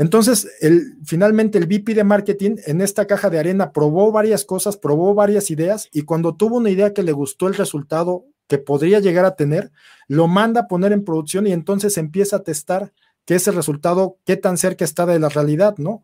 Entonces, 0.00 0.48
el, 0.62 0.94
finalmente 1.04 1.58
el 1.58 1.66
VP 1.66 1.92
de 1.92 2.04
marketing 2.04 2.56
en 2.64 2.80
esta 2.80 3.06
caja 3.06 3.28
de 3.28 3.38
arena 3.38 3.70
probó 3.70 4.10
varias 4.10 4.46
cosas, 4.46 4.78
probó 4.78 5.14
varias 5.14 5.50
ideas 5.50 5.90
y 5.92 6.02
cuando 6.02 6.34
tuvo 6.34 6.56
una 6.56 6.70
idea 6.70 6.94
que 6.94 7.02
le 7.02 7.12
gustó 7.12 7.48
el 7.48 7.54
resultado 7.54 8.24
que 8.50 8.58
podría 8.58 8.98
llegar 8.98 9.24
a 9.24 9.36
tener, 9.36 9.70
lo 10.08 10.26
manda 10.26 10.62
a 10.62 10.66
poner 10.66 10.90
en 10.90 11.04
producción 11.04 11.46
y 11.46 11.52
entonces 11.52 11.96
empieza 11.96 12.36
a 12.36 12.42
testar 12.42 12.92
qué 13.24 13.36
es 13.36 13.46
el 13.46 13.54
resultado, 13.54 14.18
qué 14.26 14.36
tan 14.36 14.58
cerca 14.58 14.84
está 14.84 15.06
de 15.06 15.20
la 15.20 15.28
realidad, 15.28 15.76
¿no? 15.78 16.02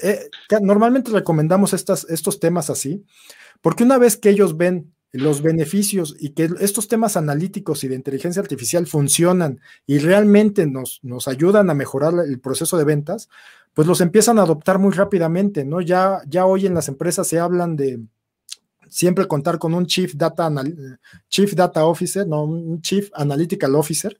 Eh, 0.00 0.30
normalmente 0.62 1.10
recomendamos 1.10 1.72
estas, 1.72 2.04
estos 2.08 2.38
temas 2.38 2.70
así, 2.70 3.04
porque 3.60 3.82
una 3.82 3.98
vez 3.98 4.16
que 4.16 4.30
ellos 4.30 4.56
ven 4.56 4.94
los 5.10 5.42
beneficios 5.42 6.14
y 6.20 6.30
que 6.34 6.48
estos 6.60 6.86
temas 6.86 7.16
analíticos 7.16 7.82
y 7.82 7.88
de 7.88 7.96
inteligencia 7.96 8.40
artificial 8.40 8.86
funcionan 8.86 9.60
y 9.84 9.98
realmente 9.98 10.68
nos, 10.68 11.00
nos 11.02 11.26
ayudan 11.26 11.68
a 11.68 11.74
mejorar 11.74 12.14
el 12.24 12.38
proceso 12.38 12.78
de 12.78 12.84
ventas, 12.84 13.28
pues 13.74 13.88
los 13.88 14.00
empiezan 14.00 14.38
a 14.38 14.42
adoptar 14.42 14.78
muy 14.78 14.92
rápidamente, 14.92 15.64
¿no? 15.64 15.80
Ya, 15.80 16.20
ya 16.28 16.46
hoy 16.46 16.64
en 16.66 16.74
las 16.74 16.86
empresas 16.86 17.26
se 17.26 17.40
hablan 17.40 17.74
de 17.74 17.98
siempre 18.90 19.26
contar 19.26 19.58
con 19.58 19.74
un 19.74 19.86
Chief 19.86 20.14
Data, 20.14 20.50
Chief 21.28 21.54
Data 21.54 21.84
Officer, 21.84 22.26
no, 22.26 22.44
un 22.44 22.80
Chief 22.80 23.10
Analytical 23.14 23.74
Officer, 23.74 24.16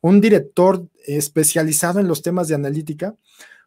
un 0.00 0.20
director 0.20 0.86
especializado 1.06 2.00
en 2.00 2.08
los 2.08 2.22
temas 2.22 2.48
de 2.48 2.54
analítica, 2.54 3.14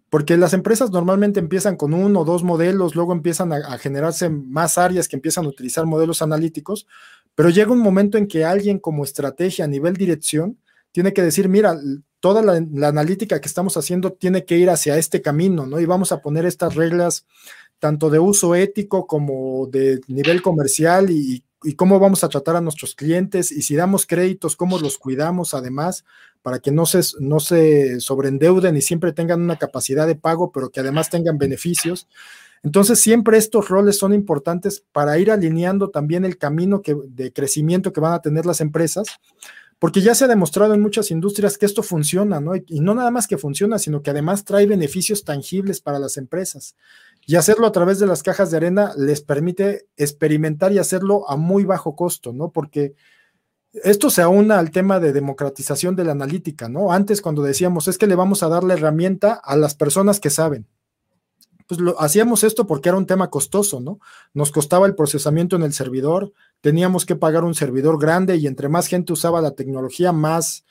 porque 0.09 0.37
las 0.37 0.53
empresas 0.53 0.91
normalmente 0.91 1.39
empiezan 1.39 1.75
con 1.75 1.93
uno 1.93 2.21
o 2.21 2.25
dos 2.25 2.43
modelos, 2.43 2.95
luego 2.95 3.13
empiezan 3.13 3.51
a, 3.51 3.77
generarse 3.77 4.29
más 4.29 4.77
áreas 4.77 5.07
que 5.07 5.15
empiezan 5.15 5.45
a 5.45 5.49
utilizar 5.49 5.85
modelos 5.85 6.21
analíticos, 6.21 6.87
pero 7.33 7.49
llega 7.49 7.71
un 7.71 7.79
momento 7.79 8.17
en 8.17 8.27
que 8.27 8.45
alguien 8.45 8.79
como 8.79 9.03
estrategia 9.03 9.65
a 9.65 9.67
nivel 9.67 9.95
dirección 9.95 10.57
tiene 10.91 11.11
que 11.11 11.21
decir, 11.21 11.49
mira, 11.49 11.77
toda 12.21 12.41
la, 12.41 12.87
analítica 12.87 13.41
que 13.41 13.47
estamos 13.47 13.75
haciendo 13.77 14.13
tiene 14.13 14.45
que 14.45 14.57
ir 14.57 14.69
hacia 14.69 14.97
este 14.97 15.21
camino, 15.21 15.65
¿no? 15.65 15.79
Y 15.79 15.85
vamos 15.85 16.11
a 16.11 16.21
poner 16.21 16.45
estas 16.45 16.75
reglas 16.75 17.25
tanto 17.85 18.09
de 18.09 18.17
uso 18.17 18.55
ético 18.55 19.05
como 19.05 19.67
de 19.67 20.01
nivel 20.07 20.41
comercial 20.41 21.11
y, 21.11 21.43
cómo 21.75 21.99
vamos 21.99 22.23
a 22.23 22.29
tratar 22.29 22.55
a 22.55 22.61
nuestros 22.61 22.95
clientes 22.95 23.51
y 23.51 23.61
si 23.61 23.75
damos 23.75 24.07
créditos, 24.07 24.55
cómo 24.55 24.79
los 24.79 24.97
cuidamos 24.97 25.53
además 25.53 26.03
para 26.41 26.57
que 26.57 26.71
no 26.71 26.87
se, 26.87 27.01
no 27.19 27.39
se 27.39 27.99
sobreendeuden 27.99 28.75
y 28.75 28.81
siempre 28.81 29.13
tengan 29.13 29.39
una 29.41 29.57
capacidad 29.57 30.07
de 30.07 30.15
pago, 30.15 30.51
pero 30.51 30.71
que 30.71 30.79
además 30.79 31.11
tengan 31.11 31.37
beneficios. 31.37 32.07
Entonces, 32.63 32.99
siempre 32.99 33.37
estos 33.37 33.69
roles 33.69 33.99
son 33.99 34.15
importantes 34.15 34.83
para 34.91 35.19
ir 35.19 35.29
alineando 35.29 35.91
también 35.91 36.25
el 36.25 36.39
camino 36.39 36.81
de 36.83 37.33
crecimiento 37.33 37.93
que 37.93 38.01
van 38.01 38.13
a 38.13 38.21
tener 38.21 38.47
las 38.47 38.61
empresas, 38.61 39.05
porque 39.77 40.01
ya 40.01 40.15
se 40.15 40.25
ha 40.25 40.27
demostrado 40.27 40.73
en 40.73 40.81
muchas 40.81 41.11
industrias 41.11 41.57
que 41.57 41.65
esto 41.65 41.83
funciona, 41.83 42.39
¿no? 42.39 42.55
Y, 42.55 42.79
no 42.79 42.95
nada 42.95 43.11
más 43.11 43.27
que 43.27 43.37
funciona, 43.37 43.77
sino 43.77 44.01
que 44.01 44.09
además 44.09 44.45
trae 44.45 44.65
beneficios 44.65 45.23
tangibles 45.23 45.81
para 45.81 45.99
las 45.99 46.17
empresas. 46.17 46.75
Y 47.25 47.35
hacerlo 47.35 47.65
a 47.65 47.71
través 47.71 47.99
de 47.99 48.07
las 48.07 48.23
cajas 48.23 48.51
de 48.51 48.57
arena 48.57 48.93
les 48.97 49.21
permite 49.21 49.87
experimentar 49.97 50.71
y 50.71 50.79
hacerlo 50.79 51.29
a 51.29 51.37
muy 51.37 51.63
bajo 51.63 51.95
costo, 51.95 52.33
¿no? 52.33 52.51
Porque 52.51 52.93
esto 53.83 54.09
se 54.09 54.21
aúna 54.21 54.59
al 54.59 54.71
tema 54.71 54.99
de 54.99 55.11
democratización 55.11 55.95
de 55.95 56.05
la 56.05 56.13
analítica, 56.13 56.69
¿no? 56.69 56.91
Antes 56.91 57.21
cuando 57.21 57.41
decíamos 57.41 57.87
es 57.87 57.97
que 57.97 58.07
le 58.07 58.15
vamos 58.15 58.43
a 58.43 58.47
dar 58.47 58.63
la 58.63 58.75
herramienta 58.75 59.33
a 59.33 59.57
las 59.57 59.75
personas 59.75 60.19
que 60.19 60.29
saben. 60.29 60.67
Pues 61.67 61.79
lo, 61.81 61.99
hacíamos 61.99 62.43
esto 62.43 62.67
porque 62.67 62.89
era 62.89 62.97
un 62.97 63.07
tema 63.07 63.29
costoso, 63.29 63.81
¿no? 63.81 63.99
Nos 64.33 64.51
costaba 64.51 64.85
el 64.85 64.95
procesamiento 64.95 65.55
en 65.55 65.63
el 65.63 65.73
servidor, 65.73 66.31
teníamos 66.61 67.05
que 67.05 67.15
pagar 67.15 67.43
un 67.43 67.55
servidor 67.55 67.99
grande 67.99 68.37
y 68.37 68.47
entre 68.47 68.69
más 68.69 68.87
gente 68.87 69.13
usaba 69.13 69.41
la 69.41 69.51
tecnología, 69.51 70.11
más, 70.11 70.63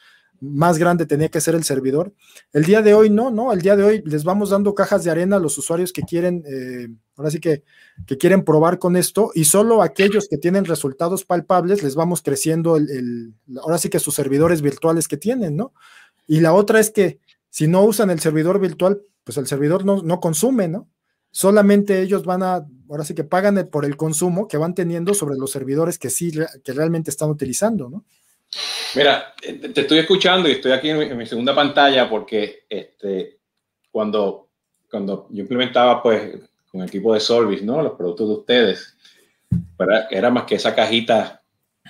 más 0.45 0.79
grande 0.79 1.07
tenía 1.07 1.29
que 1.29 1.41
ser 1.41 1.55
el 1.55 1.65
servidor. 1.65 2.13
El 2.53 2.65
día 2.65 2.83
de 2.83 2.95
hoy 2.95 3.11
no, 3.11 3.31
¿no? 3.31 3.53
El 3.53 3.63
día 3.63 3.77
de 3.77 3.85
hoy 3.85 4.03
les 4.05 4.25
vamos 4.25 4.51
dando 4.51 4.75
cajas 4.75 5.05
de 5.05 5.11
arena 5.11 5.37
a 5.37 5.39
los 5.39 5.57
usuarios 5.57 5.93
que 5.93 6.03
quieren, 6.03 6.45
eh, 6.47 6.89
ahora 7.17 7.31
sí 7.31 7.41
que, 7.41 7.63
que, 8.07 8.19
quieren 8.19 8.45
probar 8.45 8.79
con 8.79 8.97
esto 8.97 9.31
y 9.35 9.45
solo 9.45 9.83
aquellos 9.83 10.29
que 10.29 10.37
tienen 10.37 10.65
resultados 10.65 11.25
palpables 11.25 11.83
les 11.83 11.95
vamos 11.95 12.23
creciendo 12.23 12.77
el, 12.77 13.35
ahora 13.63 13.79
sí 13.79 13.89
que 13.89 13.99
sus 13.99 14.15
servidores 14.15 14.61
virtuales 14.61 15.09
que 15.09 15.17
tienen, 15.17 15.57
¿no? 15.57 15.73
Y 16.27 16.41
la 16.41 16.53
otra 16.53 16.81
es 16.81 16.91
que 16.91 17.19
si 17.49 17.67
no 17.67 17.83
usan 17.85 18.11
el 18.11 18.21
servidor 18.21 18.61
virtual, 18.61 19.03
pues 19.25 19.39
el 19.39 19.47
servidor 19.47 19.85
no, 19.85 20.03
no 20.03 20.21
consume, 20.21 20.69
¿no? 20.69 20.89
Solamente 21.31 22.01
ellos 22.01 22.25
van 22.25 22.43
a, 22.43 22.67
ahora 22.89 23.05
sí 23.05 23.15
que 23.15 23.25
pagan 23.25 23.69
por 23.73 23.85
el 23.85 23.97
consumo 23.97 24.47
que 24.47 24.57
van 24.57 24.75
teniendo 24.75 25.15
sobre 25.15 25.37
los 25.37 25.51
servidores 25.51 25.99
que 25.99 26.11
sí, 26.11 26.33
que 26.63 26.73
realmente 26.73 27.11
están 27.11 27.31
utilizando, 27.31 27.89
¿no? 27.89 28.05
Mira, 28.95 29.35
te 29.41 29.81
estoy 29.81 29.99
escuchando 29.99 30.49
y 30.49 30.53
estoy 30.53 30.73
aquí 30.73 30.91
en 30.91 31.17
mi, 31.17 31.27
segunda 31.27 31.55
pantalla 31.55 32.09
porque 32.09 32.65
este, 32.69 33.39
cuando, 33.91 34.49
cuando 34.89 35.27
yo 35.31 35.43
implementaba 35.43 36.03
pues 36.03 36.39
con 36.71 36.81
el 36.81 36.89
equipo 36.89 37.13
de 37.13 37.21
Solvis, 37.21 37.63
¿no? 37.63 37.83
Los 37.83 37.95
productos 37.95 38.29
de 38.29 38.35
ustedes, 38.35 38.97
era 40.11 40.31
más 40.31 40.45
que 40.45 40.57
esa 40.57 40.75
cajita 40.75 41.43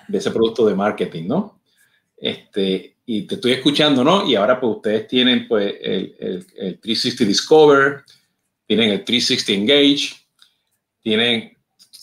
de 0.08 0.18
ese 0.18 0.30
producto 0.30 0.66
de 0.66 0.74
marketing, 0.74 1.26
¿no? 1.26 1.60
Este, 2.16 2.96
y 3.06 3.22
te 3.22 3.34
estoy 3.34 3.52
escuchando, 3.52 4.02
¿no? 4.02 4.26
Y 4.28 4.34
ahora 4.34 4.58
pues 4.58 4.76
ustedes 4.76 5.06
tienen 5.06 5.46
pues 5.46 5.74
el, 5.80 6.16
el 6.56 6.80
360 6.80 7.24
Discover, 7.24 8.04
tienen 8.66 8.90
el 8.90 9.04
360 9.04 9.52
Engage, 9.52 10.14
tienen 11.02 11.53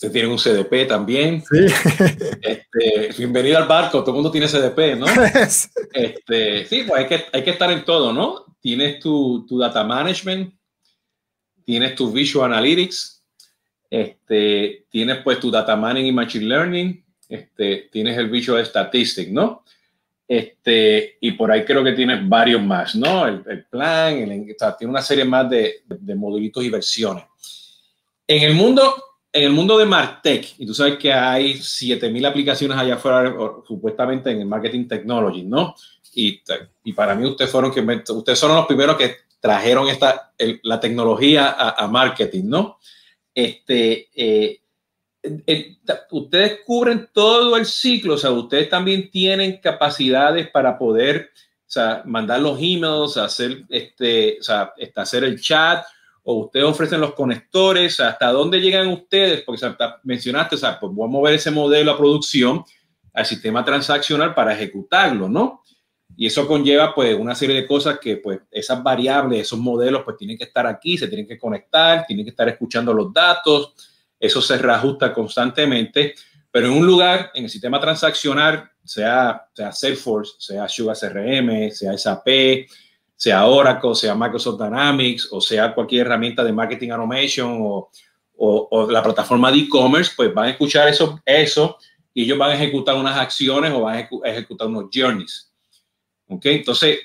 Usted 0.02 0.14
tiene 0.14 0.28
un 0.28 0.36
CDP 0.36 0.88
también. 0.88 1.44
Sí. 1.48 1.64
Este, 2.42 3.14
bienvenido 3.16 3.56
al 3.56 3.68
barco, 3.68 4.00
todo 4.00 4.10
el 4.10 4.14
mundo 4.14 4.32
tiene 4.32 4.48
CDP, 4.48 4.98
¿no? 4.98 5.06
este, 5.92 6.66
sí, 6.66 6.82
pues 6.88 7.02
hay 7.02 7.06
que, 7.06 7.24
hay 7.32 7.44
que 7.44 7.50
estar 7.50 7.70
en 7.70 7.84
todo, 7.84 8.12
¿no? 8.12 8.56
Tienes 8.60 8.98
tu, 8.98 9.46
tu 9.46 9.60
data 9.60 9.84
management, 9.84 10.52
tienes 11.64 11.94
tu 11.94 12.10
visual 12.10 12.52
analytics, 12.52 13.22
este, 13.88 14.86
tienes 14.90 15.18
pues 15.18 15.38
tu 15.38 15.52
data 15.52 15.76
mining 15.76 16.06
y 16.06 16.12
machine 16.12 16.46
learning, 16.46 17.04
este, 17.28 17.88
tienes 17.92 18.18
el 18.18 18.28
visual 18.28 18.66
statistics, 18.66 19.30
¿no? 19.30 19.62
Este, 20.26 21.16
y 21.20 21.30
por 21.30 21.52
ahí 21.52 21.64
creo 21.64 21.84
que 21.84 21.92
tienes 21.92 22.28
varios 22.28 22.60
más, 22.60 22.96
¿no? 22.96 23.28
El, 23.28 23.44
el 23.46 23.64
plan, 23.66 24.14
el, 24.16 24.50
o 24.50 24.58
sea, 24.58 24.76
tiene 24.76 24.90
una 24.90 25.02
serie 25.02 25.24
más 25.24 25.48
de, 25.48 25.84
de 25.86 26.14
modulitos 26.16 26.64
y 26.64 26.70
versiones. 26.70 27.22
En 28.26 28.42
el 28.42 28.54
mundo 28.54 29.11
en 29.32 29.44
el 29.44 29.50
mundo 29.50 29.78
de 29.78 29.86
Martech, 29.86 30.54
y 30.58 30.66
tú 30.66 30.74
sabes 30.74 30.98
que 30.98 31.12
hay 31.12 31.56
7000 31.56 32.26
aplicaciones 32.26 32.76
allá 32.76 32.94
afuera, 32.94 33.34
supuestamente 33.66 34.30
en 34.30 34.40
el 34.40 34.46
marketing 34.46 34.86
technology, 34.86 35.42
¿no? 35.42 35.74
Y, 36.14 36.42
y 36.84 36.92
para 36.92 37.14
mí 37.14 37.24
ustedes 37.24 37.50
fueron 37.50 37.72
que 37.72 37.80
ustedes 38.12 38.38
son 38.38 38.54
los 38.54 38.66
primeros 38.66 38.96
que 38.96 39.16
trajeron 39.40 39.88
esta, 39.88 40.32
la 40.62 40.78
tecnología 40.78 41.50
a, 41.50 41.88
marketing, 41.88 42.44
¿no? 42.44 42.78
Este, 43.34 44.08
eh, 44.14 44.60
ustedes 46.10 46.60
cubren 46.64 47.08
todo 47.12 47.56
el 47.56 47.66
ciclo, 47.66 48.14
o 48.14 48.18
sea, 48.18 48.30
ustedes 48.30 48.68
también 48.68 49.10
tienen 49.10 49.56
capacidades 49.56 50.48
para 50.50 50.78
poder 50.78 51.30
o 51.66 51.70
sea, 51.72 52.02
mandar 52.04 52.40
los 52.40 52.58
emails, 52.60 53.16
hacer, 53.16 53.64
este, 53.70 54.36
o 54.38 54.42
sea, 54.42 54.74
hacer 54.96 55.24
el 55.24 55.40
chat, 55.40 55.84
o 56.24 56.34
ustedes 56.44 56.66
ofrecen 56.66 57.00
los 57.00 57.14
conectores, 57.14 57.98
hasta 58.00 58.30
dónde 58.30 58.60
llegan 58.60 58.88
ustedes, 58.88 59.42
porque 59.42 59.66
mencionaste, 60.04 60.54
o 60.54 60.58
sea, 60.58 60.78
pues 60.78 60.90
vamos 60.90 61.08
a 61.08 61.12
mover 61.12 61.34
ese 61.34 61.50
modelo 61.50 61.92
a 61.92 61.98
producción, 61.98 62.64
al 63.12 63.26
sistema 63.26 63.64
transaccional 63.64 64.34
para 64.34 64.54
ejecutarlo, 64.54 65.28
¿no? 65.28 65.62
Y 66.16 66.26
eso 66.26 66.46
conlleva 66.46 66.94
pues 66.94 67.18
una 67.18 67.34
serie 67.34 67.56
de 67.56 67.66
cosas 67.66 67.98
que 67.98 68.18
pues 68.18 68.40
esas 68.50 68.82
variables, 68.82 69.40
esos 69.40 69.58
modelos 69.58 70.02
pues 70.04 70.16
tienen 70.16 70.36
que 70.36 70.44
estar 70.44 70.66
aquí, 70.66 70.96
se 70.96 71.08
tienen 71.08 71.26
que 71.26 71.38
conectar, 71.38 72.04
tienen 72.06 72.24
que 72.24 72.30
estar 72.30 72.48
escuchando 72.48 72.92
los 72.92 73.12
datos, 73.12 73.74
eso 74.18 74.40
se 74.40 74.58
reajusta 74.58 75.12
constantemente, 75.12 76.14
pero 76.50 76.66
en 76.66 76.74
un 76.74 76.86
lugar, 76.86 77.30
en 77.34 77.44
el 77.44 77.50
sistema 77.50 77.80
transaccional, 77.80 78.70
sea, 78.84 79.48
sea 79.54 79.72
Salesforce, 79.72 80.34
sea 80.38 80.68
Sugar 80.68 80.96
CRM, 80.96 81.70
sea 81.70 81.96
SAP, 81.96 82.26
sea 83.22 83.46
Oracle, 83.46 83.94
sea 83.94 84.16
Microsoft 84.16 84.60
Dynamics 84.60 85.28
o 85.30 85.40
sea 85.40 85.72
cualquier 85.72 86.06
herramienta 86.06 86.42
de 86.42 86.52
marketing 86.52 86.90
automation 86.90 87.58
o, 87.60 87.88
o, 88.36 88.90
la 88.90 89.00
plataforma 89.00 89.52
de 89.52 89.58
e-commerce, 89.58 90.10
pues 90.16 90.34
van 90.34 90.46
a 90.46 90.50
escuchar 90.50 90.88
eso, 90.88 91.20
eso 91.24 91.78
y 92.12 92.24
ellos 92.24 92.36
van 92.36 92.50
a 92.50 92.54
ejecutar 92.54 92.96
unas 92.96 93.16
acciones 93.16 93.70
o 93.72 93.82
van 93.82 94.08
a 94.24 94.28
ejecutar 94.28 94.66
unos 94.66 94.86
journeys. 94.92 95.52
¿Ok? 96.26 96.46
Entonces, 96.46 96.98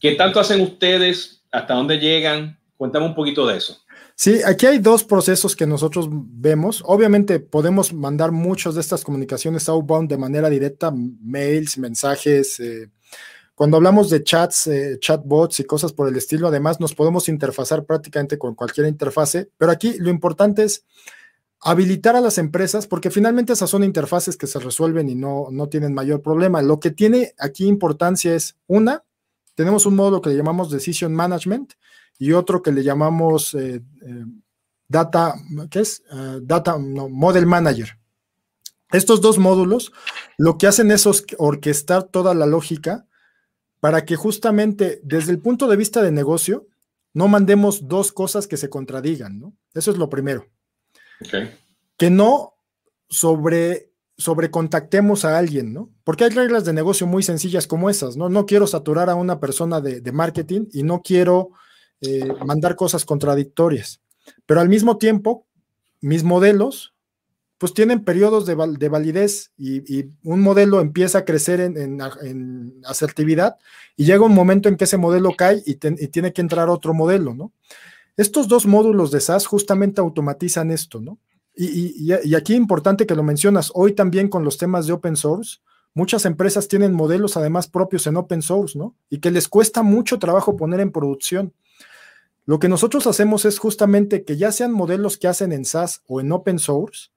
¿qué 0.00 0.16
tanto 0.16 0.40
hacen 0.40 0.60
ustedes? 0.62 1.44
¿Hasta 1.52 1.74
dónde 1.74 1.98
llegan? 1.98 2.58
Cuéntame 2.76 3.06
un 3.06 3.14
poquito 3.14 3.46
de 3.46 3.58
eso. 3.58 3.78
Sí, 4.16 4.40
aquí 4.44 4.66
hay 4.66 4.78
dos 4.78 5.04
procesos 5.04 5.54
que 5.54 5.68
nosotros 5.68 6.08
vemos. 6.10 6.82
Obviamente 6.84 7.38
podemos 7.38 7.92
mandar 7.92 8.32
muchas 8.32 8.74
de 8.74 8.80
estas 8.80 9.04
comunicaciones 9.04 9.68
outbound 9.68 10.10
de 10.10 10.18
manera 10.18 10.50
directa, 10.50 10.92
mails, 10.92 11.78
mensajes. 11.78 12.58
Eh, 12.58 12.90
cuando 13.54 13.76
hablamos 13.76 14.08
de 14.08 14.24
chats, 14.24 14.66
eh, 14.66 14.98
chatbots 14.98 15.60
y 15.60 15.64
cosas 15.64 15.92
por 15.92 16.08
el 16.08 16.16
estilo, 16.16 16.48
además 16.48 16.80
nos 16.80 16.94
podemos 16.94 17.28
interfazar 17.28 17.84
prácticamente 17.84 18.38
con 18.38 18.54
cualquier 18.54 18.86
interfase, 18.86 19.50
pero 19.58 19.72
aquí 19.72 19.96
lo 19.98 20.10
importante 20.10 20.64
es 20.64 20.84
habilitar 21.60 22.16
a 22.16 22.20
las 22.20 22.38
empresas, 22.38 22.86
porque 22.86 23.10
finalmente 23.10 23.52
esas 23.52 23.70
son 23.70 23.84
interfaces 23.84 24.36
que 24.36 24.46
se 24.46 24.58
resuelven 24.58 25.08
y 25.08 25.14
no, 25.14 25.48
no 25.50 25.68
tienen 25.68 25.94
mayor 25.94 26.22
problema. 26.22 26.62
Lo 26.62 26.80
que 26.80 26.90
tiene 26.90 27.34
aquí 27.38 27.66
importancia 27.66 28.34
es, 28.34 28.56
una, 28.66 29.04
tenemos 29.54 29.86
un 29.86 29.94
módulo 29.94 30.22
que 30.22 30.30
le 30.30 30.36
llamamos 30.36 30.70
Decision 30.70 31.14
Management 31.14 31.74
y 32.18 32.32
otro 32.32 32.62
que 32.62 32.72
le 32.72 32.82
llamamos 32.82 33.54
eh, 33.54 33.82
eh, 34.04 34.24
Data, 34.88 35.34
¿qué 35.70 35.80
es? 35.80 36.02
Data, 36.42 36.76
Model 36.76 37.46
Manager. 37.46 37.98
Estos 38.90 39.22
dos 39.22 39.38
módulos 39.38 39.90
lo 40.36 40.58
que 40.58 40.66
hacen 40.66 40.90
es 40.90 41.08
orquestar 41.38 42.02
toda 42.02 42.34
la 42.34 42.44
lógica 42.44 43.06
para 43.82 44.04
que 44.04 44.14
justamente 44.14 45.00
desde 45.02 45.32
el 45.32 45.40
punto 45.40 45.66
de 45.66 45.74
vista 45.74 46.02
de 46.02 46.12
negocio 46.12 46.68
no 47.14 47.26
mandemos 47.26 47.88
dos 47.88 48.12
cosas 48.12 48.46
que 48.46 48.56
se 48.56 48.70
contradigan, 48.70 49.40
¿no? 49.40 49.56
Eso 49.74 49.90
es 49.90 49.98
lo 49.98 50.08
primero. 50.08 50.46
Que 51.96 52.08
no 52.08 52.54
sobre, 53.08 53.90
sobre 54.16 54.52
contactemos 54.52 55.24
a 55.24 55.36
alguien, 55.36 55.72
¿no? 55.72 55.90
Porque 56.04 56.22
hay 56.22 56.30
reglas 56.30 56.64
de 56.64 56.72
negocio 56.72 57.08
muy 57.08 57.24
sencillas 57.24 57.66
como 57.66 57.90
esas, 57.90 58.16
¿no? 58.16 58.28
No 58.28 58.46
quiero 58.46 58.68
saturar 58.68 59.10
a 59.10 59.16
una 59.16 59.40
persona 59.40 59.80
de, 59.80 60.12
marketing 60.12 60.66
y 60.72 60.84
no 60.84 61.02
quiero 61.02 61.50
eh, 62.02 62.32
mandar 62.46 62.76
cosas 62.76 63.04
contradictorias. 63.04 64.00
Pero 64.46 64.60
al 64.60 64.68
mismo 64.68 64.96
tiempo, 64.96 65.48
mis 66.00 66.22
modelos, 66.22 66.91
pues 67.62 67.74
tienen 67.74 68.02
periodos 68.02 68.44
de, 68.44 68.56
validez 68.56 69.52
y, 69.56 70.06
un 70.24 70.40
modelo 70.40 70.80
empieza 70.80 71.18
a 71.18 71.24
crecer 71.24 71.60
en, 71.60 72.02
asertividad 72.84 73.56
y 73.96 74.04
llega 74.04 74.24
un 74.24 74.34
momento 74.34 74.68
en 74.68 74.76
que 74.76 74.82
ese 74.82 74.96
modelo 74.96 75.30
cae 75.38 75.62
y, 75.64 75.78
y 75.78 76.08
tiene 76.08 76.32
que 76.32 76.40
entrar 76.40 76.68
otro 76.68 76.92
modelo, 76.92 77.34
¿no? 77.34 77.52
Estos 78.16 78.48
dos 78.48 78.66
módulos 78.66 79.12
de 79.12 79.20
SaaS 79.20 79.46
justamente 79.46 80.00
automatizan 80.00 80.72
esto, 80.72 81.00
¿no? 81.00 81.20
Y, 81.54 82.12
y, 82.12 82.34
aquí 82.34 82.56
importante 82.56 83.06
que 83.06 83.14
lo 83.14 83.22
mencionas, 83.22 83.70
hoy 83.76 83.92
también 83.92 84.26
con 84.26 84.42
los 84.42 84.58
temas 84.58 84.88
de 84.88 84.94
open 84.94 85.14
source, 85.14 85.58
muchas 85.94 86.24
empresas 86.24 86.66
tienen 86.66 86.92
modelos 86.92 87.36
además 87.36 87.68
propios 87.68 88.08
en 88.08 88.16
open 88.16 88.42
source, 88.42 88.76
¿no? 88.76 88.96
Y 89.08 89.20
que 89.20 89.30
les 89.30 89.46
cuesta 89.46 89.84
mucho 89.84 90.18
trabajo 90.18 90.56
poner 90.56 90.80
en 90.80 90.90
producción. 90.90 91.52
Lo 92.44 92.58
que 92.58 92.68
nosotros 92.68 93.06
hacemos 93.06 93.44
es 93.44 93.60
justamente 93.60 94.24
que 94.24 94.36
ya 94.36 94.50
sean 94.50 94.72
modelos 94.72 95.16
que 95.16 95.28
hacen 95.28 95.52
en 95.52 95.64
SaaS 95.64 96.02
o 96.08 96.20
en 96.20 96.32
open 96.32 96.58
source, 96.58 97.11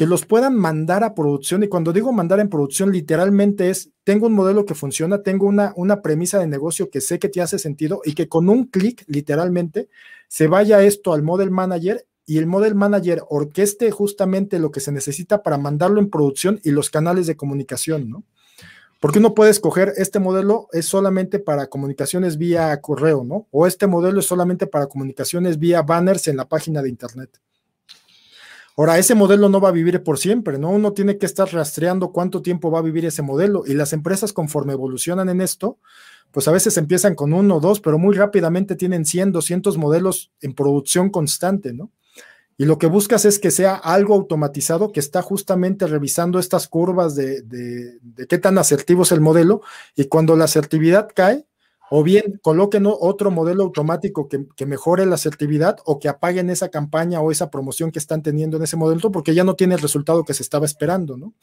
que 0.00 0.06
los 0.06 0.24
puedan 0.24 0.56
mandar 0.56 1.04
a 1.04 1.14
producción. 1.14 1.62
Y 1.62 1.68
cuando 1.68 1.92
digo 1.92 2.10
mandar 2.10 2.40
en 2.40 2.48
producción, 2.48 2.90
literalmente 2.90 3.68
es, 3.68 3.90
tengo 4.02 4.28
un 4.28 4.32
modelo 4.32 4.64
que 4.64 4.74
funciona, 4.74 5.22
tengo 5.22 5.44
una, 5.44 5.74
una 5.76 6.00
premisa 6.00 6.38
de 6.38 6.46
negocio 6.46 6.88
que 6.88 7.02
sé 7.02 7.18
que 7.18 7.28
te 7.28 7.42
hace 7.42 7.58
sentido 7.58 8.00
y 8.02 8.14
que 8.14 8.26
con 8.26 8.48
un 8.48 8.64
clic, 8.64 9.04
literalmente, 9.08 9.90
se 10.26 10.46
vaya 10.46 10.82
esto 10.82 11.12
al 11.12 11.22
Model 11.22 11.50
Manager 11.50 12.06
y 12.24 12.38
el 12.38 12.46
Model 12.46 12.74
Manager 12.74 13.24
orqueste 13.28 13.90
justamente 13.90 14.58
lo 14.58 14.70
que 14.70 14.80
se 14.80 14.90
necesita 14.90 15.42
para 15.42 15.58
mandarlo 15.58 16.00
en 16.00 16.08
producción 16.08 16.60
y 16.64 16.70
los 16.70 16.88
canales 16.88 17.26
de 17.26 17.36
comunicación, 17.36 18.08
¿no? 18.08 18.24
Porque 19.00 19.18
uno 19.18 19.34
puede 19.34 19.50
escoger 19.50 19.92
este 19.98 20.18
modelo 20.18 20.68
es 20.72 20.86
solamente 20.86 21.40
para 21.40 21.66
comunicaciones 21.66 22.38
vía 22.38 22.74
correo, 22.80 23.22
¿no? 23.22 23.48
O 23.50 23.66
este 23.66 23.86
modelo 23.86 24.20
es 24.20 24.26
solamente 24.26 24.66
para 24.66 24.86
comunicaciones 24.86 25.58
vía 25.58 25.82
banners 25.82 26.26
en 26.26 26.38
la 26.38 26.48
página 26.48 26.80
de 26.80 26.88
internet. 26.88 27.38
Ahora, 28.80 28.96
ese 28.96 29.14
modelo 29.14 29.50
no 29.50 29.60
va 29.60 29.68
a 29.68 29.72
vivir 29.72 30.02
por 30.02 30.18
siempre, 30.18 30.56
¿no? 30.56 30.70
Uno 30.70 30.94
tiene 30.94 31.18
que 31.18 31.26
estar 31.26 31.46
rastreando 31.52 32.12
cuánto 32.12 32.40
tiempo 32.40 32.70
va 32.70 32.78
a 32.78 32.82
vivir 32.82 33.04
ese 33.04 33.20
modelo 33.20 33.62
y 33.66 33.74
las 33.74 33.92
empresas 33.92 34.32
conforme 34.32 34.72
evolucionan 34.72 35.28
en 35.28 35.42
esto, 35.42 35.78
pues 36.30 36.48
a 36.48 36.50
veces 36.50 36.78
empiezan 36.78 37.14
con 37.14 37.34
uno 37.34 37.56
o 37.56 37.60
dos, 37.60 37.80
pero 37.80 37.98
muy 37.98 38.16
rápidamente 38.16 38.76
tienen 38.76 39.04
100, 39.04 39.32
200 39.32 39.76
modelos 39.76 40.32
en 40.40 40.54
producción 40.54 41.10
constante, 41.10 41.74
¿no? 41.74 41.90
Y 42.56 42.64
lo 42.64 42.78
que 42.78 42.86
buscas 42.86 43.26
es 43.26 43.38
que 43.38 43.50
sea 43.50 43.74
algo 43.74 44.14
automatizado 44.14 44.92
que 44.92 45.00
está 45.00 45.20
justamente 45.20 45.86
revisando 45.86 46.38
estas 46.38 46.66
curvas 46.66 47.14
de, 47.14 47.42
de, 47.42 47.98
de 48.00 48.26
qué 48.26 48.38
tan 48.38 48.56
asertivo 48.56 49.02
es 49.02 49.12
el 49.12 49.20
modelo 49.20 49.60
y 49.94 50.06
cuando 50.06 50.36
la 50.36 50.46
asertividad 50.46 51.10
cae, 51.14 51.44
o 51.92 52.04
bien 52.04 52.38
coloquen 52.40 52.84
otro 52.86 53.32
modelo 53.32 53.64
automático 53.64 54.28
que, 54.28 54.66
mejore 54.66 55.06
la 55.06 55.16
asertividad 55.16 55.78
o 55.84 55.98
que 55.98 56.08
apaguen 56.08 56.48
esa 56.48 56.68
campaña 56.68 57.20
o 57.20 57.32
esa 57.32 57.50
promoción 57.50 57.90
que 57.90 57.98
están 57.98 58.22
teniendo 58.22 58.56
en 58.56 58.62
ese 58.62 58.76
modelo 58.76 59.10
porque 59.10 59.34
ya 59.34 59.42
no 59.42 59.56
tiene 59.56 59.74
el 59.74 59.80
resultado 59.80 60.24
que 60.24 60.32
se 60.32 60.44
estaba 60.44 60.66
esperando, 60.66 61.16
¿no? 61.16 61.34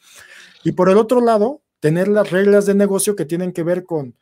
Y 0.63 0.71
por 0.71 0.89
el 0.89 0.97
otro 0.97 1.19
lado, 1.19 1.61
tener 1.81 2.07
las 2.07 2.31
reglas 2.31 2.65
de 2.65 2.75
negocio 2.75 3.15
que 3.15 3.25
tienen 3.25 3.51
que 3.51 3.63
ver 3.63 3.83
con 3.83 4.15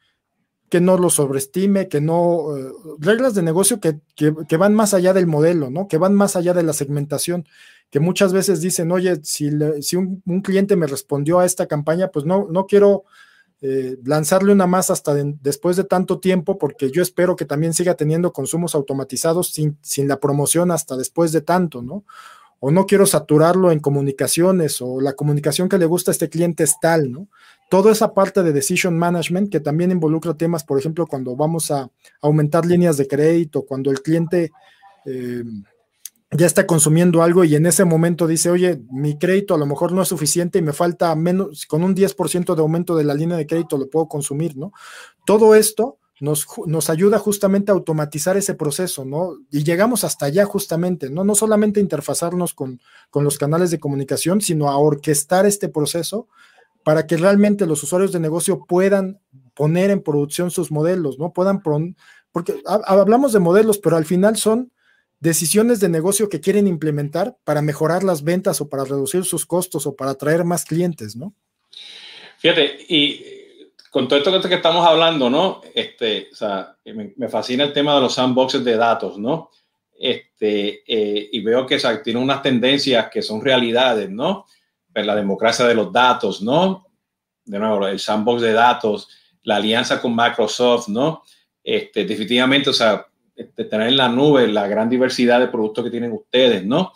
que 0.67 0.81
no 0.81 0.97
lo 0.97 1.11
sobreestime, 1.11 1.87
que 1.87 2.01
no, 2.01 2.57
eh, 2.57 2.71
reglas 2.97 3.35
de 3.35 3.43
negocio 3.43 3.79
que, 3.79 4.57
van 4.57 4.73
más 4.73 4.95
allá 4.95 5.13
del 5.13 5.27
modelo, 5.27 5.69
¿no? 5.69 5.87
Que 5.87 5.99
van 5.99 6.15
más 6.15 6.35
allá 6.35 6.55
de 6.55 6.63
la 6.63 6.73
segmentación, 6.73 7.45
que 7.91 7.99
muchas 7.99 8.33
veces 8.33 8.61
dicen, 8.61 8.91
oye, 8.91 9.19
si, 9.23 9.51
si 9.81 9.95
un, 9.95 10.23
un, 10.25 10.41
cliente 10.41 10.75
me 10.75 10.87
respondió 10.87 11.37
a 11.37 11.45
esta 11.45 11.67
campaña, 11.67 12.07
pues 12.07 12.25
no, 12.25 12.47
no 12.49 12.65
quiero 12.65 13.03
eh, 13.61 13.97
lanzarle 14.03 14.51
una 14.51 14.67
más 14.67 14.89
hasta 14.91 15.13
después 15.13 15.77
de 15.77 15.85
tanto 15.85 16.19
tiempo, 16.19 16.57
porque 16.57 16.91
yo 16.91 17.01
espero 17.01 17.35
que 17.35 17.45
también 17.45 17.73
siga 17.73 17.95
teniendo 17.95 18.33
consumos 18.33 18.75
automatizados 18.75 19.53
sin, 19.53 19.77
sin 19.81 20.07
la 20.07 20.19
promoción 20.19 20.71
hasta 20.71 20.97
después 20.97 21.31
de 21.31 21.41
tanto, 21.41 21.81
¿no? 21.81 22.03
O 22.59 22.71
no 22.71 22.85
quiero 22.85 23.05
saturarlo 23.05 23.71
en 23.71 23.79
comunicaciones 23.79 24.81
o 24.81 24.99
la 24.99 25.13
comunicación 25.13 25.69
que 25.69 25.77
le 25.77 25.85
gusta 25.85 26.11
a 26.11 26.13
este 26.13 26.29
cliente 26.29 26.63
es 26.63 26.79
tal, 26.79 27.11
¿no? 27.11 27.27
Toda 27.69 27.91
esa 27.91 28.13
parte 28.13 28.43
de 28.43 28.53
decision 28.53 28.97
management 28.97 29.51
que 29.51 29.59
también 29.59 29.91
involucra 29.91 30.35
temas, 30.35 30.63
por 30.63 30.79
ejemplo, 30.79 31.07
cuando 31.07 31.35
vamos 31.35 31.71
a 31.71 31.89
aumentar 32.21 32.65
líneas 32.65 32.97
de 32.97 33.07
crédito, 33.07 33.63
cuando 33.63 33.91
el 33.91 34.01
cliente... 34.01 34.51
Eh, 35.05 35.43
ya 36.31 36.45
está 36.45 36.65
consumiendo 36.65 37.23
algo 37.23 37.43
y 37.43 37.55
en 37.55 37.65
ese 37.65 37.85
momento 37.85 38.27
dice, 38.27 38.49
oye, 38.49 38.81
mi 38.91 39.17
crédito 39.17 39.53
a 39.53 39.57
lo 39.57 39.65
mejor 39.65 39.91
no 39.91 40.01
es 40.01 40.07
suficiente 40.07 40.59
y 40.59 40.61
me 40.61 40.73
falta 40.73 41.15
menos, 41.15 41.65
con 41.65 41.83
un 41.83 41.95
10% 41.95 42.55
de 42.55 42.61
aumento 42.61 42.95
de 42.95 43.03
la 43.03 43.13
línea 43.13 43.37
de 43.37 43.47
crédito 43.47 43.77
lo 43.77 43.89
puedo 43.89 44.07
consumir, 44.07 44.57
¿no? 44.57 44.71
Todo 45.25 45.55
esto 45.55 45.99
nos, 46.19 46.47
nos, 46.65 46.89
ayuda 46.89 47.19
justamente 47.19 47.71
a 47.71 47.75
automatizar 47.75 48.37
ese 48.37 48.55
proceso, 48.55 49.05
¿no? 49.05 49.37
Y 49.51 49.63
llegamos 49.63 50.03
hasta 50.03 50.25
allá 50.25 50.45
justamente, 50.45 51.09
¿no? 51.09 51.23
No 51.23 51.35
solamente 51.35 51.79
interfazarnos 51.79 52.53
con, 52.53 52.81
con 53.09 53.23
los 53.23 53.37
canales 53.37 53.69
de 53.69 53.79
comunicación, 53.79 54.41
sino 54.41 54.69
a 54.69 54.77
orquestar 54.77 55.45
este 55.45 55.69
proceso 55.69 56.27
para 56.83 57.07
que 57.07 57.17
realmente 57.17 57.65
los 57.65 57.83
usuarios 57.83 58.11
de 58.11 58.19
negocio 58.19 58.65
puedan 58.65 59.19
poner 59.55 59.89
en 59.89 60.03
producción 60.03 60.51
sus 60.51 60.71
modelos, 60.71 61.17
¿no? 61.19 61.33
Puedan, 61.33 61.61
porque 62.31 62.61
hablamos 62.65 63.33
de 63.33 63.39
modelos, 63.39 63.77
pero 63.79 63.97
al 63.97 64.05
final 64.05 64.37
son 64.37 64.71
decisiones 65.19 65.79
de 65.79 65.89
negocio 65.89 66.29
que 66.29 66.41
quieren 66.41 66.67
implementar 66.67 67.37
para 67.43 67.61
mejorar 67.61 68.03
las 68.03 68.23
ventas 68.23 68.61
o 68.61 68.69
para 68.69 68.83
reducir 68.83 69.25
sus 69.25 69.45
costos 69.45 69.87
o 69.87 69.95
para 69.95 70.11
atraer 70.11 70.43
más 70.43 70.65
clientes, 70.65 71.15
¿no? 71.15 71.33
Fíjate, 72.37 72.85
y 72.89 73.35
con 73.95 74.09
todo 74.09 74.19
esto 74.19 74.49
que 74.49 74.55
estamos 74.55 74.85
hablando, 74.85 75.29
¿no? 75.29 75.61
Este, 75.73 76.27
o 76.31 76.35
sea, 76.35 76.75
me, 76.83 77.29
fascina 77.29 77.63
el 77.63 77.71
tema 77.71 77.95
de 77.95 78.01
los 78.01 78.13
sandboxes 78.13 78.63
de 78.63 78.75
datos, 78.75 79.17
¿no? 79.17 79.51
Este, 79.97 80.83
eh, 80.85 81.29
y 81.31 81.39
veo 81.39 81.65
que 81.65 81.77
o 81.77 82.01
tiene 82.03 82.19
unas 82.19 82.41
tendencias 82.41 83.09
que 83.09 83.21
son 83.21 83.41
realidades, 83.41 84.09
¿no? 84.09 84.45
Pues 84.93 85.05
la 85.05 85.15
democracia 85.15 85.65
de 85.65 85.75
los 85.75 85.93
datos, 85.93 86.41
¿no? 86.41 86.87
De 87.45 87.57
nuevo, 87.57 87.87
el 87.87 87.99
sandbox 87.99 88.41
de 88.41 88.51
datos, 88.51 89.07
la 89.43 89.55
alianza 89.55 90.01
con 90.01 90.13
Microsoft, 90.13 90.89
¿no? 90.89 91.23
Este, 91.63 92.03
definitivamente, 92.03 92.71
o 92.71 92.73
sea, 92.73 93.07
este, 93.35 93.65
tener 93.65 93.87
en 93.87 93.97
la 93.97 94.09
nube 94.09 94.47
la 94.47 94.67
gran 94.67 94.89
diversidad 94.89 95.39
de 95.39 95.47
productos 95.47 95.83
que 95.83 95.91
tienen 95.91 96.13
ustedes, 96.13 96.65
¿no? 96.65 96.93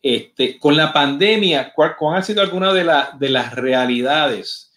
Este, 0.00 0.58
con 0.58 0.76
la 0.76 0.92
pandemia, 0.92 1.72
¿cuál, 1.72 1.94
¿cuál 1.96 2.16
han 2.16 2.24
sido 2.24 2.42
algunas 2.42 2.74
de, 2.74 2.90
de 3.18 3.28
las 3.28 3.54
realidades 3.54 4.72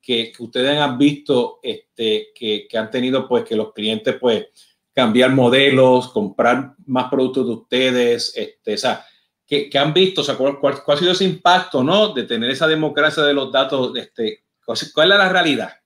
que, 0.00 0.32
ustedes 0.38 0.78
han 0.78 0.96
visto 0.96 1.60
este, 1.62 2.28
que, 2.34 2.66
que, 2.68 2.78
han 2.78 2.90
tenido, 2.90 3.28
pues, 3.28 3.44
que 3.44 3.56
los 3.56 3.72
clientes, 3.72 4.16
pues, 4.18 4.46
cambiar 4.94 5.32
modelos, 5.32 6.08
comprar 6.08 6.74
más 6.86 7.10
productos 7.10 7.46
de 7.46 7.52
ustedes, 7.52 8.32
este, 8.36 8.74
o 8.74 8.78
sea, 8.78 9.04
que, 9.46 9.68
que 9.68 9.78
han 9.78 9.92
visto, 9.92 10.20
o 10.20 10.24
sea, 10.24 10.36
¿cuál, 10.36 10.58
cuál, 10.58 10.74
ha 10.86 10.96
sido 10.96 11.12
ese 11.12 11.24
impacto, 11.24 11.82
¿no? 11.84 12.14
De 12.14 12.22
tener 12.22 12.50
esa 12.50 12.66
democracia 12.66 13.22
de 13.22 13.34
los 13.34 13.52
datos, 13.52 13.96
este, 13.96 14.44
¿cuál 14.64 15.12
es 15.12 15.18
la 15.18 15.28
realidad? 15.28 15.79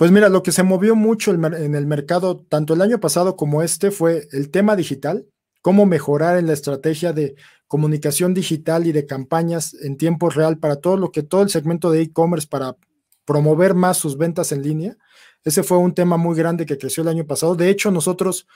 Pues 0.00 0.12
mira, 0.12 0.30
lo 0.30 0.42
que 0.42 0.50
se 0.50 0.62
movió 0.62 0.96
mucho 0.96 1.30
en 1.30 1.74
el 1.74 1.86
mercado, 1.86 2.38
tanto 2.48 2.72
el 2.72 2.80
año 2.80 3.00
pasado 3.00 3.36
como 3.36 3.62
este, 3.62 3.90
fue 3.90 4.28
el 4.32 4.50
tema 4.50 4.74
digital, 4.74 5.26
cómo 5.60 5.84
mejorar 5.84 6.38
en 6.38 6.46
la 6.46 6.54
estrategia 6.54 7.12
de 7.12 7.34
comunicación 7.66 8.32
digital 8.32 8.86
y 8.86 8.92
de 8.92 9.04
campañas 9.04 9.74
en 9.74 9.98
tiempo 9.98 10.30
real 10.30 10.56
para 10.56 10.76
todo 10.76 10.96
lo 10.96 11.12
que 11.12 11.22
todo 11.22 11.42
el 11.42 11.50
segmento 11.50 11.90
de 11.90 12.00
e-commerce 12.00 12.48
para 12.48 12.78
promover 13.26 13.74
más 13.74 13.98
sus 13.98 14.16
ventas 14.16 14.52
en 14.52 14.62
línea. 14.62 14.96
Ese 15.44 15.62
fue 15.62 15.76
un 15.76 15.92
tema 15.92 16.16
muy 16.16 16.34
grande 16.34 16.64
que 16.64 16.78
creció 16.78 17.02
el 17.02 17.08
año 17.08 17.26
pasado. 17.26 17.54
De 17.54 17.68
hecho, 17.68 17.90
nosotros 17.90 18.46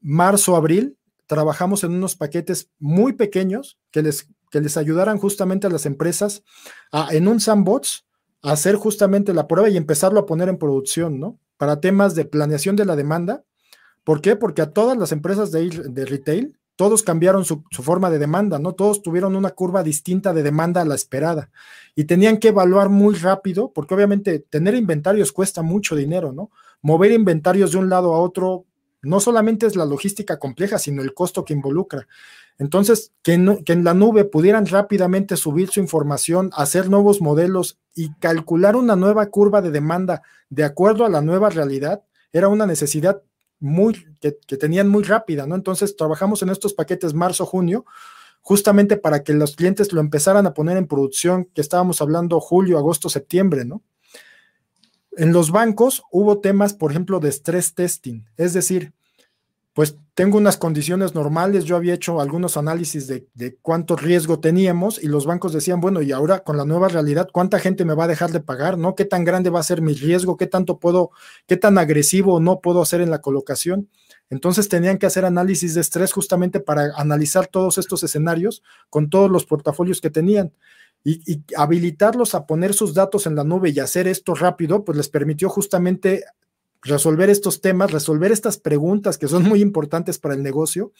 marzo, 0.00 0.56
abril, 0.56 0.96
trabajamos 1.26 1.84
en 1.84 1.92
unos 1.92 2.16
paquetes 2.16 2.70
muy 2.78 3.12
pequeños 3.12 3.78
que 3.90 4.00
les, 4.00 4.28
que 4.50 4.62
les 4.62 4.78
ayudaran 4.78 5.18
justamente 5.18 5.66
a 5.66 5.70
las 5.70 5.84
empresas 5.84 6.42
a, 6.90 7.14
en 7.14 7.28
un 7.28 7.38
sandbox 7.38 8.06
hacer 8.42 8.76
justamente 8.76 9.34
la 9.34 9.46
prueba 9.46 9.68
y 9.68 9.76
empezarlo 9.76 10.20
a 10.20 10.26
poner 10.26 10.48
en 10.48 10.58
producción, 10.58 11.20
¿no? 11.20 11.38
Para 11.56 11.80
temas 11.80 12.14
de 12.14 12.24
planeación 12.24 12.76
de 12.76 12.84
la 12.84 12.96
demanda. 12.96 13.44
¿Por 14.04 14.20
qué? 14.20 14.36
Porque 14.36 14.62
a 14.62 14.70
todas 14.70 14.96
las 14.96 15.12
empresas 15.12 15.52
de, 15.52 15.68
de 15.68 16.04
retail 16.06 16.58
todos 16.80 17.02
cambiaron 17.02 17.44
su, 17.44 17.62
forma 17.70 18.08
de 18.08 18.18
demanda, 18.18 18.58
¿no? 18.58 18.72
Todos 18.72 19.02
tuvieron 19.02 19.36
una 19.36 19.50
curva 19.50 19.82
distinta 19.82 20.32
de 20.32 20.42
demanda 20.42 20.80
a 20.80 20.86
la 20.86 20.94
esperada 20.94 21.50
y 21.94 22.04
tenían 22.04 22.38
que 22.38 22.48
evaluar 22.48 22.88
muy 22.88 23.16
rápido, 23.16 23.70
porque 23.74 23.92
obviamente 23.92 24.38
tener 24.38 24.74
inventarios 24.74 25.30
cuesta 25.30 25.60
mucho 25.60 25.94
dinero, 25.94 26.32
¿no? 26.32 26.50
Mover 26.80 27.12
inventarios 27.12 27.72
de 27.72 27.76
un 27.76 27.90
lado 27.90 28.14
a 28.14 28.18
otro 28.18 28.64
no 29.02 29.20
solamente 29.20 29.66
es 29.66 29.76
la 29.76 29.84
logística 29.84 30.38
compleja, 30.38 30.78
sino 30.78 31.02
el 31.02 31.14
costo 31.14 31.44
que 31.44 31.54
involucra. 31.54 32.06
Entonces, 32.58 33.12
que, 33.22 33.32
en 33.32 33.84
la 33.84 33.94
nube 33.94 34.26
pudieran 34.26 34.66
rápidamente 34.66 35.36
subir 35.36 35.70
su 35.70 35.80
información, 35.80 36.50
hacer 36.52 36.90
nuevos 36.90 37.22
modelos 37.22 37.78
y 37.94 38.12
calcular 38.14 38.76
una 38.76 38.96
nueva 38.96 39.26
curva 39.30 39.62
de 39.62 39.70
demanda 39.70 40.22
de 40.50 40.64
acuerdo 40.64 41.06
a 41.06 41.08
la 41.08 41.22
nueva 41.22 41.48
realidad, 41.48 42.02
era 42.32 42.48
una 42.48 42.66
necesidad 42.66 43.22
muy, 43.60 44.06
que, 44.20 44.32
tenían 44.56 44.88
muy 44.88 45.04
rápida, 45.04 45.46
¿no? 45.46 45.54
Entonces 45.54 45.96
trabajamos 45.96 46.42
en 46.42 46.50
estos 46.50 46.74
paquetes 46.74 47.14
marzo-junio, 47.14 47.86
justamente 48.42 48.98
para 48.98 49.22
que 49.22 49.32
los 49.32 49.56
clientes 49.56 49.92
lo 49.92 50.00
empezaran 50.00 50.46
a 50.46 50.52
poner 50.52 50.76
en 50.76 50.86
producción, 50.86 51.46
que 51.54 51.62
estábamos 51.62 52.02
hablando 52.02 52.40
julio, 52.40 52.76
agosto, 52.76 53.08
septiembre, 53.08 53.64
¿no? 53.64 53.82
En 55.12 55.32
los 55.32 55.50
bancos 55.50 56.02
hubo 56.10 56.40
temas, 56.40 56.74
por 56.74 56.92
ejemplo, 56.92 57.20
de 57.20 57.30
stress 57.30 57.74
testing, 57.74 58.24
es 58.36 58.52
decir, 58.52 58.92
pues 59.72 59.96
tengo 60.14 60.36
unas 60.36 60.56
condiciones 60.56 61.14
normales, 61.14 61.64
yo 61.64 61.76
había 61.76 61.94
hecho 61.94 62.20
algunos 62.20 62.56
análisis 62.56 63.06
de, 63.06 63.56
cuánto 63.62 63.96
riesgo 63.96 64.40
teníamos 64.40 65.02
y 65.02 65.06
los 65.06 65.26
bancos 65.26 65.52
decían, 65.52 65.80
bueno, 65.80 66.02
y 66.02 66.12
ahora 66.12 66.40
con 66.40 66.56
la 66.56 66.64
nueva 66.64 66.88
realidad, 66.88 67.28
¿cuánta 67.32 67.58
gente 67.60 67.84
me 67.84 67.94
va 67.94 68.04
a 68.04 68.08
dejar 68.08 68.30
de 68.30 68.40
pagar? 68.40 68.76
¿No? 68.76 68.94
¿Qué 68.94 69.04
tan 69.04 69.24
grande 69.24 69.48
va 69.48 69.60
a 69.60 69.62
ser 69.62 69.80
mi 69.80 69.94
riesgo? 69.94 70.36
¿Qué 70.36 70.46
tanto 70.46 70.78
puedo, 70.78 71.12
qué 71.46 71.56
tan 71.56 71.78
agresivo 71.78 72.40
no 72.40 72.60
puedo 72.60 72.82
hacer 72.82 73.00
en 73.00 73.10
la 73.10 73.20
colocación? 73.20 73.88
Entonces 74.28 74.68
tenían 74.68 74.98
que 74.98 75.06
hacer 75.06 75.24
análisis 75.24 75.74
de 75.74 75.80
estrés 75.80 76.12
justamente 76.12 76.60
para 76.60 76.92
analizar 76.96 77.46
todos 77.46 77.78
estos 77.78 78.02
escenarios 78.02 78.62
con 78.90 79.08
todos 79.08 79.30
los 79.30 79.46
portafolios 79.46 80.00
que 80.00 80.10
tenían. 80.10 80.52
Y, 81.02 81.42
habilitarlos 81.56 82.34
a 82.34 82.46
poner 82.46 82.74
sus 82.74 82.92
datos 82.94 83.26
en 83.26 83.34
la 83.34 83.44
nube 83.44 83.70
y 83.70 83.80
hacer 83.80 84.06
esto 84.06 84.34
rápido, 84.34 84.84
pues 84.84 84.96
les 84.98 85.08
permitió 85.08 85.48
justamente 85.48 86.24
resolver 86.82 87.30
estos 87.30 87.60
temas, 87.60 87.90
resolver 87.90 88.32
estas 88.32 88.58
preguntas 88.58 89.18
que 89.18 89.28
son 89.28 89.42
muy 89.48 89.60
importantes 89.60 90.18
para 90.18 90.34
el 90.34 90.42
negocio 90.42 90.92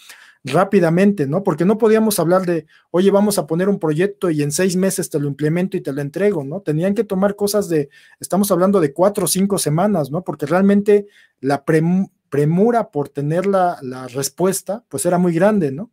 rápidamente, 0.43 1.27
¿no? 1.27 1.43
Porque 1.43 1.67
no 1.67 1.77
podíamos 1.77 2.19
hablar 2.19 2.47
de, 2.47 2.67
oye, 2.91 3.11
vamos 3.11 3.39
a 3.39 3.47
poner 3.47 3.69
un 3.69 3.79
proyecto 3.79 4.31
y 4.31 4.43
en 4.43 4.53
seis 4.53 4.75
meses 4.75 5.11
te 5.11 5.21
lo 5.21 5.29
implemento 5.29 5.77
y 5.77 5.83
te 5.83 5.93
lo 5.93 6.01
entrego, 6.01 6.45
¿no? 6.45 6.61
Tenían 6.61 6.95
que 6.95 7.05
tomar 7.05 7.37
cosas 7.37 7.69
de, 7.69 7.91
estamos 8.21 8.51
hablando 8.51 8.81
de 8.81 8.95
cuatro 8.95 9.25
o 9.27 9.29
cinco 9.29 9.59
semanas, 9.59 10.11
¿no? 10.11 10.25
Porque 10.25 10.47
realmente 10.47 11.09
la 11.41 11.65
premura 11.65 12.91
por 12.91 13.11
tener 13.11 13.47
la 13.47 14.09
respuesta, 14.15 14.83
pues 14.89 15.05
era 15.05 15.19
muy 15.19 15.35
grande, 15.35 15.73
¿no? 15.73 15.91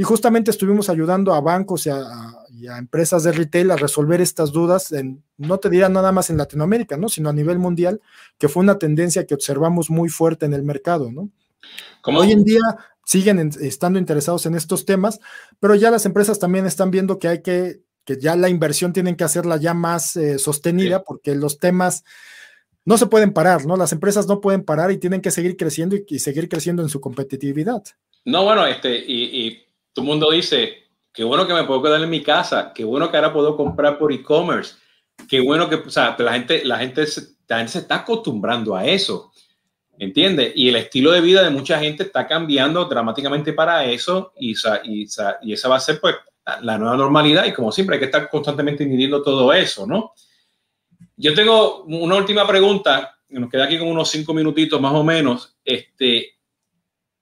Y 0.00 0.02
justamente 0.02 0.50
estuvimos 0.50 0.88
ayudando 0.88 1.34
a 1.34 1.42
bancos 1.42 1.84
y 1.84 1.90
a, 1.90 2.78
empresas 2.78 3.22
de 3.22 3.32
retail 3.32 3.70
a 3.70 3.76
resolver 3.76 4.22
estas 4.22 4.50
dudas, 4.50 4.92
en, 4.92 5.22
no 5.36 5.58
te 5.58 5.68
dirá 5.68 5.90
nada 5.90 6.10
más 6.10 6.30
en 6.30 6.38
Latinoamérica, 6.38 6.96
¿no? 6.96 7.10
sino 7.10 7.28
a 7.28 7.34
nivel 7.34 7.58
mundial, 7.58 8.00
que 8.38 8.48
fue 8.48 8.62
una 8.62 8.78
tendencia 8.78 9.26
que 9.26 9.34
observamos 9.34 9.90
muy 9.90 10.08
fuerte 10.08 10.46
en 10.46 10.54
el 10.54 10.62
mercado. 10.62 11.12
¿no? 11.12 11.28
Como 12.00 12.20
Hoy 12.20 12.32
en 12.32 12.44
día 12.44 12.62
siguen 13.04 13.50
estando 13.60 13.98
interesados 13.98 14.46
en 14.46 14.54
estos 14.54 14.86
temas, 14.86 15.20
pero 15.58 15.74
ya 15.74 15.90
las 15.90 16.06
empresas 16.06 16.38
también 16.38 16.64
están 16.64 16.90
viendo 16.90 17.18
que 17.18 17.28
hay 17.28 17.42
que, 17.42 17.82
que 18.06 18.16
ya 18.18 18.36
la 18.36 18.48
inversión 18.48 18.94
tienen 18.94 19.16
que 19.16 19.24
hacerla 19.24 19.58
ya 19.58 19.74
más 19.74 20.16
eh, 20.16 20.38
sostenida, 20.38 21.02
porque 21.02 21.34
los 21.34 21.58
temas 21.58 22.04
no 22.86 22.96
se 22.96 23.04
pueden 23.04 23.34
parar, 23.34 23.66
¿no? 23.66 23.76
Las 23.76 23.92
empresas 23.92 24.26
no 24.26 24.40
pueden 24.40 24.64
parar 24.64 24.92
y 24.92 24.96
tienen 24.96 25.20
que 25.20 25.30
seguir 25.30 25.58
creciendo 25.58 25.94
y, 25.94 26.18
seguir 26.20 26.48
creciendo 26.48 26.80
en 26.80 26.88
su 26.88 27.02
competitividad. 27.02 27.82
No, 28.24 28.44
bueno, 28.44 28.66
este, 28.66 28.96
y, 28.96 29.46
y 29.46 29.69
todo 29.92 30.04
el 30.04 30.08
mundo 30.08 30.30
dice, 30.30 30.88
qué 31.12 31.24
bueno 31.24 31.46
que 31.46 31.54
me 31.54 31.64
puedo 31.64 31.82
quedar 31.82 32.02
en 32.02 32.10
mi 32.10 32.22
casa, 32.22 32.72
qué 32.74 32.84
bueno 32.84 33.10
que 33.10 33.16
ahora 33.16 33.32
puedo 33.32 33.56
comprar 33.56 33.98
por 33.98 34.12
e-commerce, 34.12 34.74
qué 35.28 35.40
bueno 35.40 35.68
que, 35.68 35.76
o 35.76 35.90
sea, 35.90 36.16
la 36.18 36.32
gente, 36.32 36.64
la 36.64 36.78
gente, 36.78 37.04
la 37.48 37.58
gente 37.58 37.72
se 37.72 37.78
está 37.80 37.96
acostumbrando 37.96 38.76
a 38.76 38.86
eso, 38.86 39.32
¿entiendes? 39.98 40.52
Y 40.54 40.68
el 40.68 40.76
estilo 40.76 41.12
de 41.12 41.20
vida 41.20 41.42
de 41.42 41.50
mucha 41.50 41.78
gente 41.78 42.04
está 42.04 42.26
cambiando 42.26 42.84
dramáticamente 42.84 43.52
para 43.52 43.84
eso 43.84 44.32
y, 44.38 44.54
y, 44.84 45.06
y 45.42 45.52
esa 45.52 45.68
va 45.68 45.76
a 45.76 45.80
ser 45.80 46.00
pues 46.00 46.16
la 46.62 46.78
nueva 46.78 46.96
normalidad 46.96 47.44
y 47.46 47.52
como 47.52 47.70
siempre 47.70 47.96
hay 47.96 48.00
que 48.00 48.06
estar 48.06 48.28
constantemente 48.28 48.84
midiendo 48.86 49.22
todo 49.22 49.52
eso, 49.52 49.86
¿no? 49.86 50.12
Yo 51.16 51.34
tengo 51.34 51.84
una 51.84 52.16
última 52.16 52.46
pregunta, 52.46 53.18
nos 53.28 53.50
queda 53.50 53.64
aquí 53.64 53.78
como 53.78 53.90
unos 53.90 54.10
cinco 54.10 54.32
minutitos 54.32 54.80
más 54.80 54.94
o 54.94 55.04
menos. 55.04 55.54
Este, 55.64 56.38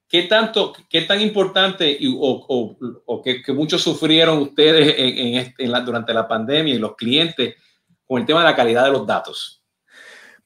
¿Qué 0.09 0.23
tanto, 0.23 0.73
qué 0.89 1.03
tan 1.03 1.21
importante 1.21 1.99
o, 2.17 2.77
o, 3.05 3.23
que, 3.23 3.43
muchos 3.53 3.83
sufrieron 3.83 4.39
ustedes 4.39 4.95
en, 5.59 5.71
la, 5.71 5.83
durante 5.83 6.15
la 6.15 6.27
pandemia 6.27 6.75
y 6.75 6.79
los 6.79 6.97
clientes 6.97 7.57
con 8.07 8.21
el 8.21 8.27
tema 8.27 8.41
de 8.41 8.47
la 8.47 8.57
calidad 8.57 8.85
de 8.85 8.93
los 8.93 9.07
datos? 9.07 9.63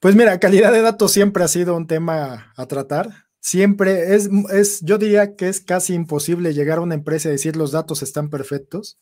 Pues 0.01 0.15
mira, 0.15 0.37
calidad 0.37 0.73
de 0.73 0.81
datos 0.81 1.13
siempre 1.13 1.45
ha 1.45 1.47
sido 1.47 1.77
un 1.77 1.87
tema 1.87 2.51
a 2.57 2.65
tratar. 2.65 3.09
Siempre 3.39 4.15
es, 4.15 4.29
es, 4.51 4.81
yo 4.81 4.97
diría 4.97 5.37
que 5.37 5.47
es 5.47 5.61
casi 5.61 5.93
imposible 5.93 6.53
llegar 6.53 6.79
a 6.79 6.81
una 6.81 6.95
empresa 6.95 7.29
y 7.29 7.33
decir 7.33 7.55
los 7.55 7.71
datos 7.71 8.03
están 8.03 8.29
perfectos. 8.29 8.99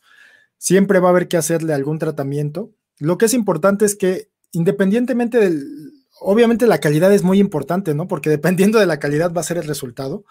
Siempre 0.58 1.00
va 1.00 1.08
a 1.08 1.10
haber 1.10 1.26
que 1.26 1.36
hacerle 1.36 1.74
algún 1.74 1.98
tratamiento. 1.98 2.70
Lo 3.00 3.18
que 3.18 3.24
es 3.24 3.34
importante 3.34 3.84
es 3.84 3.96
que 3.96 4.28
independientemente 4.52 5.38
del, 5.38 5.91
obviamente 6.22 6.66
la 6.66 6.78
calidad 6.78 7.12
es 7.12 7.22
muy 7.22 7.38
importante, 7.38 7.94
¿no? 7.94 8.08
Porque 8.08 8.30
dependiendo 8.30 8.78
de 8.78 8.86
la 8.86 8.98
calidad 8.98 9.32
va 9.32 9.40
a 9.40 9.44
ser 9.44 9.58
el 9.58 9.64
resultado, 9.64 10.24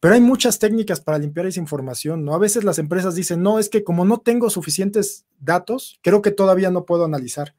pero 0.00 0.14
hay 0.14 0.20
muchas 0.20 0.58
técnicas 0.58 1.00
para 1.00 1.18
limpiar 1.18 1.46
esa 1.46 1.60
información, 1.60 2.24
¿no? 2.24 2.34
A 2.34 2.38
veces 2.38 2.64
las 2.64 2.78
empresas 2.78 3.14
dicen, 3.14 3.42
no, 3.42 3.58
es 3.58 3.68
que 3.68 3.84
como 3.84 4.04
no 4.04 4.18
tengo 4.18 4.50
suficientes 4.50 5.26
datos, 5.38 6.00
creo 6.02 6.22
que 6.22 6.32
todavía 6.32 6.70
no 6.70 6.84
puedo 6.84 7.04
analizar. 7.04 7.54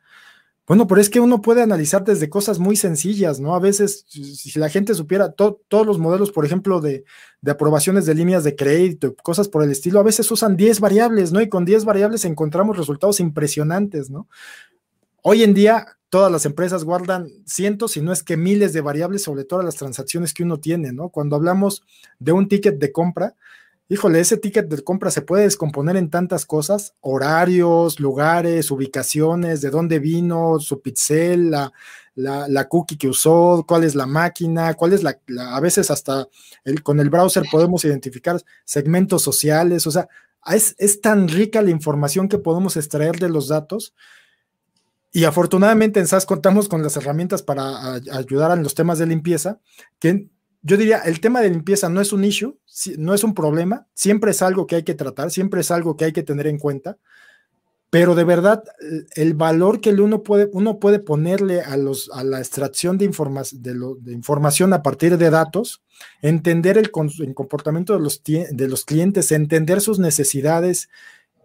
Bueno, 0.65 0.87
pero 0.87 1.01
es 1.01 1.09
que 1.09 1.19
uno 1.19 1.41
puede 1.41 1.61
analizar 1.61 2.05
desde 2.05 2.29
cosas 2.29 2.57
muy 2.57 2.77
sencillas, 2.77 3.41
¿no? 3.41 3.53
A 3.53 3.59
veces, 3.59 4.05
si 4.07 4.59
la 4.59 4.69
gente 4.69 4.93
supiera 4.93 5.33
todos 5.33 5.85
los 5.85 5.99
modelos, 5.99 6.31
por 6.31 6.45
ejemplo, 6.45 6.79
de, 6.79 7.03
de, 7.41 7.51
aprobaciones 7.51 8.05
de 8.05 8.15
líneas 8.15 8.45
de 8.45 8.55
crédito, 8.55 9.13
cosas 9.23 9.49
por 9.49 9.63
el 9.63 9.71
estilo, 9.71 9.99
a 9.99 10.03
veces 10.03 10.31
usan 10.31 10.55
10 10.55 10.79
variables, 10.79 11.33
¿no? 11.33 11.41
Y 11.41 11.49
con 11.49 11.65
10 11.65 11.83
variables 11.83 12.23
encontramos 12.23 12.77
resultados 12.77 13.19
impresionantes, 13.19 14.09
¿no? 14.09 14.29
Hoy 15.25 15.41
en 15.41 15.53
día 15.53 15.87
todas 16.09 16.29
las 16.29 16.45
empresas 16.45 16.83
guardan 16.83 17.29
cientos, 17.45 17.93
si 17.93 18.01
no 18.01 18.11
es 18.11 18.23
que 18.23 18.35
miles 18.35 18.73
de 18.73 18.81
variables 18.81 19.23
sobre 19.23 19.45
todas 19.45 19.63
las 19.63 19.75
transacciones 19.77 20.33
que 20.33 20.43
uno 20.43 20.59
tiene, 20.59 20.91
¿no? 20.91 21.07
Cuando 21.07 21.37
hablamos 21.37 21.81
de 22.19 22.33
un 22.33 22.49
ticket 22.49 22.77
de 22.77 22.91
compra, 22.91 23.33
híjole, 23.87 24.19
ese 24.19 24.35
ticket 24.35 24.67
de 24.67 24.83
compra 24.83 25.11
se 25.11 25.21
puede 25.21 25.43
descomponer 25.43 25.95
en 25.95 26.09
tantas 26.09 26.45
cosas, 26.45 26.95
horarios, 26.99 28.01
lugares, 28.01 28.69
ubicaciones, 28.69 29.61
de 29.61 29.69
dónde 29.69 29.99
vino, 29.99 30.59
su 30.59 30.81
pixel, 30.81 31.51
la, 31.51 31.71
la, 32.15 32.67
cookie 32.67 32.97
que 32.97 33.07
usó, 33.07 33.63
cuál 33.65 33.85
es 33.85 33.95
la 33.95 34.05
máquina, 34.05 34.73
cuál 34.73 34.91
es 34.91 35.03
la, 35.03 35.17
a 35.55 35.59
veces 35.61 35.89
hasta 35.89 36.27
el, 36.65 36.83
con 36.83 36.99
el 36.99 37.09
browser 37.09 37.45
podemos 37.49 37.85
identificar 37.85 38.41
segmentos 38.65 39.21
sociales, 39.21 39.87
o 39.87 39.91
sea, 39.91 40.09
es, 40.47 40.75
es 40.79 40.99
tan 40.99 41.29
rica 41.29 41.61
la 41.61 41.71
información 41.71 42.27
que 42.27 42.39
podemos 42.39 42.75
extraer 42.75 43.15
de 43.19 43.29
los 43.29 43.47
datos 43.47 43.93
y 45.13 45.25
afortunadamente 45.25 45.99
en 45.99 46.07
SAS 46.07 46.25
contamos 46.25 46.67
con 46.67 46.81
las 46.81 46.97
herramientas 46.97 47.43
para 47.43 47.93
ayudar 47.93 48.57
en 48.57 48.63
los 48.63 48.73
temas 48.73 48.97
de 48.97 49.05
limpieza, 49.05 49.59
que 49.99 50.27
yo 50.63 50.75
diría, 50.75 50.99
el 50.99 51.19
tema 51.19 51.41
de 51.41 51.51
limpieza 51.51 51.87
no 51.87 52.01
es 52.01 52.11
un 52.13 52.23
issue, 52.23 52.57
no 52.97 53.13
es 53.13 53.23
un 53.23 53.35
problema, 53.35 53.85
siempre 53.93 54.31
es 54.31 54.41
algo 54.41 54.65
que 54.65 54.77
hay 54.77 54.83
que 54.83 54.95
tratar, 54.95 55.29
siempre 55.29 55.61
es 55.61 55.69
algo 55.69 55.95
que 55.95 56.05
hay 56.05 56.13
que 56.13 56.23
tener 56.23 56.47
en 56.47 56.57
cuenta, 56.57 56.97
pero 57.91 58.15
de 58.15 58.23
verdad 58.23 58.63
el 59.15 59.35
valor 59.35 59.79
que 59.79 59.91
uno 59.91 60.23
puede, 60.23 60.49
uno 60.51 60.79
puede 60.79 60.97
ponerle 60.97 61.61
a, 61.61 61.77
los, 61.77 62.09
a 62.11 62.23
la 62.23 62.39
extracción 62.39 62.97
de, 62.97 63.07
de, 63.07 64.13
información 64.13 64.73
a 64.73 64.81
partir 64.81 65.19
de 65.19 65.29
datos, 65.29 65.83
entender 66.23 66.79
el, 66.79 66.89
comportamiento 66.89 67.93
de 67.93 67.99
los, 67.99 68.23
de 68.23 68.67
los 68.67 68.85
clientes, 68.85 69.31
entender 69.31 69.79
sus 69.79 69.99
necesidades, 69.99 70.89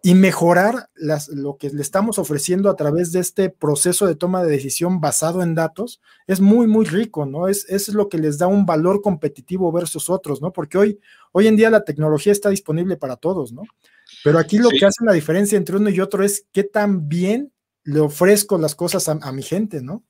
y 0.03 0.15
mejorar 0.15 0.91
lo 0.95 1.57
que 1.57 1.71
le 1.71 1.83
estamos 1.83 2.19
ofreciendo 2.19 2.71
a 2.71 2.77
través 2.77 3.13
de 3.13 3.21
este 3.21 3.51
proceso 3.51 4.07
de 4.07 4.15
toma 4.15 4.43
de 4.43 4.51
decisión 4.51 5.01
basado 5.01 5.43
en 5.43 5.55
datos 5.55 6.01
es 6.27 6.41
muy, 6.41 6.67
muy 6.67 6.85
rico, 6.85 7.27
¿no? 7.27 7.49
Es, 7.49 7.69
es 7.69 7.89
lo 7.89 8.09
que 8.09 8.19
les 8.19 8.39
da 8.39 8.47
un 8.47 8.65
valor 8.65 9.03
competitivo 9.03 9.73
versus 9.73 10.09
otros, 10.09 10.41
¿no? 10.41 10.53
Porque 10.53 10.79
hoy, 10.79 11.01
hoy 11.33 11.47
en 11.47 11.57
día 11.57 11.71
la 11.71 11.85
tecnología 11.85 12.33
está 12.33 12.51
disponible 12.51 12.97
para 12.97 13.17
todos, 13.17 13.53
¿no? 13.53 13.63
Pero 14.25 14.39
aquí 14.39 14.59
lo 14.59 14.71
que 14.71 14.87
hace 14.87 15.05
la 15.05 15.13
diferencia 15.13 15.59
entre 15.59 15.77
uno 15.77 15.91
y 15.91 16.01
otro 16.01 16.25
es 16.25 16.47
qué 16.53 16.65
tan 16.65 17.09
bien 17.09 17.53
le 17.85 18.01
ofrezco 18.01 18.59
las 18.59 18.75
cosas 18.75 19.09
a, 19.09 19.33
mi 19.33 19.43
gente, 19.43 19.83
¿no? 19.83 20.05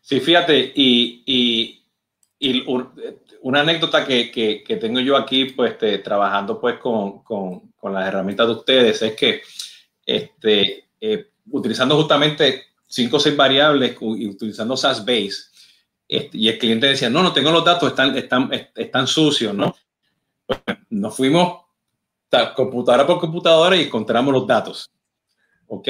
Sí, 0.00 0.20
fíjate, 0.20 0.72
y, 0.74 1.22
y, 1.26 1.84
y 2.38 2.64
una 3.46 3.60
anécdota 3.60 4.04
que, 4.04 4.32
que, 4.32 4.76
tengo 4.76 4.98
yo 4.98 5.16
aquí, 5.16 5.44
pues, 5.44 5.72
este, 5.72 5.98
trabajando 5.98 6.60
pues 6.60 6.80
con, 6.80 7.22
con, 7.22 7.70
con, 7.76 7.94
las 7.94 8.08
herramientas 8.08 8.48
de 8.48 8.52
ustedes, 8.52 9.00
es 9.02 9.14
que 9.14 9.40
este, 10.04 10.88
eh, 11.00 11.30
utilizando 11.52 11.96
justamente 11.96 12.64
cinco 12.88 13.18
o 13.18 13.20
seis 13.20 13.36
variables 13.36 13.96
y 14.00 14.26
utilizando 14.26 14.76
SAS 14.76 15.04
Base, 15.04 15.44
este, 16.08 16.36
y 16.36 16.48
el 16.48 16.58
cliente 16.58 16.88
decía, 16.88 17.08
no, 17.08 17.22
no 17.22 17.32
tengo 17.32 17.52
los 17.52 17.64
datos, 17.64 17.88
están, 17.88 18.16
están, 18.16 18.50
están 18.74 19.06
sucios, 19.06 19.54
¿no? 19.54 19.76
Pues, 20.44 20.58
nos 20.90 21.16
fuimos 21.16 21.66
computadora 22.56 23.06
por 23.06 23.20
computadora 23.20 23.76
y 23.76 23.82
encontramos 23.82 24.34
los 24.34 24.44
datos, 24.44 24.90
¿ok? 25.68 25.88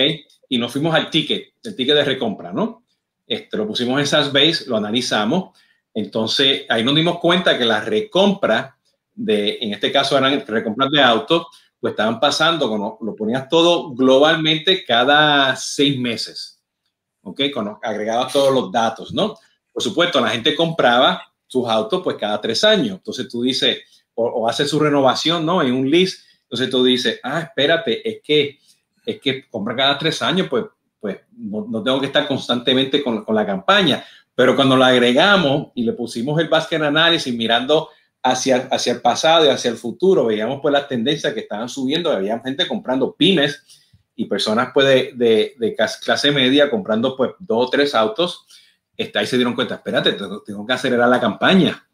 Y 0.50 0.58
nos 0.58 0.72
fuimos 0.72 0.94
al 0.94 1.08
ticket, 1.08 1.54
el 1.64 1.74
ticket 1.74 1.94
de 1.94 2.04
recompra, 2.04 2.52
¿no? 2.52 2.84
Este, 3.26 3.56
lo 3.56 3.66
pusimos 3.66 3.98
en 3.98 4.06
SAS 4.06 4.30
Base, 4.30 4.66
lo 4.66 4.76
analizamos 4.76 5.56
entonces, 5.96 6.66
ahí 6.68 6.84
nos 6.84 6.94
dimos 6.94 7.18
cuenta 7.20 7.56
que 7.56 7.64
las 7.64 7.86
recompras 7.86 8.74
de, 9.14 9.56
en 9.62 9.72
este 9.72 9.90
caso 9.90 10.18
eran 10.18 10.44
recompras 10.46 10.90
de 10.90 11.00
autos, 11.00 11.46
pues 11.80 11.92
estaban 11.92 12.20
pasando, 12.20 12.68
cuando 12.68 12.98
lo 13.00 13.16
ponías 13.16 13.48
todo 13.48 13.94
globalmente 13.94 14.84
cada 14.84 15.56
seis 15.56 15.98
meses, 15.98 16.62
¿ok? 17.22 17.40
Cuando 17.50 17.80
agregabas 17.82 18.30
todos 18.30 18.52
los 18.52 18.70
datos, 18.70 19.14
¿no? 19.14 19.36
Por 19.72 19.82
supuesto, 19.82 20.20
la 20.20 20.28
gente 20.28 20.54
compraba 20.54 21.32
sus 21.46 21.66
autos 21.66 22.02
pues 22.04 22.18
cada 22.18 22.38
tres 22.42 22.62
años. 22.62 22.98
Entonces 22.98 23.26
tú 23.26 23.40
dices, 23.40 23.78
o, 24.12 24.46
hace 24.46 24.66
su 24.66 24.78
renovación, 24.78 25.46
¿no? 25.46 25.62
En 25.62 25.72
un 25.72 25.90
lease. 25.90 26.18
Entonces 26.42 26.68
tú 26.68 26.84
dices, 26.84 27.20
ah, 27.22 27.40
espérate, 27.40 28.06
es 28.06 28.20
que, 28.22 28.58
es 29.06 29.18
que 29.18 29.48
compra 29.48 29.74
cada 29.74 29.96
tres 29.96 30.20
años, 30.20 30.46
pues, 30.50 30.66
pues 31.00 31.20
no, 31.38 31.82
tengo 31.82 32.00
que 32.00 32.06
estar 32.06 32.28
constantemente 32.28 33.02
con, 33.02 33.24
con 33.24 33.34
la 33.34 33.46
campaña. 33.46 34.04
Pero 34.36 34.54
cuando 34.54 34.76
lo 34.76 34.84
agregamos 34.84 35.68
y 35.74 35.82
le 35.82 35.94
pusimos 35.94 36.38
el 36.38 36.48
basket 36.48 36.82
análisis 36.82 37.34
mirando 37.34 37.88
hacia, 38.22 38.68
hacia 38.70 38.92
el 38.92 39.00
pasado 39.00 39.46
y 39.46 39.48
hacia 39.48 39.70
el 39.70 39.78
futuro, 39.78 40.26
veíamos 40.26 40.60
pues 40.60 40.72
las 40.72 40.86
tendencias 40.86 41.32
que 41.32 41.40
estaban 41.40 41.70
subiendo, 41.70 42.12
había 42.12 42.38
gente 42.40 42.68
comprando 42.68 43.14
pymes 43.14 43.62
y 44.14 44.26
personas 44.26 44.70
pues 44.74 44.86
de, 45.16 45.54
de, 45.56 45.76
clase 46.04 46.30
media 46.32 46.70
comprando 46.70 47.16
pues 47.16 47.32
dos 47.38 47.66
o 47.66 47.70
tres 47.70 47.94
autos, 47.94 48.44
está, 48.94 49.20
ahí 49.20 49.26
se 49.26 49.36
dieron 49.36 49.54
cuenta, 49.54 49.76
espérate, 49.76 50.12
tengo, 50.12 50.66
que 50.66 50.72
acelerar 50.72 51.08
la 51.08 51.20
campaña. 51.20 51.86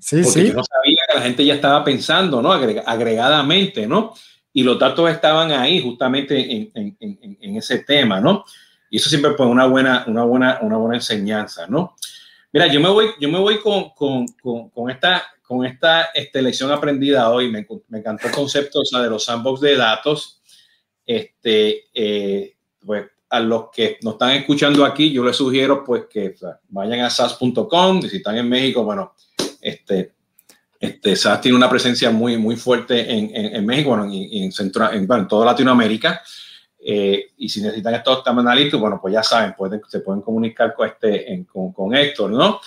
Sí, 0.00 0.22
Porque 0.22 0.40
sí. 0.40 0.48
yo 0.48 0.54
no 0.54 0.64
sabía 0.64 1.02
que 1.08 1.14
la 1.14 1.22
gente 1.22 1.44
ya 1.44 1.54
estaba 1.54 1.84
pensando, 1.84 2.40
¿no? 2.40 2.52
agregadamente, 2.52 3.86
¿no? 3.86 4.14
Y 4.50 4.62
los 4.62 4.78
datos 4.78 5.10
estaban 5.10 5.52
ahí 5.52 5.82
justamente 5.82 6.38
en, 6.38 6.70
en, 6.74 6.96
en, 7.00 7.38
en 7.38 7.56
ese 7.56 7.80
tema, 7.80 8.18
¿no? 8.18 8.44
Y 8.90 8.98
eso 8.98 9.08
siempre 9.08 9.32
pues 9.32 9.48
una 9.48 9.66
buena, 9.66 10.04
una 10.06 10.24
buena, 10.24 10.58
una 10.62 10.76
buena 10.76 10.96
enseñanza, 10.96 11.66
¿no? 11.66 11.96
Mira, 12.52 12.68
yo 12.68 12.80
me 12.80 12.88
voy, 12.88 13.10
yo 13.20 13.28
me 13.28 13.38
voy 13.38 13.60
con, 13.60 13.90
con, 13.90 14.26
con, 14.68 14.90
esta, 14.90 15.22
con 15.42 15.66
esta 15.66 16.04
este, 16.14 16.40
lección 16.40 16.70
aprendida 16.70 17.30
hoy. 17.30 17.50
Me, 17.50 17.66
me 17.88 17.98
encantó 17.98 18.28
el 18.28 18.32
concepto 18.32 18.80
de 18.82 19.10
los 19.10 19.24
sandbox 19.24 19.60
de 19.60 19.76
datos. 19.76 20.40
Este, 21.04 21.84
eh, 21.92 22.56
pues 22.84 23.06
a 23.28 23.40
los 23.40 23.66
que 23.70 23.98
nos 24.02 24.14
están 24.14 24.30
escuchando 24.30 24.84
aquí, 24.84 25.12
yo 25.12 25.24
les 25.24 25.36
sugiero 25.36 25.84
pues 25.84 26.04
que 26.08 26.34
vayan 26.68 27.00
a 27.00 27.10
SAS.com. 27.10 28.02
Si 28.02 28.16
están 28.16 28.38
en 28.38 28.48
México, 28.48 28.84
bueno, 28.84 29.14
este, 29.60 30.12
este, 30.78 31.16
SAS 31.16 31.40
tiene 31.40 31.56
una 31.56 31.68
presencia 31.68 32.10
muy, 32.10 32.36
muy 32.36 32.56
fuerte 32.56 33.12
en, 33.12 33.30
en, 33.34 33.66
México, 33.66 33.90
bueno, 33.90 34.04
en, 34.04 34.44
en, 34.44 34.52
centro, 34.52 34.92
en, 34.92 35.06
bueno, 35.06 35.24
en 35.24 35.28
toda 35.28 35.46
Latinoamérica. 35.46 36.22
Eh, 36.88 37.32
y 37.38 37.48
si 37.48 37.60
necesitan 37.60 37.94
estos 37.96 38.22
analistas, 38.24 38.78
bueno, 38.78 39.00
pues 39.02 39.12
ya 39.12 39.20
saben, 39.20 39.54
pueden, 39.54 39.80
se 39.88 39.98
pueden 39.98 40.22
comunicar 40.22 40.72
con, 40.72 40.86
este, 40.86 41.44
con, 41.52 41.72
con, 41.72 41.92
Héctor, 41.92 42.30
¿no? 42.30 42.60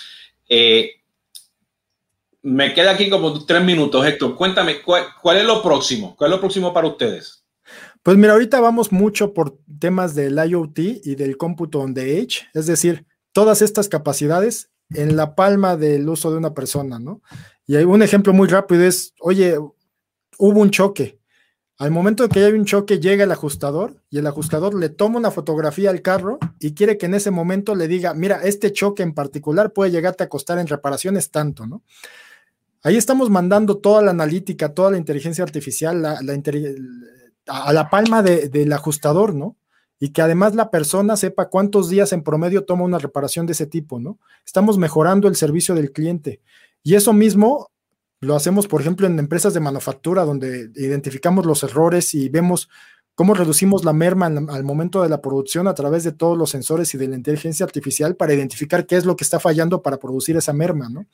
Eh, 0.46 0.90
me 2.42 2.74
queda 2.74 2.90
aquí 2.90 3.08
como 3.08 3.46
tres 3.46 3.64
minutos, 3.64 4.04
Héctor. 4.04 4.36
Cuéntame, 4.36 4.82
¿cuál, 4.82 5.04
¿cuál, 5.22 5.38
es 5.38 5.44
lo 5.44 5.62
próximo? 5.62 6.14
¿Cuál 6.16 6.30
es 6.30 6.36
lo 6.36 6.40
próximo 6.40 6.70
para 6.70 6.88
ustedes? 6.88 7.46
Pues 8.02 8.18
mira, 8.18 8.34
ahorita 8.34 8.60
vamos 8.60 8.92
mucho 8.92 9.32
por 9.32 9.58
temas 9.78 10.14
del 10.14 10.36
IoT 10.36 10.78
y 10.78 11.14
del 11.14 11.38
cómputo 11.38 11.80
on 11.80 11.94
the 11.94 12.18
edge, 12.18 12.42
es 12.52 12.66
decir, 12.66 13.06
todas 13.32 13.62
estas 13.62 13.88
capacidades 13.88 14.70
en 14.90 15.16
la 15.16 15.34
palma 15.34 15.78
del 15.78 16.06
uso 16.06 16.30
de 16.30 16.36
una 16.36 16.52
persona, 16.52 16.98
¿no? 16.98 17.22
Y 17.66 17.76
hay 17.76 17.84
un 17.84 18.02
ejemplo 18.02 18.34
muy 18.34 18.48
rápido 18.48 18.84
es, 18.84 19.14
oye, 19.20 19.56
hubo 20.36 20.60
un 20.60 20.70
choque, 20.70 21.19
al 21.80 21.90
momento 21.92 22.24
de 22.24 22.28
que 22.28 22.44
hay 22.44 22.52
un 22.52 22.66
choque, 22.66 23.00
llega 23.00 23.24
el 23.24 23.32
ajustador 23.32 24.02
y 24.10 24.18
el 24.18 24.26
ajustador 24.26 24.74
le 24.74 24.90
toma 24.90 25.16
una 25.16 25.30
fotografía 25.30 25.88
al 25.88 26.02
carro 26.02 26.38
y 26.58 26.74
quiere 26.74 26.98
que 26.98 27.06
en 27.06 27.14
ese 27.14 27.30
momento 27.30 27.74
le 27.74 27.88
diga, 27.88 28.12
mira, 28.12 28.42
este 28.44 28.70
choque 28.70 29.02
en 29.02 29.14
particular 29.14 29.72
puede 29.72 29.90
llegarte 29.90 30.22
a 30.22 30.28
costar 30.28 30.58
en 30.58 30.66
reparaciones 30.66 31.30
tanto, 31.30 31.66
¿no? 31.66 31.82
Ahí 32.82 32.98
estamos 32.98 33.30
mandando 33.30 33.78
toda 33.78 34.02
la 34.02 34.10
analítica, 34.10 34.74
toda 34.74 34.90
la 34.90 34.98
inteligencia 34.98 35.42
artificial 35.42 36.04
a 36.04 37.72
la 37.72 37.88
palma 37.88 38.22
del 38.22 38.72
ajustador, 38.74 39.34
¿no? 39.34 39.56
Y 39.98 40.10
que 40.10 40.20
además 40.20 40.54
la 40.54 40.70
persona 40.70 41.16
sepa 41.16 41.48
cuántos 41.48 41.88
días 41.88 42.12
en 42.12 42.22
promedio 42.22 42.66
toma 42.66 42.84
una 42.84 42.98
reparación 42.98 43.46
de 43.46 43.52
ese 43.52 43.64
tipo, 43.64 43.98
¿no? 43.98 44.18
Estamos 44.44 44.76
mejorando 44.76 45.28
el 45.28 45.36
servicio 45.36 45.74
del 45.74 45.92
cliente. 45.92 46.42
Y 46.82 46.96
eso 46.96 47.14
mismo 47.14 47.70
lo 48.20 48.36
hacemos, 48.36 48.66
por 48.66 48.80
ejemplo, 48.80 49.06
en 49.06 49.18
empresas 49.18 49.54
de 49.54 49.60
manufactura 49.60 50.24
donde 50.24 50.70
identificamos 50.76 51.46
los 51.46 51.62
errores 51.62 52.14
y 52.14 52.28
vemos 52.28 52.68
cómo 53.14 53.34
reducimos 53.34 53.84
la 53.84 53.92
merma 53.92 54.26
al 54.26 54.64
momento 54.64 55.02
de 55.02 55.08
la 55.08 55.20
producción 55.20 55.68
a 55.68 55.74
través 55.74 56.04
de 56.04 56.12
todos 56.12 56.38
los 56.38 56.50
sensores 56.50 56.94
y 56.94 56.98
de 56.98 57.08
la 57.08 57.16
inteligencia 57.16 57.64
artificial 57.64 58.16
para 58.16 58.32
identificar 58.32 58.86
qué 58.86 58.96
es 58.96 59.04
lo 59.04 59.16
que 59.16 59.24
está 59.24 59.40
fallando 59.40 59.82
para 59.82 59.98
producir 59.98 60.36
esa 60.36 60.52
merma, 60.52 60.88
¿no? 60.88 61.06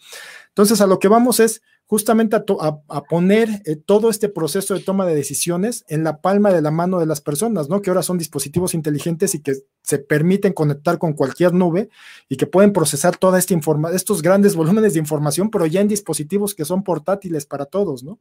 Entonces, 0.49 0.81
a 0.81 0.87
lo 0.87 0.99
que 0.99 1.09
vamos 1.09 1.41
es 1.41 1.63
justamente 1.87 2.37
a, 2.37 3.03
poner 3.05 3.49
eh, 3.65 3.77
todo 3.77 4.11
este 4.11 4.29
proceso 4.29 4.75
de 4.75 4.81
toma 4.81 5.07
de 5.07 5.15
decisiones 5.15 5.85
en 5.89 6.03
la 6.03 6.21
palma 6.21 6.53
de 6.53 6.61
la 6.61 6.73
mano 6.73 6.99
de 6.99 7.07
las 7.07 7.21
personas, 7.21 7.69
¿no? 7.69 7.81
Que 7.83 7.91
ahora 7.91 8.03
son 8.03 8.19
dispositivos 8.19 8.75
inteligentes 8.75 9.35
y 9.35 9.43
que 9.43 9.55
se 9.87 10.01
permiten 10.01 10.53
conectar 10.53 10.99
con 10.99 11.13
cualquier 11.13 11.55
nube 11.55 11.91
y 12.29 12.37
que 12.37 12.47
pueden 12.47 12.73
procesar 12.73 13.17
toda 13.17 13.39
esta 13.39 13.55
información, 13.55 13.95
estos 13.95 14.21
grandes 14.21 14.57
volúmenes 14.57 14.95
de 14.95 14.99
información, 14.99 15.49
pero 15.49 15.65
ya 15.65 15.81
en 15.81 15.87
dispositivos 15.87 16.57
que 16.57 16.65
son 16.65 16.83
portátiles 16.83 17.47
para 17.47 17.67
todos, 17.67 18.03
¿no? 18.03 18.19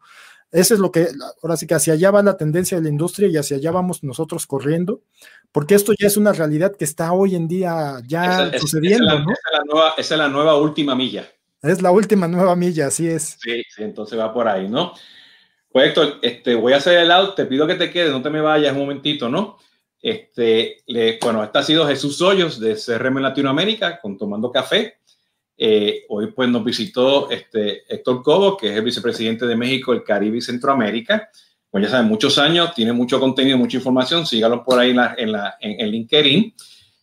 Eso 0.51 0.75
es 0.75 0.79
lo 0.79 0.91
que, 0.91 1.07
ahora 1.41 1.57
sí 1.57 1.65
que 1.65 1.73
hacia 1.73 1.93
allá 1.93 2.11
va 2.11 2.21
la 2.21 2.37
tendencia 2.37 2.77
de 2.77 2.83
la 2.83 2.89
industria 2.89 3.29
y 3.29 3.37
hacia 3.37 3.57
allá 3.57 3.71
vamos 3.71 4.03
nosotros 4.03 4.45
corriendo, 4.45 5.01
porque 5.51 5.73
esto 5.73 5.93
ya 5.99 6.05
es 6.05 6.17
una 6.17 6.33
realidad 6.33 6.75
que 6.75 6.85
está 6.85 7.11
hoy 7.13 7.33
en 7.33 7.47
día 7.47 7.99
ya 8.05 8.51
sucediendo, 8.59 9.19
¿no? 9.19 9.33
esa 9.97 10.13
es 10.13 10.19
la 10.19 10.29
nueva 10.29 10.57
última 10.57 10.93
milla. 10.93 11.27
Es 11.63 11.81
la 11.81 11.89
última 11.89 12.27
nueva 12.27 12.55
milla, 12.55 12.87
así 12.87 13.09
es. 13.09 13.39
Sí, 13.41 13.63
sí, 13.75 13.81
entonces 13.81 14.19
va 14.19 14.31
por 14.31 14.47
ahí, 14.47 14.69
¿no? 14.69 14.93
Pues 15.71 15.87
Héctor, 15.87 16.19
este, 16.21 16.53
voy 16.53 16.73
a 16.73 16.77
hacer 16.77 16.99
el 16.99 17.09
out, 17.09 17.35
te 17.35 17.47
pido 17.47 17.65
que 17.65 17.73
te 17.73 17.89
quedes, 17.89 18.11
no 18.11 18.21
te 18.21 18.29
me 18.29 18.39
vayas 18.39 18.73
un 18.73 18.81
momentito, 18.81 19.29
¿no? 19.29 19.57
Este, 20.05 20.83
bueno, 21.19 21.43
este 21.43 21.57
ha 21.57 21.63
sido 21.63 21.87
Jesús 21.87 22.21
Hoyos 22.21 22.59
de 22.59 22.75
CRM 22.75 23.17
Latinoamérica 23.17 23.99
con 23.99 24.19
Tomando 24.19 24.51
Café. 24.51 24.99
Eh, 25.57 26.03
hoy 26.09 26.27
pues 26.27 26.47
nos 26.47 26.63
visitó 26.63 27.31
este, 27.31 27.91
Héctor 27.91 28.21
Cobo, 28.21 28.55
que 28.55 28.67
es 28.69 28.77
el 28.77 28.83
vicepresidente 28.83 29.47
de 29.47 29.55
México, 29.55 29.93
el 29.93 30.03
Caribe 30.03 30.37
y 30.37 30.41
Centroamérica. 30.41 31.31
Pues 31.71 31.85
ya 31.85 31.89
saben, 31.89 32.07
muchos 32.07 32.37
años, 32.37 32.75
tiene 32.75 32.93
mucho 32.93 33.19
contenido, 33.19 33.57
mucha 33.57 33.77
información, 33.77 34.27
sígalo 34.27 34.63
por 34.63 34.77
ahí 34.77 34.91
en, 34.91 34.97
la, 34.97 35.15
en, 35.17 35.31
la, 35.31 35.57
en, 35.59 35.81
en 35.81 35.89
LinkedIn. 35.89 36.53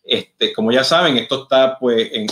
Este, 0.05 0.53
como 0.53 0.71
ya 0.71 0.85
saben, 0.85 1.17
esto 1.17 1.43
está 1.43 1.77
pues 1.81 2.09
en, 2.13 2.29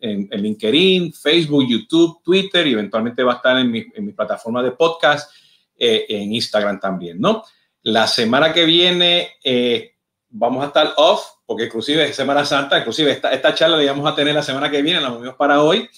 en, 0.00 0.28
en, 0.30 0.42
LinkedIn, 0.42 1.12
Facebook, 1.12 1.66
YouTube, 1.68 2.22
Twitter 2.24 2.66
y 2.66 2.72
eventualmente 2.72 3.22
va 3.22 3.34
a 3.34 3.36
estar 3.36 3.58
en 3.58 3.70
mi, 3.70 3.84
en 3.94 4.06
mi 4.06 4.12
plataforma 4.12 4.62
de 4.62 4.70
podcast, 4.70 5.30
eh, 5.76 6.06
en 6.08 6.32
Instagram 6.32 6.80
también, 6.80 7.20
¿no? 7.20 7.44
La 7.82 8.06
semana 8.06 8.50
que 8.54 8.64
viene 8.64 9.32
eh, 9.44 9.93
vamos 10.34 10.64
a 10.64 10.66
estar 10.66 10.92
off, 10.96 11.22
porque 11.46 11.64
inclusive 11.64 12.04
es 12.04 12.16
Semana 12.16 12.44
Santa, 12.44 12.78
inclusive 12.78 13.12
esta, 13.12 13.30
esta 13.32 13.54
charla 13.54 13.76
la 13.76 13.92
vamos 13.92 14.10
a 14.10 14.14
tener 14.14 14.34
la 14.34 14.42
semana 14.42 14.70
que 14.70 14.82
viene, 14.82 15.00
la 15.00 15.10
movimos 15.10 15.36
para 15.36 15.62
hoy. 15.62 15.88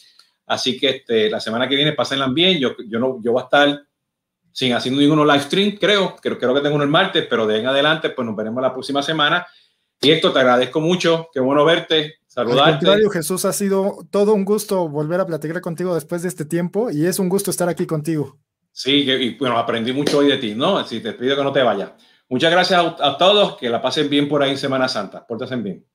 Así 0.47 0.78
que 0.78 0.91
este, 0.91 1.30
la 1.30 1.41
semana 1.41 1.68
que 1.68 1.74
viene 1.74 1.93
pásenla 1.93 2.28
bien. 2.28 2.59
Yo, 2.59 2.76
yo, 2.87 2.99
no, 2.99 3.18
yo 3.22 3.32
voy 3.32 3.41
a 3.41 3.45
estar 3.45 3.82
sin 4.53 4.72
haciendo 4.74 5.01
ninguno 5.01 5.24
live 5.24 5.41
stream, 5.41 5.76
creo. 5.78 6.16
creo. 6.16 6.39
Creo 6.39 6.55
que 6.55 6.61
tengo 6.61 6.76
uno 6.76 6.84
el 6.84 6.91
martes, 6.91 7.26
pero 7.28 7.47
de 7.47 7.59
en 7.59 7.66
adelante, 7.66 8.11
pues 8.11 8.26
nos 8.26 8.37
veremos 8.37 8.62
la 8.62 8.72
próxima 8.72 9.03
semana. 9.03 9.47
Y 10.01 10.11
esto 10.11 10.32
te 10.32 10.39
agradezco 10.39 10.80
mucho. 10.80 11.28
Qué 11.32 11.41
bueno 11.41 11.64
verte. 11.64 12.16
Saludarte. 12.26 12.89
Al 12.89 13.11
Jesús, 13.11 13.45
ha 13.47 13.53
sido 13.53 14.07
todo 14.11 14.34
un 14.34 14.45
gusto 14.45 14.89
volver 14.89 15.20
a 15.20 15.26
platicar 15.26 15.61
contigo 15.61 15.95
después 15.95 16.22
de 16.22 16.28
este 16.28 16.45
tiempo 16.45 16.91
y 16.91 17.07
es 17.07 17.18
un 17.18 17.28
gusto 17.28 17.51
estar 17.51 17.68
aquí 17.68 17.87
contigo. 17.87 18.39
Sí, 18.70 19.11
y 19.11 19.39
bueno, 19.39 19.59
aprendí 19.59 19.93
mucho 19.95 20.18
hoy 20.18 20.28
de 20.28 20.37
ti, 20.37 20.55
¿no? 20.55 20.84
Si 20.84 21.01
te 21.01 21.14
pido 21.14 21.34
que 21.34 21.43
no 21.43 21.53
te 21.53 21.62
vayas. 21.62 21.93
Muchas 22.29 22.51
gracias 22.51 22.95
a, 23.01 23.18
todos, 23.18 23.57
que 23.57 23.68
la 23.68 23.81
pasen 23.81 24.11
bien 24.11 24.29
por 24.29 24.43
ahí 24.43 24.57
Semana 24.57 24.89
Santa. 24.89 25.27
Pórtense 25.27 25.57
bien. 25.57 25.87